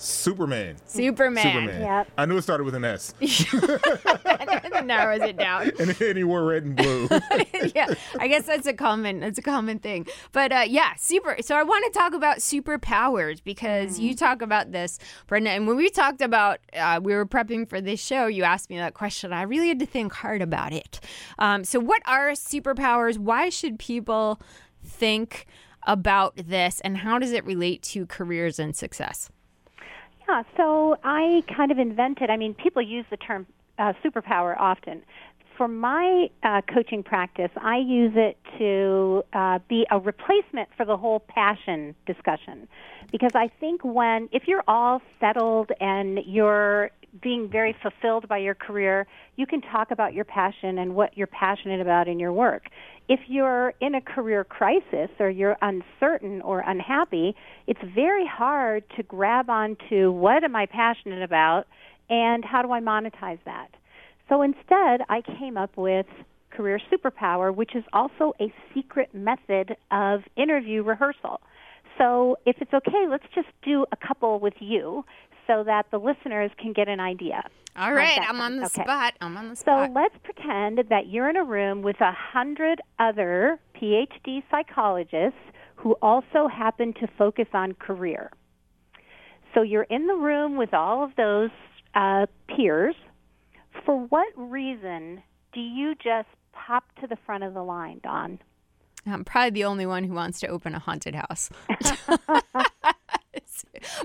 Superman. 0.01 0.77
Superman. 0.87 1.45
Superman. 1.45 1.81
Yep. 1.83 2.09
I 2.17 2.25
knew 2.25 2.39
it 2.39 2.43
started 2.43 2.65
with 2.65 2.75
an 2.75 2.87
S. 2.87 3.13
that 3.21 4.83
narrows 4.87 5.21
it 5.21 5.37
down. 5.37 5.71
and 5.79 5.91
then 5.91 6.17
he 6.17 6.25
wore 6.25 6.45
red 6.45 6.65
and 6.65 6.75
blue. 6.75 7.07
yeah, 7.75 7.93
I 8.19 8.27
guess 8.27 8.47
that's 8.47 8.67
a 8.67 8.73
common 8.73 9.21
that's 9.21 9.39
a 9.39 9.43
common 9.43 9.79
thing. 9.79 10.07
But 10.33 10.53
uh, 10.53 10.65
yeah, 10.67 10.95
super. 10.97 11.37
So 11.43 11.55
I 11.55 11.63
want 11.65 11.93
to 11.93 11.99
talk 11.99 12.15
about 12.15 12.39
superpowers 12.39 13.45
because 13.45 13.99
you 13.99 14.15
talk 14.15 14.41
about 14.41 14.73
this, 14.73 14.99
Brenda. 15.27 15.51
And 15.51 15.67
when 15.67 15.77
we 15.77 15.91
talked 15.91 16.23
about 16.23 16.61
uh, 16.73 17.01
we 17.03 17.15
were 17.15 17.27
prepping 17.27 17.69
for 17.69 17.83
this 17.83 18.03
show, 18.03 18.27
you 18.27 18.43
asked 18.43 18.71
me 18.71 18.79
that 18.79 18.95
question. 18.95 19.35
I 19.35 19.43
really 19.43 19.69
had 19.69 19.81
to 19.81 19.87
think 19.87 20.15
hard 20.15 20.41
about 20.41 20.73
it. 20.73 21.01
Um, 21.39 21.63
so 21.63 21.79
what 21.79 22.01
are 22.07 22.31
superpowers? 22.31 23.19
Why 23.19 23.51
should 23.51 23.79
people 23.79 24.41
think 24.85 25.47
about 25.87 26.37
this, 26.37 26.81
and 26.81 26.99
how 26.99 27.19
does 27.19 27.33
it 27.33 27.45
relate 27.45 27.83
to 27.83 28.07
careers 28.07 28.59
and 28.59 28.77
success? 28.77 29.31
Yeah, 30.29 30.43
so 30.57 30.97
I 31.03 31.43
kind 31.57 31.73
of 31.73 31.79
invented, 31.79 32.31
I 32.31 32.37
mean, 32.37 32.55
people 32.55 32.83
use 32.83 33.05
the 33.11 33.17
term 33.17 33.47
uh, 33.79 33.95
superpower 34.05 34.57
often. 34.59 35.03
For 35.57 35.69
my 35.69 36.31
uh, 36.43 36.63
coaching 36.73 37.03
practice, 37.03 37.51
I 37.57 37.79
use 37.79 38.13
it 38.15 38.39
to 38.59 39.25
uh, 39.33 39.59
be 39.69 39.87
a 39.91 39.99
replacement 39.99 40.69
for 40.77 40.87
the 40.87 40.97
whole 40.97 41.21
passion 41.21 41.95
discussion. 42.07 42.69
Because 43.11 43.33
I 43.35 43.49
think 43.49 43.83
when, 43.83 44.29
if 44.33 44.45
you're 44.47 44.65
all 44.69 45.03
settled 45.19 45.73
and 45.81 46.21
you're 46.25 46.91
being 47.23 47.49
very 47.51 47.75
fulfilled 47.83 48.29
by 48.29 48.39
your 48.39 48.55
career, 48.55 49.07
you 49.37 49.47
can 49.47 49.61
talk 49.61 49.91
about 49.91 50.15
your 50.15 50.25
passion 50.25 50.79
and 50.79 50.95
what 50.95 51.17
you're 51.17 51.27
passionate 51.27 51.81
about 51.81 52.09
in 52.09 52.19
your 52.19 52.33
work. 52.33 52.65
If 53.09 53.21
you're 53.27 53.75
in 53.81 53.95
a 53.95 54.01
career 54.01 54.45
crisis 54.45 55.11
or 55.19 55.31
you're 55.31 55.57
uncertain 55.63 56.43
or 56.43 56.61
unhappy, 56.61 57.35
it's 57.67 57.81
very 57.95 58.27
hard 58.27 58.85
to 58.97 59.03
grab 59.03 59.51
onto 59.51 60.13
what 60.13 60.45
am 60.45 60.55
I 60.55 60.67
passionate 60.67 61.23
about 61.23 61.65
and 62.09 62.45
how 62.45 62.63
do 62.63 62.71
I 62.71 62.81
monetize 62.81 63.39
that. 63.45 63.69
So 64.29 64.43
instead, 64.43 65.01
I 65.09 65.23
came 65.39 65.57
up 65.57 65.77
with 65.77 66.07
Career 66.51 66.81
Superpower, 66.93 67.55
which 67.55 67.75
is 67.75 67.85
also 67.93 68.35
a 68.41 68.53
secret 68.75 69.15
method 69.15 69.77
of 69.91 70.21
interview 70.37 70.83
rehearsal. 70.83 71.41
So 71.99 72.37
if 72.47 72.57
it's 72.61 72.73
okay, 72.73 73.07
let's 73.09 73.25
just 73.35 73.49
do 73.65 73.85
a 73.93 73.97
couple 73.97 74.41
with 74.41 74.55
you 74.61 75.05
so 75.51 75.65
that 75.65 75.87
the 75.91 75.99
listeners 75.99 76.53
can 76.59 76.73
get 76.73 76.89
an 76.89 77.01
idea. 77.01 77.43
All 77.77 77.93
right, 77.93 78.19
I'm 78.21 78.41
on 78.41 78.57
the 78.59 78.67
Okay. 78.67 78.83
spot. 78.83 79.15
I'm 79.21 79.37
on 79.37 79.49
the 79.49 79.57
So 79.57 79.89
let's 79.95 80.15
pretend 80.23 80.79
that 80.91 81.09
you're 81.09 81.29
in 81.29 81.37
a 81.37 81.45
room 81.45 81.83
with 81.83 82.01
a 82.01 82.13
hundred 82.13 82.81
other 82.99 83.59
PhD 83.75 84.43
psychologists 84.51 85.39
who 85.77 85.97
also 86.03 86.47
happen 86.47 86.93
to 87.01 87.09
focus 87.19 87.47
on 87.53 87.73
career. 87.75 88.31
So 89.55 89.63
you're 89.63 89.85
in 89.85 90.07
the 90.07 90.15
room 90.15 90.57
with 90.57 90.73
all 90.75 91.03
of 91.03 91.17
those 91.17 91.51
uh, 91.95 92.27
peers. 92.55 92.95
For 93.85 93.97
what 93.99 94.29
reason 94.37 95.23
do 95.53 95.61
you 95.61 95.95
just 95.97 96.29
pop 96.53 96.85
to 97.01 97.07
the 97.09 97.17
front 97.27 97.43
of 97.45 97.55
the 97.55 97.63
line, 97.63 98.01
Don? 98.05 98.39
I'm 99.07 99.25
probably 99.25 99.51
the 99.51 99.65
only 99.65 99.87
one 99.87 100.05
who 100.05 100.13
wants 100.15 100.39
to 100.41 100.49
open 100.49 100.75
a 100.75 100.79
haunted 100.79 101.15
house. 101.15 101.51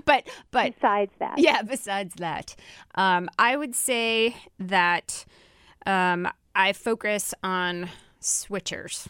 but 0.05 0.23
but 0.51 0.75
Besides 0.75 1.11
that, 1.19 1.35
yeah, 1.37 1.61
besides 1.61 2.15
that, 2.15 2.55
um, 2.95 3.29
I 3.37 3.55
would 3.57 3.75
say 3.75 4.35
that 4.59 5.25
um, 5.85 6.27
I 6.55 6.73
focus 6.73 7.33
on 7.43 7.89
switchers. 8.21 9.07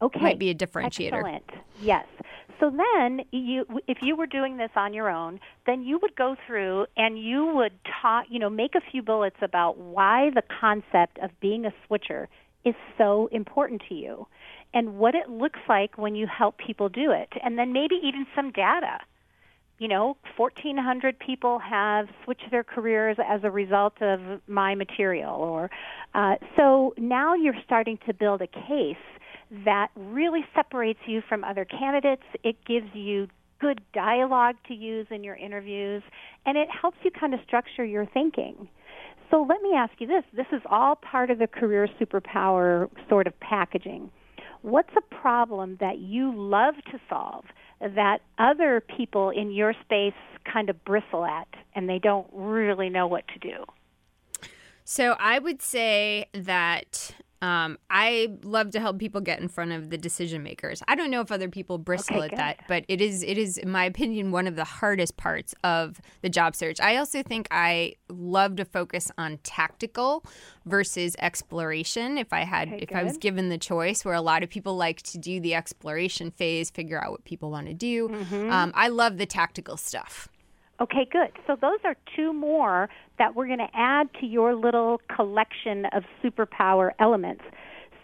okay, 0.00 0.20
Might 0.20 0.38
be 0.38 0.50
a 0.50 0.54
differentiator. 0.54 1.12
Excellent. 1.12 1.50
Yes. 1.82 2.06
So 2.58 2.70
then, 2.70 3.22
you, 3.32 3.64
if 3.88 3.98
you 4.02 4.16
were 4.16 4.26
doing 4.26 4.58
this 4.58 4.70
on 4.76 4.92
your 4.92 5.08
own, 5.08 5.40
then 5.64 5.82
you 5.82 5.98
would 6.02 6.14
go 6.14 6.36
through 6.46 6.84
and 6.94 7.18
you 7.18 7.46
would 7.54 7.72
talk, 8.02 8.26
you 8.28 8.38
know, 8.38 8.50
make 8.50 8.74
a 8.74 8.82
few 8.90 9.02
bullets 9.02 9.38
about 9.40 9.78
why 9.78 10.28
the 10.34 10.42
concept 10.60 11.18
of 11.22 11.30
being 11.40 11.64
a 11.64 11.72
switcher 11.86 12.28
is 12.66 12.74
so 12.98 13.30
important 13.32 13.80
to 13.88 13.94
you, 13.94 14.26
and 14.74 14.98
what 14.98 15.14
it 15.14 15.30
looks 15.30 15.60
like 15.70 15.96
when 15.96 16.14
you 16.14 16.26
help 16.26 16.58
people 16.58 16.90
do 16.90 17.10
it, 17.10 17.30
and 17.42 17.58
then 17.58 17.72
maybe 17.72 17.94
even 18.02 18.26
some 18.36 18.50
data. 18.52 18.98
You 19.80 19.88
know, 19.88 20.18
1,400 20.36 21.18
people 21.18 21.58
have 21.58 22.06
switched 22.22 22.50
their 22.50 22.62
careers 22.62 23.16
as 23.26 23.40
a 23.44 23.50
result 23.50 23.94
of 24.02 24.20
my 24.46 24.74
material, 24.74 25.36
or 25.36 25.70
uh, 26.14 26.34
so 26.54 26.92
now 26.98 27.34
you're 27.34 27.54
starting 27.64 27.98
to 28.06 28.12
build 28.12 28.42
a 28.42 28.46
case 28.46 29.02
that 29.64 29.88
really 29.96 30.44
separates 30.54 31.00
you 31.06 31.22
from 31.26 31.44
other 31.44 31.64
candidates. 31.64 32.24
It 32.44 32.56
gives 32.66 32.88
you 32.92 33.28
good 33.58 33.80
dialogue 33.94 34.56
to 34.68 34.74
use 34.74 35.06
in 35.10 35.24
your 35.24 35.36
interviews, 35.36 36.02
and 36.44 36.58
it 36.58 36.68
helps 36.70 36.98
you 37.02 37.10
kind 37.10 37.32
of 37.32 37.40
structure 37.46 37.82
your 37.82 38.04
thinking. 38.04 38.68
So 39.30 39.46
let 39.48 39.62
me 39.62 39.70
ask 39.74 39.94
you 39.98 40.06
this 40.06 40.24
this 40.36 40.46
is 40.52 40.60
all 40.66 40.96
part 40.96 41.30
of 41.30 41.38
the 41.38 41.46
career 41.46 41.88
superpower 41.98 42.90
sort 43.08 43.26
of 43.26 43.40
packaging. 43.40 44.10
What's 44.60 44.90
a 44.94 45.14
problem 45.14 45.78
that 45.80 46.00
you 46.00 46.34
love 46.36 46.74
to 46.92 47.00
solve 47.08 47.44
that 47.80 48.18
other 48.38 48.80
people 48.80 49.30
in 49.30 49.50
your 49.50 49.74
space 49.84 50.14
kind 50.50 50.70
of 50.70 50.84
bristle 50.84 51.24
at 51.24 51.48
and 51.74 51.88
they 51.88 51.98
don't 51.98 52.26
really 52.32 52.88
know 52.88 53.06
what 53.06 53.24
to 53.28 53.38
do? 53.38 53.64
So 54.84 55.16
I 55.18 55.38
would 55.38 55.62
say 55.62 56.26
that 56.32 57.14
um, 57.42 57.78
I 57.88 58.28
love 58.42 58.70
to 58.72 58.80
help 58.80 58.98
people 58.98 59.20
get 59.20 59.40
in 59.40 59.48
front 59.48 59.72
of 59.72 59.88
the 59.88 59.96
decision 59.96 60.42
makers. 60.42 60.82
I 60.86 60.94
don't 60.94 61.10
know 61.10 61.20
if 61.22 61.32
other 61.32 61.48
people 61.48 61.78
bristle 61.78 62.16
Okay, 62.16 62.24
at 62.24 62.30
good. 62.30 62.38
that, 62.38 62.64
but 62.68 62.84
it 62.88 63.00
is 63.00 63.22
it 63.22 63.38
is 63.38 63.56
in 63.56 63.70
my 63.70 63.84
opinion 63.84 64.30
one 64.30 64.46
of 64.46 64.56
the 64.56 64.64
hardest 64.64 65.16
parts 65.16 65.54
of 65.64 66.00
the 66.20 66.28
job 66.28 66.54
search. 66.54 66.80
I 66.80 66.96
also 66.96 67.22
think 67.22 67.48
I 67.50 67.94
love 68.08 68.56
to 68.56 68.64
focus 68.64 69.10
on 69.16 69.38
tactical 69.42 70.24
versus 70.66 71.16
exploration. 71.18 72.18
If 72.18 72.32
I 72.32 72.40
had 72.40 72.68
Okay, 72.68 72.78
if 72.78 72.94
I 72.94 73.04
was 73.04 73.16
given 73.16 73.48
the 73.48 73.58
choice, 73.58 74.04
where 74.04 74.14
a 74.14 74.20
lot 74.20 74.42
of 74.42 74.50
people 74.50 74.76
like 74.76 75.02
to 75.04 75.18
do 75.18 75.40
the 75.40 75.54
exploration 75.54 76.30
phase, 76.30 76.70
figure 76.70 77.02
out 77.02 77.10
what 77.10 77.24
people 77.24 77.50
want 77.50 77.68
to 77.68 77.74
do. 77.74 78.08
Mm-hmm. 78.08 78.50
Um, 78.50 78.72
I 78.74 78.88
love 78.88 79.16
the 79.16 79.26
tactical 79.26 79.76
stuff. 79.76 80.28
Okay, 80.80 81.06
good. 81.10 81.30
So 81.46 81.56
those 81.60 81.78
are 81.84 81.94
two 82.16 82.32
more 82.32 82.88
that 83.20 83.36
we're 83.36 83.46
going 83.46 83.58
to 83.58 83.68
add 83.74 84.08
to 84.18 84.26
your 84.26 84.56
little 84.56 85.00
collection 85.14 85.84
of 85.92 86.02
superpower 86.24 86.90
elements. 86.98 87.44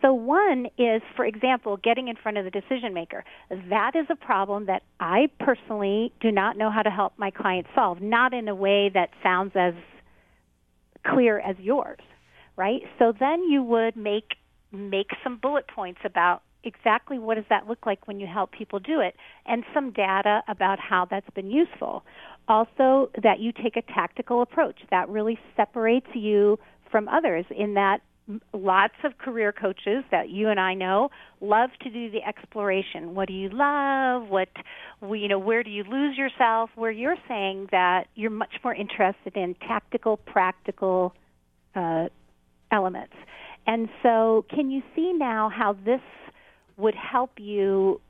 So 0.03 0.13
one 0.13 0.67
is, 0.77 1.01
for 1.17 1.25
example, 1.25 1.79
getting 1.79 2.09
in 2.09 2.17
front 2.17 2.37
of 2.37 2.45
the 2.45 2.51
decision 2.51 2.93
maker. 2.93 3.25
That 3.71 3.93
is 3.97 4.05
a 4.11 4.15
problem 4.15 4.67
that 4.67 4.83
I 5.01 5.29
personally 5.41 6.13
do 6.21 6.31
not 6.31 6.59
know 6.59 6.71
how 6.71 6.83
to 6.83 6.91
help 6.91 7.15
my 7.17 7.31
clients 7.31 7.71
solve, 7.75 8.03
not 8.03 8.35
in 8.35 8.47
a 8.47 8.55
way 8.55 8.91
that 8.93 9.09
sounds 9.23 9.53
as 9.57 9.73
clear 11.07 11.41
as 11.41 11.57
yours, 11.59 11.99
right? 12.57 12.83
So 12.99 13.15
then 13.19 13.43
you 13.45 13.63
would 13.63 13.97
make 13.97 14.35
make 14.71 15.09
some 15.25 15.39
bullet 15.41 15.67
points 15.69 16.01
about 16.05 16.43
exactly 16.67 17.19
what 17.19 17.37
does 17.37 17.45
that 17.49 17.67
look 17.67 17.87
like 17.87 18.07
when 18.07 18.21
you 18.21 18.27
help 18.27 18.53
people 18.53 18.79
do 18.79 19.01
it 19.01 19.15
and 19.47 19.65
some 19.73 19.93
data 19.93 20.43
about 20.49 20.79
how 20.79 21.07
that's 21.09 21.31
been 21.31 21.51
useful. 21.51 22.05
Also 22.49 23.11
that 23.23 23.41
you 23.41 23.53
take 23.53 23.77
a 23.77 23.83
tactical 23.83 24.43
approach 24.43 24.77
that 24.91 25.09
really 25.09 25.39
separates 25.57 26.07
you 26.15 26.59
from 26.91 27.09
others 27.09 27.45
in 27.57 27.75
that 27.75 28.01
lots 28.53 28.95
of 29.05 29.19
career 29.19 29.53
coaches 29.53 30.05
that 30.11 30.29
you 30.31 30.49
and 30.49 30.59
I 30.59 30.75
know 30.75 31.11
love 31.41 31.71
to 31.83 31.91
do 31.91 32.11
the 32.11 32.23
exploration. 32.27 33.15
What 33.15 33.29
do 33.29 33.35
you 33.35 33.49
love? 33.53 34.29
What 34.29 34.49
you 35.03 35.29
know, 35.29 35.39
where 35.39 35.63
do 35.63 35.71
you 35.71 35.85
lose 35.85 36.17
yourself? 36.19 36.71
Where 36.75 36.91
you're 36.91 37.17
saying 37.29 37.69
that 37.71 38.09
you're 38.15 38.31
much 38.31 38.55
more 38.65 38.75
interested 38.75 39.37
in 39.37 39.55
tactical, 39.67 40.17
practical 40.17 41.15
uh, 41.75 42.07
elements. 42.73 43.15
And 43.67 43.89
so, 44.03 44.45
can 44.49 44.71
you 44.71 44.83
see 44.95 45.13
now 45.13 45.51
how 45.55 45.73
this 45.73 46.01
would 46.77 46.95
help 46.95 47.33
you 47.39 48.01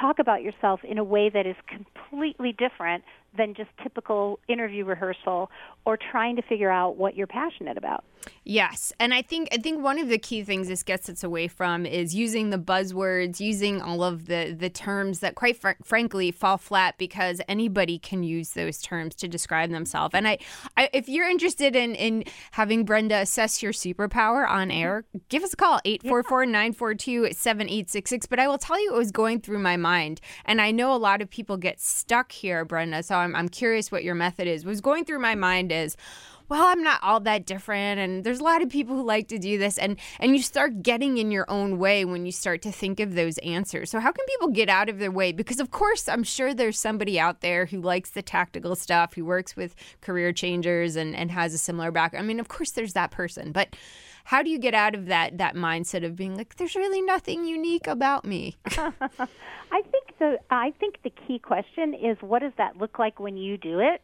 talk 0.00 0.18
about 0.18 0.42
yourself 0.42 0.80
in 0.82 0.98
a 0.98 1.04
way 1.04 1.28
that 1.30 1.46
is 1.46 1.56
completely 1.68 2.52
different 2.52 3.04
than 3.36 3.54
just 3.54 3.70
typical 3.82 4.38
interview 4.48 4.84
rehearsal 4.84 5.50
or 5.84 5.96
trying 5.96 6.36
to 6.36 6.42
figure 6.42 6.70
out 6.70 6.96
what 6.96 7.16
you're 7.16 7.26
passionate 7.26 7.76
about. 7.76 8.04
Yes, 8.44 8.92
and 9.00 9.12
I 9.12 9.22
think 9.22 9.48
I 9.52 9.56
think 9.56 9.82
one 9.82 9.98
of 9.98 10.08
the 10.08 10.18
key 10.18 10.44
things 10.44 10.68
this 10.68 10.84
gets 10.84 11.08
us 11.08 11.24
away 11.24 11.48
from 11.48 11.86
is 11.86 12.14
using 12.14 12.50
the 12.50 12.58
buzzwords, 12.58 13.40
using 13.40 13.82
all 13.82 14.04
of 14.04 14.26
the 14.26 14.54
the 14.56 14.70
terms 14.70 15.18
that, 15.20 15.34
quite 15.34 15.56
fr- 15.56 15.70
frankly, 15.82 16.30
fall 16.30 16.56
flat 16.56 16.96
because 16.96 17.40
anybody 17.48 17.98
can 17.98 18.22
use 18.22 18.50
those 18.50 18.80
terms 18.80 19.16
to 19.16 19.26
describe 19.28 19.70
themselves. 19.70 20.14
And 20.14 20.28
I, 20.28 20.38
I, 20.76 20.88
if 20.92 21.08
you're 21.08 21.28
interested 21.28 21.74
in 21.74 21.96
in 21.96 22.22
having 22.52 22.84
Brenda 22.84 23.16
assess 23.16 23.60
your 23.62 23.72
superpower 23.72 24.48
on 24.48 24.70
air, 24.70 25.04
give 25.28 25.42
us 25.42 25.52
a 25.52 25.56
call 25.56 25.80
844-942-7866. 25.84 28.28
But 28.28 28.38
I 28.38 28.46
will 28.46 28.58
tell 28.58 28.80
you, 28.80 28.94
it 28.94 28.98
was 28.98 29.10
going 29.10 29.40
through 29.40 29.58
my 29.58 29.76
mind, 29.76 30.20
and 30.44 30.60
I 30.60 30.70
know 30.70 30.94
a 30.94 30.98
lot 30.98 31.20
of 31.20 31.28
people 31.30 31.56
get 31.56 31.80
stuck 31.80 32.30
here, 32.30 32.64
Brenda. 32.64 33.02
So 33.02 33.16
I'm 33.16 33.25
I'm 33.34 33.48
curious 33.48 33.90
what 33.90 34.04
your 34.04 34.14
method 34.14 34.46
is. 34.46 34.64
Was 34.64 34.80
going 34.80 35.04
through 35.04 35.20
my 35.20 35.34
mind 35.34 35.72
is 35.72 35.96
well 36.48 36.64
i'm 36.66 36.82
not 36.82 37.02
all 37.02 37.20
that 37.20 37.46
different 37.46 37.98
and 37.98 38.24
there's 38.24 38.40
a 38.40 38.44
lot 38.44 38.62
of 38.62 38.68
people 38.68 38.94
who 38.94 39.02
like 39.02 39.28
to 39.28 39.38
do 39.38 39.58
this 39.58 39.78
and 39.78 39.96
and 40.20 40.36
you 40.36 40.42
start 40.42 40.82
getting 40.82 41.18
in 41.18 41.30
your 41.30 41.44
own 41.48 41.78
way 41.78 42.04
when 42.04 42.24
you 42.24 42.32
start 42.32 42.62
to 42.62 42.70
think 42.70 43.00
of 43.00 43.14
those 43.14 43.38
answers 43.38 43.90
so 43.90 43.98
how 43.98 44.12
can 44.12 44.24
people 44.26 44.48
get 44.48 44.68
out 44.68 44.88
of 44.88 44.98
their 44.98 45.10
way 45.10 45.32
because 45.32 45.60
of 45.60 45.70
course 45.70 46.08
i'm 46.08 46.22
sure 46.22 46.54
there's 46.54 46.78
somebody 46.78 47.18
out 47.18 47.40
there 47.40 47.66
who 47.66 47.80
likes 47.80 48.10
the 48.10 48.22
tactical 48.22 48.74
stuff 48.76 49.14
who 49.14 49.24
works 49.24 49.56
with 49.56 49.74
career 50.00 50.32
changers 50.32 50.96
and 50.96 51.14
and 51.16 51.30
has 51.30 51.52
a 51.54 51.58
similar 51.58 51.90
background 51.90 52.24
i 52.24 52.26
mean 52.26 52.40
of 52.40 52.48
course 52.48 52.70
there's 52.72 52.92
that 52.92 53.10
person 53.10 53.52
but 53.52 53.74
how 54.26 54.42
do 54.42 54.50
you 54.50 54.58
get 54.58 54.74
out 54.74 54.94
of 54.94 55.06
that 55.06 55.38
that 55.38 55.54
mindset 55.54 56.04
of 56.04 56.14
being 56.14 56.36
like 56.36 56.56
there's 56.56 56.76
really 56.76 57.02
nothing 57.02 57.44
unique 57.44 57.86
about 57.86 58.24
me 58.24 58.54
i 58.66 59.82
think 59.82 60.18
the 60.18 60.38
i 60.50 60.72
think 60.78 60.96
the 61.02 61.12
key 61.26 61.38
question 61.38 61.94
is 61.94 62.16
what 62.20 62.40
does 62.40 62.52
that 62.58 62.76
look 62.76 62.98
like 62.98 63.18
when 63.18 63.36
you 63.36 63.56
do 63.56 63.80
it 63.80 64.02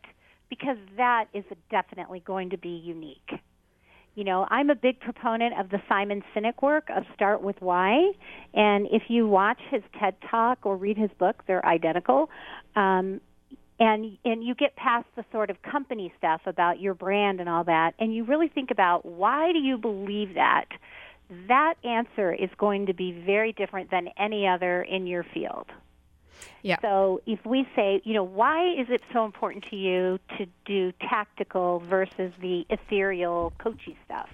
because 0.52 0.76
that 0.98 1.28
is 1.32 1.44
definitely 1.70 2.20
going 2.26 2.50
to 2.50 2.58
be 2.58 2.68
unique. 2.68 3.40
You 4.14 4.24
know, 4.24 4.46
I'm 4.50 4.68
a 4.68 4.74
big 4.74 5.00
proponent 5.00 5.58
of 5.58 5.70
the 5.70 5.80
Simon 5.88 6.22
Sinek 6.36 6.60
work 6.60 6.88
of 6.94 7.04
Start 7.14 7.40
with 7.40 7.56
Why. 7.60 8.12
And 8.52 8.86
if 8.92 9.04
you 9.08 9.26
watch 9.26 9.58
his 9.70 9.80
TED 9.98 10.14
Talk 10.30 10.58
or 10.64 10.76
read 10.76 10.98
his 10.98 11.08
book, 11.18 11.42
they're 11.46 11.64
identical. 11.64 12.28
Um, 12.76 13.22
and 13.78 14.18
and 14.24 14.44
you 14.44 14.54
get 14.54 14.76
past 14.76 15.06
the 15.16 15.24
sort 15.32 15.50
of 15.50 15.60
company 15.62 16.12
stuff 16.18 16.42
about 16.46 16.80
your 16.80 16.94
brand 16.94 17.40
and 17.40 17.48
all 17.48 17.64
that, 17.64 17.94
and 17.98 18.14
you 18.14 18.24
really 18.24 18.48
think 18.48 18.70
about 18.70 19.04
why 19.04 19.52
do 19.52 19.58
you 19.58 19.78
believe 19.78 20.34
that? 20.34 20.66
That 21.48 21.74
answer 21.82 22.32
is 22.32 22.50
going 22.58 22.86
to 22.86 22.94
be 22.94 23.12
very 23.12 23.52
different 23.52 23.90
than 23.90 24.08
any 24.18 24.46
other 24.46 24.82
in 24.82 25.06
your 25.06 25.24
field. 25.24 25.66
Yeah. 26.62 26.76
So 26.80 27.20
if 27.26 27.44
we 27.44 27.66
say, 27.74 28.00
you 28.04 28.14
know, 28.14 28.24
why 28.24 28.72
is 28.72 28.88
it 28.88 29.02
so 29.12 29.24
important 29.24 29.64
to 29.70 29.76
you 29.76 30.18
to 30.38 30.46
do 30.64 30.92
tactical 31.00 31.80
versus 31.80 32.32
the 32.40 32.66
ethereal, 32.70 33.52
coachy 33.58 33.96
stuff? 34.04 34.28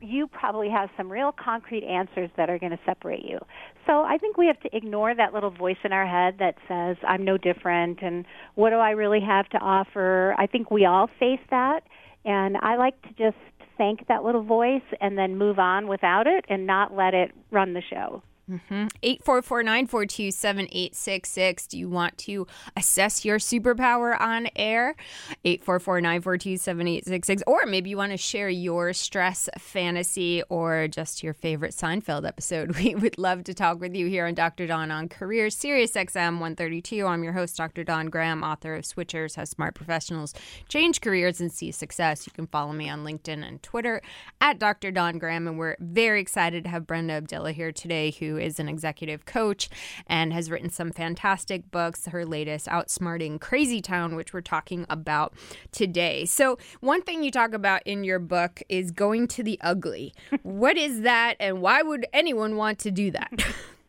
You 0.00 0.26
probably 0.26 0.70
have 0.70 0.90
some 0.96 1.10
real 1.10 1.32
concrete 1.32 1.84
answers 1.84 2.30
that 2.36 2.50
are 2.50 2.58
going 2.58 2.72
to 2.72 2.78
separate 2.84 3.24
you. 3.24 3.38
So 3.86 4.02
I 4.02 4.18
think 4.18 4.36
we 4.36 4.46
have 4.46 4.60
to 4.60 4.76
ignore 4.76 5.14
that 5.14 5.32
little 5.32 5.50
voice 5.50 5.76
in 5.84 5.92
our 5.92 6.06
head 6.06 6.36
that 6.38 6.56
says, 6.68 6.96
I'm 7.06 7.24
no 7.24 7.38
different 7.38 8.02
and 8.02 8.24
what 8.54 8.70
do 8.70 8.76
I 8.76 8.90
really 8.90 9.20
have 9.20 9.48
to 9.50 9.58
offer? 9.58 10.34
I 10.38 10.46
think 10.46 10.70
we 10.70 10.84
all 10.84 11.08
face 11.18 11.40
that. 11.50 11.80
And 12.24 12.56
I 12.58 12.76
like 12.76 13.00
to 13.02 13.08
just 13.10 13.36
thank 13.78 14.06
that 14.08 14.24
little 14.24 14.42
voice 14.42 14.82
and 15.00 15.16
then 15.16 15.38
move 15.38 15.58
on 15.58 15.88
without 15.88 16.26
it 16.26 16.44
and 16.48 16.66
not 16.66 16.94
let 16.94 17.14
it 17.14 17.32
run 17.50 17.74
the 17.74 17.82
show. 17.88 18.22
Mm-hmm. 18.48 18.86
844-942-7866. 19.02 21.68
Do 21.68 21.78
you 21.78 21.88
want 21.88 22.18
to 22.18 22.46
assess 22.76 23.24
your 23.24 23.38
superpower 23.38 24.20
on 24.20 24.48
air? 24.56 24.96
844-942-7866. 25.44 27.42
Or 27.46 27.64
maybe 27.66 27.90
you 27.90 27.96
want 27.96 28.10
to 28.12 28.18
share 28.18 28.48
your 28.48 28.92
stress 28.92 29.48
fantasy 29.58 30.42
or 30.48 30.88
just 30.88 31.22
your 31.22 31.34
favorite 31.34 31.72
Seinfeld 31.72 32.26
episode. 32.26 32.76
We 32.88 32.94
would 32.94 33.18
love 33.18 33.42
to 33.44 33.54
talk 33.54 33.80
with 33.80 33.96
you 33.96 34.06
here 34.06 34.26
on 34.26 34.34
Dr. 34.34 34.68
Don 34.68 34.90
on 34.92 35.08
Career 35.08 35.50
Sirius 35.50 35.92
XM 35.92 36.34
132. 36.34 37.04
I'm 37.04 37.24
your 37.24 37.32
host, 37.32 37.56
Dr. 37.56 37.82
Dawn 37.82 38.06
Graham, 38.06 38.44
author 38.44 38.76
of 38.76 38.84
Switchers, 38.84 39.34
How 39.34 39.42
Smart 39.44 39.74
Professionals 39.74 40.32
Change 40.68 41.00
Careers 41.00 41.40
and 41.40 41.50
See 41.52 41.72
Success. 41.72 42.24
You 42.26 42.32
can 42.32 42.46
follow 42.46 42.72
me 42.72 42.88
on 42.88 43.04
LinkedIn 43.04 43.44
and 43.46 43.60
Twitter 43.62 44.00
at 44.40 44.58
Dr. 44.60 44.90
Dawn 44.92 45.18
Graham. 45.18 45.48
And 45.48 45.58
we're 45.58 45.76
very 45.80 46.20
excited 46.20 46.62
to 46.64 46.70
have 46.70 46.86
Brenda 46.86 47.20
Abdilla 47.20 47.52
here 47.52 47.72
today, 47.72 48.12
who 48.12 48.37
is 48.38 48.58
an 48.58 48.68
executive 48.68 49.26
coach 49.26 49.68
and 50.06 50.32
has 50.32 50.50
written 50.50 50.70
some 50.70 50.90
fantastic 50.90 51.70
books. 51.70 52.06
Her 52.06 52.24
latest, 52.24 52.66
Outsmarting 52.66 53.40
Crazy 53.40 53.80
Town, 53.80 54.16
which 54.16 54.32
we're 54.32 54.40
talking 54.40 54.86
about 54.88 55.34
today. 55.72 56.24
So, 56.24 56.58
one 56.80 57.02
thing 57.02 57.22
you 57.22 57.30
talk 57.30 57.52
about 57.52 57.82
in 57.84 58.04
your 58.04 58.18
book 58.18 58.62
is 58.68 58.90
going 58.90 59.28
to 59.28 59.42
the 59.42 59.58
ugly. 59.60 60.14
what 60.42 60.76
is 60.76 61.02
that, 61.02 61.36
and 61.40 61.60
why 61.60 61.82
would 61.82 62.06
anyone 62.12 62.56
want 62.56 62.78
to 62.80 62.90
do 62.90 63.10
that? 63.10 63.32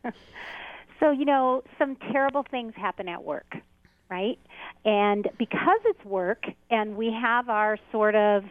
so, 1.00 1.10
you 1.10 1.24
know, 1.24 1.62
some 1.78 1.96
terrible 2.12 2.44
things 2.50 2.72
happen 2.76 3.08
at 3.08 3.24
work, 3.24 3.56
right? 4.08 4.38
And 4.84 5.28
because 5.38 5.80
it's 5.84 6.04
work 6.04 6.44
and 6.70 6.96
we 6.96 7.12
have 7.12 7.48
our 7.48 7.78
sort 7.92 8.14
of 8.14 8.44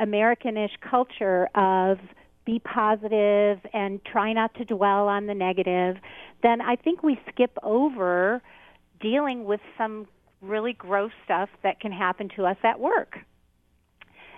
Americanish 0.00 0.72
culture 0.80 1.48
of 1.54 1.98
be 2.48 2.58
positive 2.60 3.60
and 3.74 4.02
try 4.06 4.32
not 4.32 4.54
to 4.54 4.64
dwell 4.64 5.06
on 5.06 5.26
the 5.26 5.34
negative, 5.34 5.98
then 6.42 6.62
I 6.62 6.76
think 6.76 7.02
we 7.02 7.20
skip 7.28 7.58
over 7.62 8.40
dealing 9.00 9.44
with 9.44 9.60
some 9.76 10.08
really 10.40 10.72
gross 10.72 11.10
stuff 11.26 11.50
that 11.62 11.78
can 11.78 11.92
happen 11.92 12.30
to 12.36 12.46
us 12.46 12.56
at 12.62 12.80
work. 12.80 13.18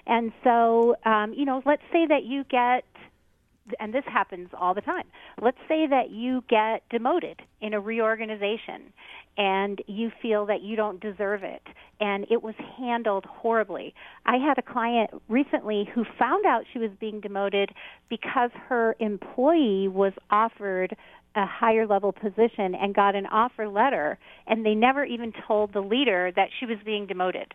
And 0.08 0.32
so, 0.42 0.96
um, 1.04 1.34
you 1.34 1.44
know, 1.44 1.62
let's 1.64 1.84
say 1.92 2.04
that 2.08 2.24
you 2.24 2.42
get, 2.42 2.84
and 3.78 3.94
this 3.94 4.04
happens 4.06 4.48
all 4.58 4.74
the 4.74 4.80
time, 4.80 5.04
let's 5.40 5.58
say 5.68 5.86
that 5.86 6.10
you 6.10 6.42
get 6.48 6.82
demoted 6.90 7.40
in 7.60 7.74
a 7.74 7.80
reorganization 7.80 8.92
and 9.36 9.80
you 9.86 10.10
feel 10.20 10.46
that 10.46 10.62
you 10.62 10.76
don't 10.76 11.00
deserve 11.00 11.42
it 11.42 11.62
and 12.00 12.26
it 12.30 12.42
was 12.42 12.54
handled 12.78 13.24
horribly. 13.26 13.94
I 14.26 14.36
had 14.36 14.58
a 14.58 14.62
client 14.62 15.10
recently 15.28 15.88
who 15.94 16.04
found 16.18 16.46
out 16.46 16.64
she 16.72 16.78
was 16.78 16.90
being 16.98 17.20
demoted 17.20 17.70
because 18.08 18.50
her 18.68 18.96
employee 18.98 19.88
was 19.88 20.12
offered 20.30 20.96
a 21.36 21.46
higher 21.46 21.86
level 21.86 22.12
position 22.12 22.74
and 22.74 22.94
got 22.94 23.14
an 23.14 23.26
offer 23.26 23.68
letter 23.68 24.18
and 24.46 24.66
they 24.66 24.74
never 24.74 25.04
even 25.04 25.32
told 25.46 25.72
the 25.72 25.80
leader 25.80 26.32
that 26.34 26.48
she 26.58 26.66
was 26.66 26.78
being 26.84 27.06
demoted. 27.06 27.54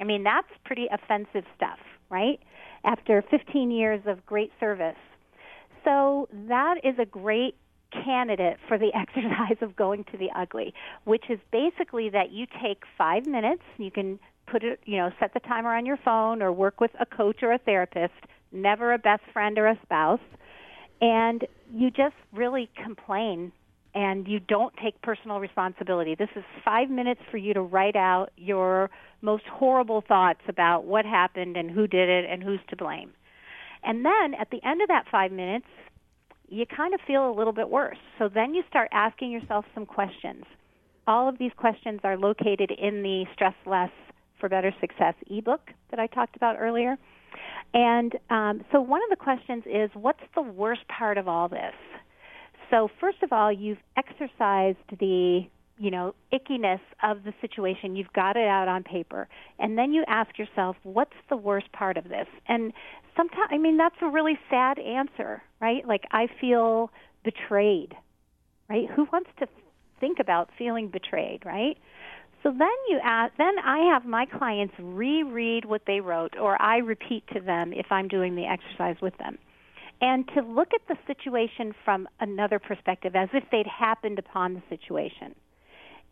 I 0.00 0.04
mean, 0.04 0.24
that's 0.24 0.48
pretty 0.64 0.88
offensive 0.92 1.44
stuff, 1.56 1.78
right? 2.10 2.40
After 2.84 3.22
15 3.30 3.70
years 3.70 4.02
of 4.06 4.26
great 4.26 4.50
service. 4.58 4.96
So 5.84 6.28
that 6.48 6.76
is 6.82 6.98
a 6.98 7.04
great 7.04 7.56
candidate 7.92 8.58
for 8.66 8.78
the 8.78 8.90
exercise 8.94 9.56
of 9.60 9.76
going 9.76 10.04
to 10.12 10.16
the 10.16 10.30
ugly, 10.34 10.74
which 11.04 11.24
is 11.28 11.38
basically 11.52 12.08
that 12.10 12.32
you 12.32 12.46
take 12.62 12.82
five 12.98 13.26
minutes. 13.26 13.62
You 13.76 13.90
can 13.90 14.18
put 14.46 14.64
it, 14.64 14.80
you 14.84 14.96
know, 14.96 15.10
set 15.20 15.34
the 15.34 15.40
timer 15.40 15.74
on 15.74 15.86
your 15.86 15.98
phone 16.04 16.42
or 16.42 16.52
work 16.52 16.80
with 16.80 16.90
a 17.00 17.06
coach 17.06 17.42
or 17.42 17.52
a 17.52 17.58
therapist, 17.58 18.14
never 18.52 18.92
a 18.92 18.98
best 18.98 19.22
friend 19.32 19.58
or 19.58 19.68
a 19.68 19.78
spouse, 19.82 20.20
and 21.00 21.46
you 21.72 21.90
just 21.90 22.14
really 22.32 22.70
complain 22.82 23.52
and 23.94 24.26
you 24.26 24.40
don't 24.40 24.74
take 24.82 25.00
personal 25.02 25.38
responsibility. 25.38 26.16
This 26.16 26.28
is 26.34 26.42
five 26.64 26.90
minutes 26.90 27.20
for 27.30 27.36
you 27.36 27.54
to 27.54 27.62
write 27.62 27.94
out 27.94 28.32
your 28.36 28.90
most 29.22 29.44
horrible 29.44 30.02
thoughts 30.06 30.40
about 30.48 30.84
what 30.84 31.04
happened 31.04 31.56
and 31.56 31.70
who 31.70 31.86
did 31.86 32.08
it 32.08 32.28
and 32.28 32.42
who's 32.42 32.58
to 32.70 32.76
blame. 32.76 33.12
And 33.84 34.04
then 34.04 34.34
at 34.38 34.50
the 34.50 34.60
end 34.66 34.82
of 34.82 34.88
that 34.88 35.04
five 35.10 35.30
minutes, 35.32 35.66
you 36.48 36.64
kind 36.66 36.94
of 36.94 37.00
feel 37.06 37.30
a 37.30 37.34
little 37.34 37.52
bit 37.52 37.68
worse. 37.68 37.98
So 38.18 38.28
then 38.32 38.54
you 38.54 38.62
start 38.68 38.88
asking 38.92 39.30
yourself 39.30 39.64
some 39.74 39.86
questions. 39.86 40.44
All 41.06 41.28
of 41.28 41.38
these 41.38 41.52
questions 41.56 42.00
are 42.04 42.16
located 42.16 42.70
in 42.70 43.02
the 43.02 43.26
Stress 43.34 43.54
Less 43.66 43.90
for 44.40 44.48
Better 44.48 44.74
Success 44.80 45.14
ebook 45.30 45.70
that 45.90 46.00
I 46.00 46.06
talked 46.06 46.36
about 46.36 46.56
earlier. 46.58 46.96
And 47.72 48.12
um, 48.30 48.64
so 48.72 48.80
one 48.80 49.00
of 49.02 49.10
the 49.10 49.16
questions 49.16 49.64
is 49.66 49.90
what's 49.94 50.20
the 50.34 50.42
worst 50.42 50.82
part 50.88 51.18
of 51.18 51.28
all 51.28 51.48
this? 51.48 51.74
So, 52.70 52.88
first 53.00 53.22
of 53.22 53.32
all, 53.32 53.52
you've 53.52 53.78
exercised 53.96 54.78
the 54.98 55.42
you 55.76 55.90
know, 55.90 56.14
ickiness 56.32 56.80
of 57.02 57.24
the 57.24 57.32
situation. 57.40 57.96
You've 57.96 58.12
got 58.12 58.36
it 58.36 58.46
out 58.46 58.68
on 58.68 58.82
paper. 58.82 59.28
And 59.58 59.76
then 59.76 59.92
you 59.92 60.04
ask 60.06 60.38
yourself, 60.38 60.76
what's 60.84 61.16
the 61.28 61.36
worst 61.36 61.70
part 61.72 61.96
of 61.96 62.04
this? 62.04 62.26
And 62.46 62.72
sometimes, 63.16 63.48
I 63.50 63.58
mean, 63.58 63.76
that's 63.76 63.96
a 64.00 64.08
really 64.08 64.38
sad 64.50 64.78
answer, 64.78 65.42
right? 65.60 65.86
Like, 65.86 66.04
I 66.12 66.28
feel 66.40 66.90
betrayed, 67.24 67.94
right? 68.68 68.88
Who 68.94 69.06
wants 69.12 69.30
to 69.40 69.46
think 70.00 70.18
about 70.20 70.50
feeling 70.56 70.88
betrayed, 70.88 71.44
right? 71.44 71.76
So 72.42 72.50
then 72.50 72.68
you 72.88 73.00
ask, 73.02 73.32
then 73.38 73.54
I 73.64 73.90
have 73.92 74.04
my 74.04 74.26
clients 74.26 74.74
reread 74.78 75.64
what 75.64 75.82
they 75.86 76.00
wrote, 76.00 76.36
or 76.38 76.60
I 76.60 76.78
repeat 76.78 77.24
to 77.32 77.40
them 77.40 77.72
if 77.72 77.86
I'm 77.90 78.06
doing 78.06 78.36
the 78.36 78.44
exercise 78.44 78.96
with 79.00 79.16
them. 79.18 79.38
And 80.00 80.28
to 80.34 80.42
look 80.42 80.68
at 80.74 80.86
the 80.86 80.96
situation 81.06 81.74
from 81.84 82.06
another 82.20 82.58
perspective, 82.58 83.16
as 83.16 83.30
if 83.32 83.44
they'd 83.50 83.66
happened 83.66 84.18
upon 84.18 84.54
the 84.54 84.62
situation. 84.68 85.34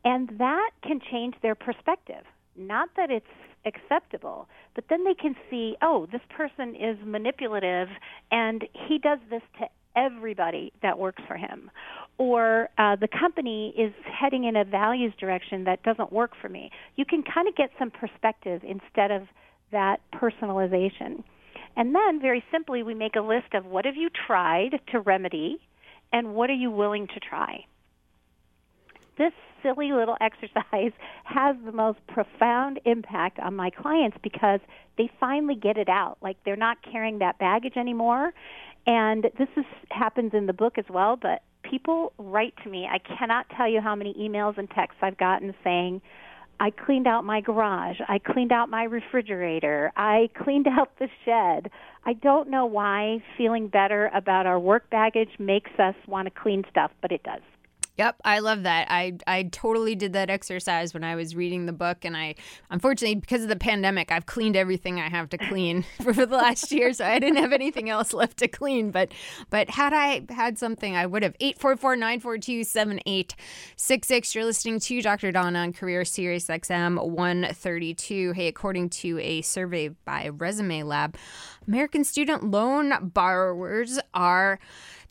And 0.05 0.29
that 0.39 0.71
can 0.83 1.01
change 1.11 1.35
their 1.43 1.55
perspective, 1.55 2.25
Not 2.57 2.91
that 2.97 3.11
it's 3.11 3.27
acceptable, 3.65 4.49
but 4.75 4.85
then 4.91 5.05
they 5.05 5.15
can 5.15 5.37
see, 5.49 5.77
oh, 5.81 6.07
this 6.11 6.21
person 6.37 6.75
is 6.75 6.99
manipulative 7.05 7.89
and 8.31 8.65
he 8.89 8.99
does 8.99 9.21
this 9.31 9.43
to 9.61 9.67
everybody 9.95 10.73
that 10.83 10.99
works 10.99 11.23
for 11.29 11.37
him. 11.37 11.71
Or 12.19 12.69
uh, 12.79 12.97
the 12.97 13.09
company 13.09 13.75
is 13.77 13.93
heading 14.05 14.45
in 14.45 14.57
a 14.57 14.65
values 14.65 15.13
direction 15.19 15.65
that 15.65 15.83
doesn't 15.83 16.13
work 16.13 16.33
for 16.41 16.49
me. 16.49 16.71
You 16.97 17.05
can 17.05 17.23
kind 17.23 17.49
of 17.49 17.55
get 17.57 17.71
some 17.79 17.91
perspective 17.91 18.63
instead 18.65 19.11
of 19.11 19.23
that 19.71 20.01
personalization. 20.15 21.23
And 21.77 21.95
then, 21.95 22.21
very 22.21 22.45
simply, 22.51 22.83
we 22.83 22.95
make 22.95 23.17
a 23.17 23.23
list 23.23 23.55
of 23.55 23.65
what 23.65 23.87
have 23.87 23.97
you 23.97 24.11
tried 24.27 24.81
to 24.93 25.01
remedy 25.01 25.59
and 26.13 26.35
what 26.35 26.51
are 26.51 26.55
you 26.55 26.71
willing 26.71 27.07
to 27.09 27.21
try. 27.21 27.65
This 29.17 29.33
silly 29.63 29.93
little 29.93 30.17
exercise 30.21 30.93
has 31.25 31.57
the 31.65 31.73
most 31.73 31.99
profound 32.09 32.81
impact 32.85 33.39
on 33.39 33.55
my 33.55 33.71
clients 33.71 34.17
because 34.23 34.61
they 34.99 35.11
finally 35.21 35.55
get 35.55 35.77
it 35.77 35.89
out. 35.89 36.19
Like 36.23 36.37
they're 36.45 36.57
not 36.57 36.79
carrying 36.91 37.19
that 37.21 37.39
baggage 37.39 37.77
anymore. 37.77 38.33
And 38.87 39.25
this 39.39 39.49
is, 39.57 39.65
happens 39.91 40.33
in 40.35 40.47
the 40.47 40.53
book 40.53 40.77
as 40.77 40.85
well, 40.91 41.17
but 41.17 41.43
people 41.63 42.13
write 42.19 42.55
to 42.65 42.71
me. 42.71 42.89
I 42.91 42.99
cannot 42.99 43.47
tell 43.57 43.69
you 43.69 43.81
how 43.81 43.95
many 43.95 44.15
emails 44.15 44.59
and 44.59 44.69
texts 44.71 44.99
I've 45.03 45.19
gotten 45.19 45.55
saying, 45.63 46.03
I 46.61 46.71
cleaned 46.71 47.07
out 47.07 47.25
my 47.25 47.41
garage. 47.41 47.97
I 48.09 48.19
cleaned 48.19 48.53
out 48.53 48.69
my 48.69 48.85
refrigerator. 48.85 49.93
I 49.97 50.29
cleaned 50.45 50.69
out 50.69 50.91
the 50.99 51.09
shed. 51.25 51.71
I 52.05 52.13
don't 52.13 52.51
know 52.51 52.67
why 52.67 53.23
feeling 53.37 53.69
better 53.69 54.11
about 54.15 54.47
our 54.47 54.59
work 54.59 54.89
baggage 54.91 55.31
makes 55.39 55.71
us 55.79 55.95
want 56.07 56.27
to 56.27 56.41
clean 56.41 56.65
stuff, 56.71 56.91
but 57.01 57.11
it 57.11 57.23
does. 57.23 57.41
Yep, 57.99 58.17
I 58.25 58.39
love 58.39 58.63
that. 58.63 58.87
I 58.91 59.19
I 59.27 59.43
totally 59.45 59.95
did 59.95 60.15
that 60.15 60.31
exercise 60.31 60.95
when 60.95 61.05
I 61.05 61.15
was 61.15 61.37
reading 61.37 61.67
the 61.67 61.75
book, 61.75 62.07
and 62.07 62.17
I 62.17 62.37
unfortunately 62.71 63.17
because 63.17 63.43
of 63.43 63.51
the 63.51 63.57
pandemic, 63.57 64.11
I've 64.11 64.25
cleaned 64.25 64.57
everything 64.57 64.99
I 64.99 65.11
have 65.11 65.29
to 65.31 65.39
clean 65.39 65.85
for 66.03 66.15
the 66.15 66.37
last 66.37 66.73
year, 66.73 66.95
so 66.95 67.05
I 67.05 67.19
didn't 67.19 67.37
have 67.37 67.53
anything 67.53 67.91
else 67.91 68.15
left 68.15 68.39
to 68.39 68.49
clean. 68.49 68.93
But 68.93 69.13
but 69.51 69.69
had 69.69 69.93
I 69.93 70.25
had 70.31 70.59
something, 70.59 70.97
I 70.97 71.05
would 71.05 71.23
have. 71.23 71.35
Eight 71.41 71.59
four 71.59 71.77
four 71.77 71.95
nine 71.95 72.21
four 72.21 72.39
two 72.39 72.65
seven 72.65 72.99
eight 73.05 73.35
six 73.77 74.09
six. 74.09 74.35
You're 74.35 74.47
listening 74.47 74.81
to 74.81 75.03
Dr. 75.03 75.31
Donna 75.31 75.59
on 75.59 75.75
Career 75.75 76.07
Sirius 76.07 76.47
XM 76.47 77.11
one 77.11 77.49
thirty 77.53 77.93
two. 77.93 78.33
Hey, 78.33 78.49
according 78.49 78.89
to 78.91 79.19
a 79.19 79.43
survey 79.43 79.89
by 80.07 80.29
Resume 80.29 80.83
Lab, 80.85 81.15
American 81.69 82.05
student 82.05 82.51
loan 82.51 83.11
borrowers 83.13 83.99
are 84.15 84.59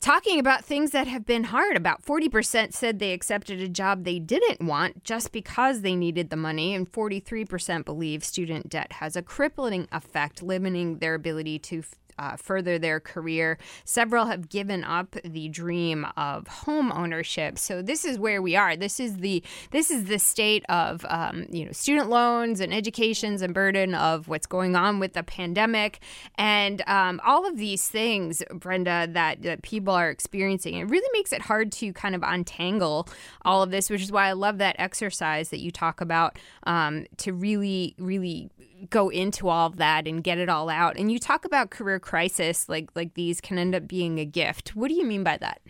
talking 0.02 0.40
about 0.40 0.66
things 0.66 0.92
that 0.92 1.08
have 1.08 1.26
been 1.26 1.46
hard. 1.46 1.78
About 1.78 2.04
40% 2.04 2.74
said 2.74 3.00
they 3.00 3.14
accepted 3.14 3.62
a 3.62 3.70
job 3.70 4.04
they 4.04 4.20
didn't 4.20 4.62
want 4.62 5.04
just 5.04 5.32
because 5.32 5.82
they 5.82 5.96
needed 5.96 6.30
the 6.30 6.36
money, 6.36 6.74
and 6.74 6.92
43% 6.92 7.86
believe 7.86 8.24
student 8.24 8.68
debt 8.68 8.94
has 8.94 9.16
a 9.16 9.22
crippling 9.22 9.88
effect, 9.92 10.44
limiting 10.44 10.98
their 10.98 11.14
ability 11.14 11.60
to 11.60 11.84
uh, 12.18 12.36
further 12.36 12.78
their 12.78 13.00
career. 13.00 13.58
Several 13.86 14.26
have 14.26 14.50
given 14.50 14.84
up 14.84 15.16
the 15.24 15.50
dream 15.50 16.06
of 16.18 16.48
home 16.48 16.92
ownership. 16.92 17.58
So 17.58 17.82
this 17.82 18.06
is 18.06 18.18
where 18.20 18.42
we 18.42 18.56
are. 18.56 18.76
This 18.76 19.00
is 19.00 19.18
the 19.18 19.44
this 19.72 19.92
is 19.92 20.06
the 20.06 20.20
state 20.20 20.66
of 20.70 21.06
um, 21.10 21.48
you 21.50 21.66
know 21.66 21.72
student 21.72 22.10
loans 22.10 22.60
and 22.60 22.74
educations 22.74 23.42
and 23.42 23.54
burden 23.54 23.96
of 23.96 24.28
what's 24.28 24.48
going 24.48 24.76
on 24.76 25.00
with 25.00 25.14
the 25.14 25.24
pandemic 25.24 26.00
and 26.38 26.82
um, 26.88 27.22
all 27.26 27.48
of 27.48 27.58
these 27.58 27.88
things, 27.88 28.44
Brenda, 28.54 29.08
that, 29.12 29.42
that 29.44 29.62
people 29.62 29.94
are 29.94 30.10
experiencing. 30.10 30.76
It 30.76 30.84
really 30.86 31.10
makes 31.14 31.32
it 31.32 31.42
hard 31.42 31.72
to 31.74 31.94
kind 31.94 32.16
of 32.16 32.24
untangle 32.24 33.08
all 33.44 33.64
of 33.64 33.72
this, 33.72 33.90
which 33.90 34.02
is 34.02 34.12
why 34.12 34.28
I 34.28 34.34
love 34.34 34.58
that 34.60 34.76
exercise 34.80 35.50
that 35.50 35.60
you 35.60 35.72
talk 35.72 36.02
about 36.02 36.38
um, 36.64 37.06
to 37.18 37.34
really, 37.34 37.96
really 37.98 38.50
go 38.90 39.10
into 39.10 39.50
all 39.50 39.68
of 39.68 39.78
that 39.78 40.08
and 40.08 40.24
get 40.24 40.38
it 40.38 40.50
all 40.50 40.70
out. 40.70 40.98
And 40.98 41.12
you 41.12 41.20
talk 41.20 41.46
about 41.46 41.70
career 41.70 42.00
crisis, 42.00 42.68
like 42.68 42.90
like 42.96 43.14
these 43.14 43.42
can 43.42 43.58
end 43.58 43.76
up 43.76 43.88
being 43.88 44.20
a 44.20 44.26
gift. 44.26 44.76
What 44.76 44.90
do 44.90 44.96
you 44.96 45.06
mean 45.06 45.24
by 45.24 45.38
that? 45.38 45.62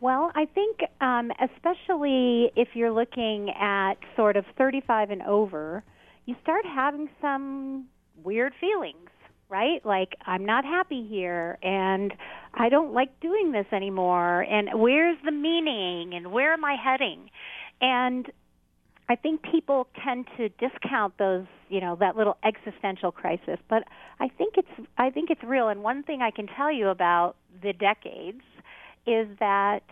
Well, 0.00 0.30
I 0.34 0.44
think 0.44 0.80
um, 1.00 1.32
especially 1.40 2.52
if 2.54 2.68
you're 2.74 2.92
looking 2.92 3.50
at 3.50 3.94
sort 4.14 4.36
of 4.36 4.44
35 4.58 5.10
and 5.10 5.22
over, 5.22 5.82
you 6.26 6.36
start 6.42 6.66
having 6.66 7.08
some 7.20 7.86
weird 8.22 8.52
feelings, 8.60 9.08
right? 9.48 9.84
Like 9.86 10.16
I'm 10.26 10.44
not 10.44 10.64
happy 10.64 11.06
here, 11.08 11.58
and 11.62 12.12
I 12.54 12.68
don't 12.68 12.92
like 12.92 13.18
doing 13.20 13.52
this 13.52 13.66
anymore, 13.72 14.42
and 14.42 14.68
where's 14.80 15.16
the 15.24 15.32
meaning, 15.32 16.12
and 16.14 16.30
where 16.30 16.52
am 16.52 16.64
I 16.64 16.76
heading? 16.76 17.30
And 17.80 18.30
I 19.08 19.14
think 19.14 19.42
people 19.42 19.86
tend 20.04 20.26
to 20.36 20.48
discount 20.48 21.16
those, 21.18 21.44
you 21.68 21.80
know, 21.80 21.96
that 22.00 22.16
little 22.16 22.36
existential 22.44 23.12
crisis, 23.12 23.58
but 23.68 23.84
I 24.18 24.28
think 24.28 24.54
it's 24.56 24.88
I 24.98 25.10
think 25.10 25.30
it's 25.30 25.42
real. 25.44 25.68
And 25.68 25.82
one 25.82 26.02
thing 26.02 26.22
I 26.22 26.30
can 26.30 26.46
tell 26.46 26.72
you 26.72 26.88
about 26.88 27.36
the 27.62 27.72
decades 27.72 28.42
is 29.06 29.28
that 29.38 29.82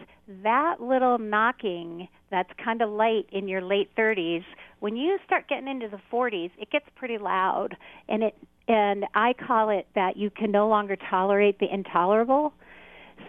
that 0.43 0.81
little 0.81 1.19
knocking 1.19 2.09
that's 2.31 2.51
kind 2.63 2.83
of 2.83 2.91
light 2.91 3.27
in 3.31 3.47
your 3.47 3.63
late 3.63 3.89
30s, 3.97 4.43
when 4.81 4.97
you 4.97 5.19
start 5.25 5.49
getting 5.49 5.69
into 5.69 5.87
the 5.89 6.01
40s, 6.13 6.51
it 6.59 6.71
gets 6.71 6.87
pretty 6.97 7.19
loud, 7.19 7.77
and 8.09 8.25
it 8.25 8.35
and 8.67 9.05
I 9.15 9.35
call 9.35 9.69
it 9.69 9.87
that 9.95 10.17
you 10.17 10.31
can 10.31 10.51
no 10.51 10.69
longer 10.69 10.97
tolerate 10.97 11.59
the 11.61 11.73
intolerable. 11.73 12.55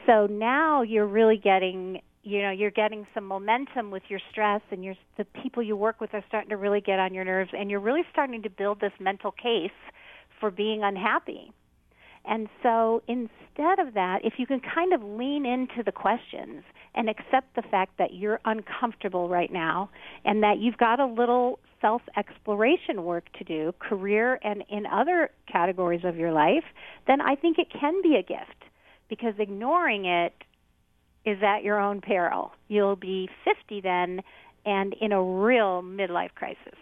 So 0.07 0.27
now 0.27 0.81
you're 0.81 1.05
really 1.05 1.37
getting 1.37 2.01
you 2.25 2.41
know 2.41 2.49
you're 2.49 2.71
getting 2.71 3.05
some 3.13 3.25
momentum 3.25 3.91
with 3.91 4.03
your 4.09 4.19
stress 4.31 4.61
and 4.71 4.83
your 4.83 4.95
the 5.17 5.25
people 5.25 5.61
you 5.61 5.77
work 5.77 6.01
with 6.01 6.13
are 6.13 6.23
starting 6.27 6.49
to 6.49 6.57
really 6.57 6.81
get 6.81 6.99
on 6.99 7.13
your 7.13 7.23
nerves 7.23 7.51
and 7.57 7.69
you're 7.69 7.79
really 7.79 8.03
starting 8.11 8.41
to 8.41 8.49
build 8.49 8.81
this 8.81 8.91
mental 8.99 9.31
case 9.31 9.69
for 10.39 10.51
being 10.51 10.83
unhappy. 10.83 11.53
And 12.27 12.49
so 12.63 13.03
instead 13.07 13.79
of 13.79 13.93
that 13.93 14.21
if 14.23 14.33
you 14.37 14.47
can 14.47 14.59
kind 14.59 14.91
of 14.91 15.03
lean 15.03 15.45
into 15.45 15.83
the 15.85 15.91
questions 15.91 16.63
and 16.95 17.09
accept 17.09 17.55
the 17.55 17.61
fact 17.61 17.99
that 17.99 18.15
you're 18.15 18.39
uncomfortable 18.43 19.29
right 19.29 19.53
now 19.53 19.91
and 20.25 20.41
that 20.41 20.57
you've 20.57 20.77
got 20.77 20.99
a 20.99 21.05
little 21.05 21.59
self 21.79 22.01
exploration 22.17 23.03
work 23.03 23.25
to 23.37 23.43
do 23.43 23.71
career 23.77 24.39
and 24.43 24.63
in 24.69 24.87
other 24.87 25.29
categories 25.51 26.01
of 26.03 26.15
your 26.15 26.31
life 26.31 26.63
then 27.05 27.19
i 27.19 27.35
think 27.35 27.59
it 27.59 27.67
can 27.69 28.01
be 28.01 28.15
a 28.15 28.23
gift 28.23 28.63
because 29.09 29.33
ignoring 29.37 30.05
it 30.05 30.33
is 31.25 31.41
at 31.41 31.63
your 31.63 31.79
own 31.79 32.01
peril. 32.01 32.53
You'll 32.67 32.95
be 32.95 33.29
50 33.43 33.81
then 33.81 34.21
and 34.65 34.93
in 34.93 35.11
a 35.11 35.21
real 35.21 35.81
midlife 35.81 36.33
crisis. 36.35 36.79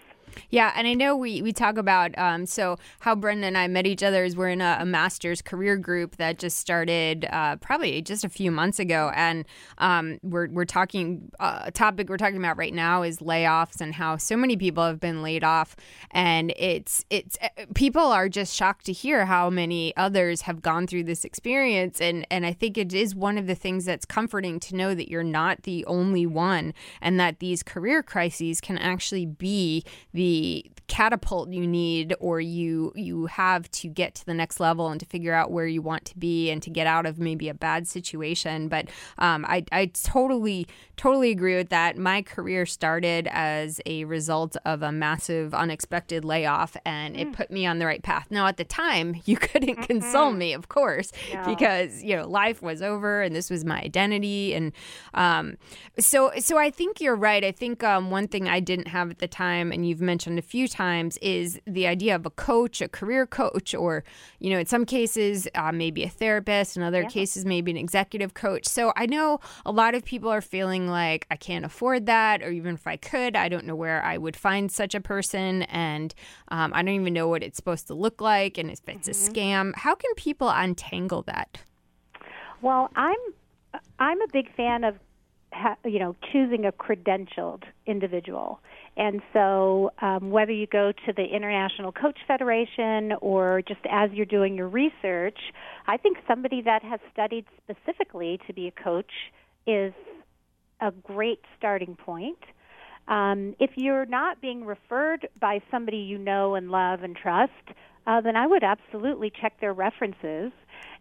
Yeah, 0.50 0.72
and 0.76 0.88
I 0.88 0.94
know 0.94 1.16
we, 1.16 1.42
we 1.42 1.54
talk 1.54 1.78
about 1.78 2.18
um, 2.18 2.46
so 2.46 2.78
how 3.00 3.16
Brenda 3.16 3.48
and 3.48 3.58
I 3.58 3.68
met 3.68 3.88
each 3.88 4.04
other 4.04 4.24
is 4.24 4.36
we're 4.36 4.50
in 4.50 4.62
a, 4.62 4.78
a 4.82 4.86
master's 4.86 5.42
career 5.42 5.78
group 5.78 6.18
that 6.18 6.40
just 6.40 6.58
started 6.58 7.26
uh, 7.32 7.58
probably 7.58 8.02
just 8.02 8.24
a 8.24 8.30
few 8.30 8.52
months 8.52 8.80
ago, 8.80 9.12
and 9.16 9.46
um, 9.78 10.20
we're 10.24 10.50
we're 10.50 10.66
talking 10.66 11.32
uh, 11.40 11.64
a 11.66 11.72
topic 11.72 12.10
we're 12.10 12.18
talking 12.18 12.38
about 12.38 12.58
right 12.58 12.74
now 12.74 13.04
is 13.04 13.20
layoffs 13.20 13.82
and 13.82 13.96
how 13.96 14.18
so 14.18 14.38
many 14.38 14.56
people 14.58 14.86
have 14.86 15.00
been 15.00 15.22
laid 15.22 15.44
off, 15.44 15.76
and 16.12 16.54
it's 16.58 17.06
it's 17.10 17.38
uh, 17.42 17.66
people 17.74 18.04
are 18.04 18.30
just 18.30 18.56
shocked 18.56 18.86
to 18.86 18.94
hear 18.94 19.26
how 19.26 19.50
many 19.50 19.96
others 19.98 20.42
have 20.42 20.62
gone 20.62 20.88
through 20.88 21.04
this 21.04 21.26
experience, 21.26 22.00
and 22.02 22.26
and 22.30 22.46
I 22.46 22.54
think 22.54 22.78
it 22.78 22.94
is 22.94 23.16
one 23.16 23.38
of 23.38 23.48
the 23.48 23.56
things 23.56 23.86
that's 23.86 24.06
comforting 24.06 24.60
to 24.62 24.76
know 24.76 24.96
that 24.96 25.10
you're 25.10 25.24
not 25.24 25.64
the 25.64 25.86
only 25.86 26.26
one, 26.26 26.74
and 27.02 27.20
that 27.20 27.40
these 27.40 27.64
career 27.64 28.04
crises 28.04 28.62
can 28.62 28.78
actually 28.78 29.26
be 29.26 29.84
the 30.14 30.23
the 30.24 30.66
catapult 30.88 31.50
you 31.50 31.66
need 31.66 32.14
or 32.20 32.40
you 32.40 32.92
you 32.96 33.26
have 33.26 33.70
to 33.72 33.88
get 33.88 34.16
to 34.16 34.26
the 34.26 34.34
next 34.34 34.60
level 34.60 34.90
and 34.90 35.00
to 35.00 35.06
figure 35.06 35.34
out 35.34 35.50
where 35.50 35.66
you 35.66 35.82
want 35.82 36.06
to 36.06 36.18
be 36.18 36.52
and 36.52 36.62
to 36.62 36.70
get 36.70 36.86
out 36.86 37.06
of 37.06 37.18
maybe 37.20 37.50
a 37.50 37.54
bad 37.54 37.88
situation 37.88 38.68
but 38.68 38.88
um, 39.18 39.46
I, 39.46 39.66
I 39.72 39.88
totally 39.88 40.68
totally 40.96 41.32
agree 41.32 41.56
with 41.56 41.70
that 41.70 41.98
my 41.98 42.22
career 42.22 42.66
started 42.66 43.28
as 43.32 43.82
a 43.86 44.04
result 44.06 44.56
of 44.66 44.82
a 44.82 44.92
massive 44.92 45.54
unexpected 45.54 46.24
layoff 46.24 46.78
and 46.86 47.18
it 47.18 47.30
mm. 47.30 47.34
put 47.34 47.50
me 47.50 47.66
on 47.66 47.80
the 47.80 47.86
right 47.86 48.04
path 48.04 48.28
now 48.30 48.46
at 48.46 48.58
the 48.58 48.66
time 48.66 49.16
you 49.26 49.36
couldn't 49.36 49.78
mm-hmm. 49.78 49.84
console 49.84 50.32
me 50.32 50.54
of 50.54 50.70
course 50.70 51.12
yeah. 51.32 51.46
because 51.46 52.04
you 52.04 52.16
know 52.16 52.28
life 52.28 52.62
was 52.62 52.82
over 52.82 53.22
and 53.22 53.36
this 53.36 53.50
was 53.50 53.66
my 53.66 53.82
identity 53.82 54.54
and 54.54 54.72
um, 55.14 55.58
so 55.98 56.32
so 56.40 56.58
I 56.58 56.70
think 56.70 57.02
you're 57.02 57.16
right 57.16 57.44
I 57.44 57.52
think 57.52 57.84
um, 57.84 58.12
one 58.12 58.28
thing 58.28 58.48
I 58.48 58.60
didn't 58.60 58.90
have 58.90 59.10
at 59.10 59.20
the 59.20 59.28
time 59.28 59.72
and 59.72 59.88
you've 59.88 60.02
mentioned 60.02 60.13
a 60.14 60.42
few 60.42 60.68
times 60.68 61.18
is 61.18 61.60
the 61.66 61.88
idea 61.88 62.16
of 62.16 62.26
a 62.26 62.30
coach, 62.30 62.82
a 62.82 62.88
career 62.88 63.26
coach, 63.26 63.74
or, 63.74 64.04
you 64.40 64.50
know, 64.50 64.60
in 64.60 64.66
some 64.66 64.86
cases, 64.86 65.48
uh, 65.56 65.72
maybe 65.72 66.04
a 66.04 66.10
therapist, 66.10 66.78
in 66.78 66.84
other 66.84 67.02
yeah. 67.02 67.10
cases, 67.10 67.46
maybe 67.46 67.72
an 67.72 67.78
executive 67.78 68.34
coach. 68.34 68.66
So 68.66 68.94
I 68.96 69.06
know 69.06 69.40
a 69.66 69.72
lot 69.72 69.96
of 69.96 70.06
people 70.06 70.30
are 70.30 70.42
feeling 70.42 70.88
like 70.88 71.26
I 71.32 71.36
can't 71.36 71.66
afford 71.66 72.06
that, 72.06 72.42
or 72.42 72.52
even 72.52 72.76
if 72.76 72.88
I 72.88 72.98
could, 72.98 73.36
I 73.36 73.50
don't 73.50 73.66
know 73.66 73.76
where 73.76 74.04
I 74.04 74.18
would 74.18 74.36
find 74.36 74.72
such 74.72 74.96
a 74.96 75.02
person. 75.02 75.64
And 75.64 76.14
um, 76.50 76.72
I 76.74 76.84
don't 76.84 76.96
even 76.96 77.14
know 77.14 77.28
what 77.28 77.44
it's 77.44 77.58
supposed 77.58 77.88
to 77.88 77.94
look 77.94 78.22
like 78.22 78.58
and 78.58 78.70
if 78.70 78.82
it's 78.88 79.10
mm-hmm. 79.10 79.10
a 79.10 79.42
scam. 79.42 79.76
How 79.76 79.96
can 79.96 80.14
people 80.16 80.50
untangle 80.50 81.24
that? 81.24 81.60
Well, 82.62 82.90
I'm 82.96 83.18
I'm 84.00 84.22
a 84.22 84.28
big 84.32 84.54
fan 84.56 84.84
of 84.84 84.96
ha- 85.52 85.78
you 85.86 86.00
know 86.00 86.16
choosing 86.32 86.66
a 86.66 86.72
credentialed 86.72 87.64
individual. 87.86 88.62
And 88.96 89.22
so, 89.34 89.92
um, 90.02 90.30
whether 90.30 90.52
you 90.52 90.68
go 90.68 90.92
to 90.92 91.14
the 91.14 91.24
International 91.24 91.92
Coach 91.92 92.20
Federation 92.28 93.14
or 93.22 93.64
just 93.68 93.82
as 93.90 94.12
you're 94.12 94.28
doing 94.28 94.56
your 94.56 94.68
research, 94.68 95.38
I 95.88 95.98
think 95.98 96.18
somebody 96.28 96.62
that 96.62 96.84
has 96.84 97.00
studied 97.12 97.46
specifically 97.64 98.40
to 98.46 98.54
be 98.54 98.68
a 98.68 98.84
coach 98.84 99.12
is 99.66 99.94
a 100.80 100.92
great 100.92 101.40
starting 101.58 101.96
point. 101.96 102.38
Um, 103.08 103.56
if 103.60 103.72
you're 103.76 104.06
not 104.06 104.42
being 104.42 104.64
referred 104.64 105.28
by 105.40 105.60
somebody 105.72 105.98
you 105.98 106.18
know 106.18 106.56
and 106.56 106.70
love 106.70 107.04
and 107.04 107.16
trust, 107.16 107.52
uh, 108.06 108.22
then 108.22 108.36
I 108.36 108.46
would 108.46 108.64
absolutely 108.64 109.32
check 109.42 109.60
their 109.60 109.74
references. 109.74 110.52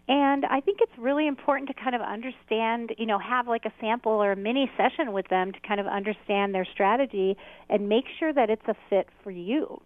And 0.09 0.45
I 0.45 0.61
think 0.61 0.79
it's 0.81 0.93
really 0.99 1.27
important 1.27 1.69
to 1.69 1.75
kind 1.75 1.95
of 1.95 2.01
understand, 2.01 2.93
you 2.99 3.07
know, 3.07 3.19
have 3.19 3.47
like 3.47 3.65
a 3.65 3.73
sample 3.81 4.13
or 4.13 4.33
a 4.33 4.37
mini 4.37 4.71
session 4.77 5.13
with 5.13 5.29
them 5.29 5.53
to 5.53 5.61
kind 5.61 5.81
of 5.81 5.87
understand 5.87 6.55
their 6.55 6.65
strategy 6.65 7.37
and 7.71 7.89
make 7.89 8.05
sure 8.19 8.33
that 8.33 8.51
it's 8.51 8.67
a 8.67 8.75
fit 8.91 9.09
for 9.23 9.31
you. 9.31 9.81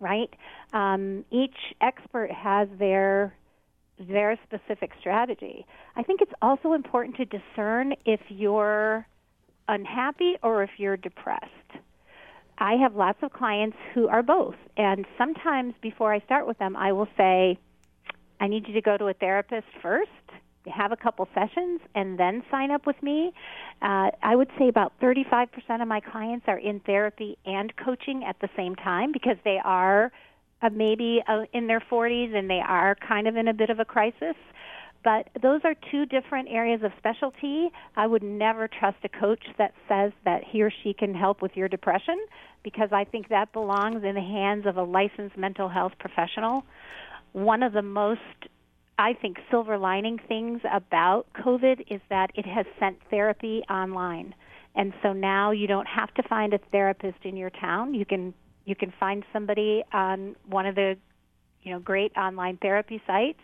Right? 0.00 0.30
Um, 0.72 1.24
each 1.30 1.56
expert 1.80 2.30
has 2.30 2.68
their 2.78 3.34
their 3.98 4.36
specific 4.44 4.90
strategy. 4.98 5.64
I 5.94 6.02
think 6.02 6.20
it's 6.20 6.32
also 6.42 6.72
important 6.72 7.16
to 7.16 7.24
discern 7.24 7.94
if 8.04 8.20
you're 8.28 9.06
unhappy 9.68 10.34
or 10.42 10.64
if 10.64 10.70
you're 10.78 10.96
depressed. 10.96 11.48
I 12.58 12.74
have 12.74 12.94
lots 12.94 13.18
of 13.22 13.32
clients 13.32 13.76
who 13.94 14.08
are 14.08 14.22
both, 14.22 14.56
and 14.76 15.06
sometimes 15.18 15.74
before 15.80 16.12
I 16.12 16.20
start 16.20 16.46
with 16.46 16.58
them, 16.58 16.76
I 16.76 16.92
will 16.92 17.08
say, 17.16 17.58
I 18.40 18.48
need 18.48 18.66
you 18.66 18.74
to 18.74 18.82
go 18.82 18.96
to 18.96 19.06
a 19.06 19.14
therapist 19.14 19.66
first, 19.82 20.10
have 20.66 20.92
a 20.92 20.96
couple 20.96 21.28
sessions, 21.34 21.80
and 21.94 22.18
then 22.18 22.42
sign 22.50 22.70
up 22.70 22.86
with 22.86 23.00
me. 23.02 23.32
Uh, 23.82 24.10
I 24.22 24.34
would 24.34 24.50
say 24.58 24.68
about 24.68 24.92
35% 25.00 25.48
of 25.80 25.88
my 25.88 26.00
clients 26.00 26.46
are 26.48 26.58
in 26.58 26.80
therapy 26.80 27.36
and 27.44 27.72
coaching 27.76 28.24
at 28.24 28.36
the 28.40 28.48
same 28.56 28.74
time 28.74 29.12
because 29.12 29.36
they 29.44 29.58
are 29.62 30.10
uh, 30.62 30.70
maybe 30.70 31.22
uh, 31.28 31.42
in 31.52 31.66
their 31.66 31.80
40s 31.80 32.34
and 32.34 32.48
they 32.48 32.60
are 32.66 32.96
kind 32.96 33.28
of 33.28 33.36
in 33.36 33.48
a 33.48 33.54
bit 33.54 33.70
of 33.70 33.80
a 33.80 33.84
crisis. 33.84 34.36
But 35.04 35.28
those 35.42 35.60
are 35.64 35.74
two 35.90 36.06
different 36.06 36.48
areas 36.50 36.80
of 36.82 36.90
specialty. 36.96 37.70
I 37.94 38.06
would 38.06 38.22
never 38.22 38.68
trust 38.68 38.96
a 39.04 39.08
coach 39.10 39.44
that 39.58 39.74
says 39.86 40.12
that 40.24 40.42
he 40.50 40.62
or 40.62 40.72
she 40.82 40.94
can 40.94 41.14
help 41.14 41.42
with 41.42 41.52
your 41.54 41.68
depression 41.68 42.18
because 42.62 42.88
I 42.90 43.04
think 43.04 43.28
that 43.28 43.52
belongs 43.52 44.02
in 44.02 44.14
the 44.14 44.22
hands 44.22 44.64
of 44.64 44.78
a 44.78 44.82
licensed 44.82 45.36
mental 45.36 45.68
health 45.68 45.92
professional. 45.98 46.64
One 47.34 47.62
of 47.62 47.72
the 47.72 47.82
most 47.82 48.20
I 48.96 49.12
think 49.12 49.38
silver 49.50 49.76
lining 49.76 50.18
things 50.28 50.60
about 50.72 51.26
COVID 51.34 51.86
is 51.90 52.00
that 52.08 52.30
it 52.34 52.46
has 52.46 52.64
sent 52.78 52.96
therapy 53.10 53.62
online. 53.68 54.34
And 54.76 54.92
so 55.02 55.12
now 55.12 55.50
you 55.50 55.66
don't 55.66 55.88
have 55.88 56.14
to 56.14 56.22
find 56.22 56.54
a 56.54 56.58
therapist 56.70 57.18
in 57.24 57.36
your 57.36 57.50
town. 57.50 57.94
You 57.94 58.06
can 58.06 58.34
you 58.64 58.74
can 58.74 58.92
find 58.98 59.24
somebody 59.32 59.82
on 59.92 60.36
one 60.48 60.66
of 60.66 60.74
the 60.74 60.96
you 61.62 61.72
know 61.72 61.80
great 61.80 62.12
online 62.16 62.56
therapy 62.58 63.02
sites 63.06 63.40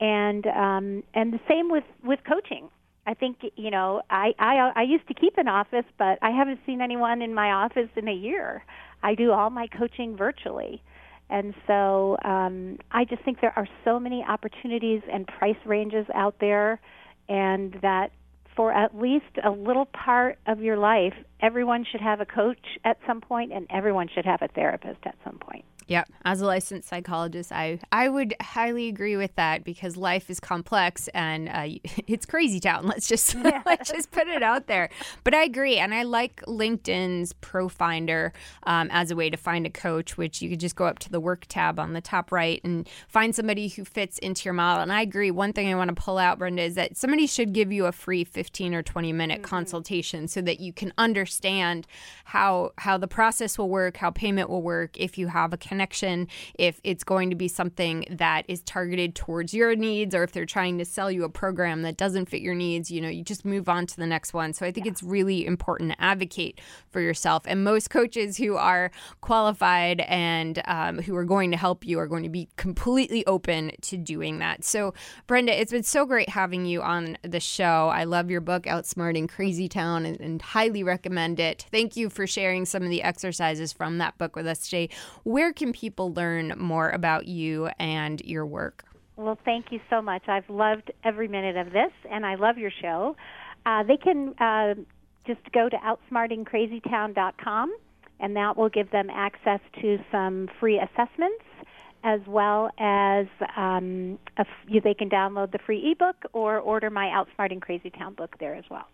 and 0.00 0.46
um, 0.46 1.02
and 1.14 1.32
the 1.32 1.40
same 1.48 1.70
with 1.70 1.84
with 2.02 2.20
coaching. 2.26 2.68
I 3.06 3.14
think 3.14 3.36
you 3.56 3.70
know 3.70 4.02
I, 4.08 4.34
I 4.38 4.72
I 4.74 4.82
used 4.82 5.06
to 5.08 5.14
keep 5.14 5.38
an 5.38 5.48
office, 5.48 5.84
but 5.98 6.18
I 6.22 6.30
haven't 6.30 6.60
seen 6.66 6.80
anyone 6.80 7.22
in 7.22 7.34
my 7.34 7.52
office 7.52 7.90
in 7.94 8.08
a 8.08 8.14
year. 8.14 8.64
I 9.02 9.14
do 9.14 9.32
all 9.32 9.50
my 9.50 9.66
coaching 9.66 10.16
virtually, 10.16 10.82
and 11.28 11.54
so 11.66 12.16
um, 12.24 12.78
I 12.90 13.04
just 13.04 13.22
think 13.24 13.40
there 13.40 13.52
are 13.56 13.68
so 13.84 13.98
many 13.98 14.24
opportunities 14.26 15.02
and 15.12 15.26
price 15.26 15.56
ranges 15.64 16.06
out 16.14 16.36
there, 16.40 16.80
and 17.28 17.76
that 17.82 18.12
for 18.54 18.72
at 18.72 18.96
least 18.96 19.24
a 19.44 19.50
little 19.50 19.86
part 19.86 20.38
of 20.46 20.60
your 20.60 20.78
life, 20.78 21.14
everyone 21.40 21.84
should 21.90 22.00
have 22.00 22.20
a 22.20 22.26
coach 22.26 22.78
at 22.84 22.98
some 23.06 23.20
point, 23.20 23.52
and 23.52 23.66
everyone 23.70 24.08
should 24.14 24.24
have 24.24 24.42
a 24.42 24.48
therapist 24.48 25.00
at 25.04 25.16
some 25.24 25.38
point. 25.38 25.64
Yep. 25.88 26.10
As 26.24 26.40
a 26.40 26.46
licensed 26.46 26.88
psychologist, 26.88 27.52
I, 27.52 27.78
I 27.92 28.08
would 28.08 28.34
highly 28.40 28.88
agree 28.88 29.16
with 29.16 29.32
that 29.36 29.62
because 29.62 29.96
life 29.96 30.28
is 30.30 30.40
complex 30.40 31.06
and 31.08 31.48
uh, 31.48 31.78
it's 32.08 32.26
crazy 32.26 32.58
town. 32.58 32.86
Let's 32.96 33.06
just 33.06 33.34
yeah. 33.34 33.62
let's 33.66 33.90
just 33.90 34.10
put 34.10 34.26
it 34.26 34.42
out 34.42 34.66
there. 34.66 34.88
But 35.22 35.34
I 35.34 35.44
agree, 35.44 35.78
and 35.78 35.94
I 35.94 36.02
like 36.02 36.42
LinkedIn's 36.42 37.32
Pro 37.34 37.68
Finder 37.68 38.32
um, 38.64 38.88
as 38.90 39.10
a 39.10 39.16
way 39.16 39.30
to 39.30 39.36
find 39.36 39.66
a 39.66 39.70
coach, 39.70 40.16
which 40.16 40.42
you 40.42 40.50
could 40.50 40.60
just 40.60 40.76
go 40.76 40.86
up 40.86 40.98
to 41.00 41.10
the 41.10 41.20
work 41.20 41.46
tab 41.48 41.78
on 41.78 41.92
the 41.92 42.00
top 42.00 42.32
right 42.32 42.60
and 42.64 42.88
find 43.08 43.34
somebody 43.34 43.68
who 43.68 43.84
fits 43.84 44.18
into 44.18 44.44
your 44.44 44.54
model. 44.54 44.82
And 44.82 44.92
I 44.92 45.02
agree. 45.02 45.30
One 45.30 45.52
thing 45.52 45.72
I 45.72 45.76
want 45.76 45.88
to 45.88 46.00
pull 46.00 46.18
out, 46.18 46.38
Brenda, 46.38 46.62
is 46.62 46.74
that 46.74 46.96
somebody 46.96 47.26
should 47.26 47.52
give 47.52 47.70
you 47.70 47.86
a 47.86 47.92
free 47.92 48.24
fifteen 48.24 48.74
or 48.74 48.82
twenty 48.82 49.12
minute 49.12 49.42
mm-hmm. 49.42 49.50
consultation 49.50 50.26
so 50.26 50.40
that 50.40 50.58
you 50.58 50.72
can 50.72 50.92
understand 50.98 51.25
how 52.24 52.72
how 52.78 52.98
the 52.98 53.08
process 53.08 53.56
will 53.58 53.68
work, 53.68 53.96
how 53.96 54.10
payment 54.10 54.50
will 54.50 54.62
work, 54.62 54.98
if 54.98 55.16
you 55.18 55.28
have 55.28 55.52
a 55.52 55.56
connection, 55.56 56.28
if 56.58 56.80
it's 56.84 57.04
going 57.04 57.30
to 57.30 57.36
be 57.36 57.48
something 57.48 58.06
that 58.10 58.44
is 58.48 58.62
targeted 58.62 59.14
towards 59.14 59.54
your 59.54 59.76
needs, 59.76 60.14
or 60.14 60.22
if 60.22 60.32
they're 60.32 60.46
trying 60.46 60.78
to 60.78 60.84
sell 60.84 61.10
you 61.10 61.24
a 61.24 61.28
program 61.28 61.82
that 61.82 61.96
doesn't 61.96 62.26
fit 62.26 62.40
your 62.40 62.54
needs, 62.54 62.90
you 62.90 63.00
know, 63.00 63.08
you 63.08 63.22
just 63.22 63.44
move 63.44 63.68
on 63.68 63.86
to 63.86 63.96
the 63.96 64.06
next 64.06 64.32
one. 64.32 64.52
So 64.52 64.66
I 64.66 64.72
think 64.72 64.86
yeah. 64.86 64.92
it's 64.92 65.02
really 65.02 65.46
important 65.46 65.92
to 65.92 66.02
advocate 66.02 66.60
for 66.90 67.00
yourself. 67.00 67.42
And 67.46 67.64
most 67.64 67.90
coaches 67.90 68.36
who 68.36 68.56
are 68.56 68.90
qualified 69.20 70.00
and 70.00 70.62
um, 70.66 70.98
who 70.98 71.16
are 71.16 71.24
going 71.24 71.50
to 71.50 71.56
help 71.56 71.86
you 71.86 71.98
are 71.98 72.06
going 72.06 72.22
to 72.22 72.28
be 72.28 72.48
completely 72.56 73.24
open 73.26 73.72
to 73.82 73.96
doing 73.96 74.38
that. 74.38 74.64
So, 74.64 74.94
Brenda, 75.26 75.58
it's 75.58 75.72
been 75.72 75.82
so 75.82 76.06
great 76.06 76.28
having 76.28 76.66
you 76.66 76.82
on 76.82 77.18
the 77.22 77.40
show. 77.40 77.88
I 77.88 78.04
love 78.04 78.30
your 78.30 78.40
book, 78.40 78.64
Outsmarting 78.64 79.28
Crazy 79.28 79.68
Town, 79.68 80.06
and, 80.06 80.20
and 80.20 80.42
highly 80.42 80.82
recommend 80.82 81.15
it. 81.18 81.66
Thank 81.70 81.96
you 81.96 82.10
for 82.10 82.26
sharing 82.26 82.64
some 82.64 82.82
of 82.82 82.90
the 82.90 83.02
exercises 83.02 83.72
from 83.72 83.98
that 83.98 84.18
book 84.18 84.36
with 84.36 84.46
us 84.46 84.60
today. 84.60 84.88
Where 85.24 85.52
can 85.52 85.72
people 85.72 86.12
learn 86.12 86.54
more 86.56 86.90
about 86.90 87.26
you 87.26 87.70
and 87.78 88.20
your 88.22 88.46
work? 88.46 88.84
Well, 89.16 89.38
thank 89.44 89.72
you 89.72 89.80
so 89.88 90.02
much. 90.02 90.28
I've 90.28 90.48
loved 90.50 90.90
every 91.02 91.28
minute 91.28 91.56
of 91.56 91.72
this, 91.72 91.92
and 92.10 92.26
I 92.26 92.34
love 92.34 92.58
your 92.58 92.72
show. 92.82 93.16
Uh, 93.64 93.82
they 93.82 93.96
can 93.96 94.34
uh, 94.38 94.74
just 95.26 95.40
go 95.52 95.68
to 95.68 95.76
outsmartingcrazytown.com, 95.76 97.76
and 98.20 98.36
that 98.36 98.56
will 98.56 98.68
give 98.68 98.90
them 98.90 99.08
access 99.10 99.60
to 99.80 99.98
some 100.12 100.48
free 100.60 100.78
assessments 100.78 101.44
as 102.04 102.20
well 102.28 102.70
as 102.78 103.26
um, 103.56 104.18
they 104.84 104.94
can 104.94 105.10
download 105.10 105.50
the 105.50 105.58
free 105.58 105.90
ebook 105.90 106.16
or 106.32 106.60
order 106.60 106.88
my 106.88 107.06
Outsmarting 107.06 107.60
Crazy 107.60 107.90
Town 107.90 108.14
book 108.14 108.36
there 108.38 108.54
as 108.54 108.64
well 108.70 108.86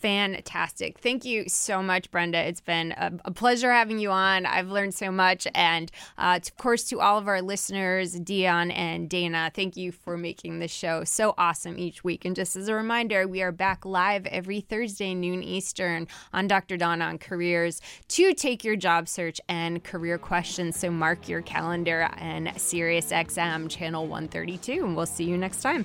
fantastic. 0.00 0.98
Thank 0.98 1.24
you 1.24 1.44
so 1.48 1.82
much, 1.82 2.10
Brenda. 2.10 2.38
It's 2.38 2.60
been 2.60 2.92
a, 2.92 3.12
a 3.26 3.30
pleasure 3.30 3.70
having 3.70 3.98
you 3.98 4.10
on. 4.10 4.46
I've 4.46 4.68
learned 4.68 4.94
so 4.94 5.10
much. 5.10 5.46
And 5.54 5.90
uh, 6.18 6.40
of 6.42 6.56
course, 6.56 6.84
to 6.84 7.00
all 7.00 7.18
of 7.18 7.28
our 7.28 7.42
listeners, 7.42 8.14
Dion 8.14 8.70
and 8.70 9.08
Dana, 9.08 9.50
thank 9.54 9.76
you 9.76 9.92
for 9.92 10.16
making 10.16 10.58
this 10.58 10.70
show 10.70 11.04
so 11.04 11.34
awesome 11.36 11.78
each 11.78 12.02
week. 12.02 12.24
And 12.24 12.34
just 12.34 12.56
as 12.56 12.68
a 12.68 12.74
reminder, 12.74 13.28
we 13.28 13.42
are 13.42 13.52
back 13.52 13.84
live 13.84 14.26
every 14.26 14.60
Thursday, 14.60 15.14
noon 15.14 15.42
Eastern, 15.42 16.08
on 16.32 16.48
Dr. 16.48 16.76
Don 16.76 17.02
on 17.02 17.18
Careers 17.18 17.80
to 18.08 18.32
take 18.34 18.64
your 18.64 18.76
job 18.76 19.08
search 19.08 19.40
and 19.48 19.84
career 19.84 20.18
questions. 20.18 20.78
So 20.78 20.90
mark 20.90 21.28
your 21.28 21.42
calendar 21.42 22.08
and 22.16 22.48
SiriusXM 22.48 23.68
channel 23.68 24.06
132. 24.06 24.84
And 24.84 24.96
we'll 24.96 25.06
see 25.06 25.24
you 25.24 25.36
next 25.36 25.62
time. 25.62 25.84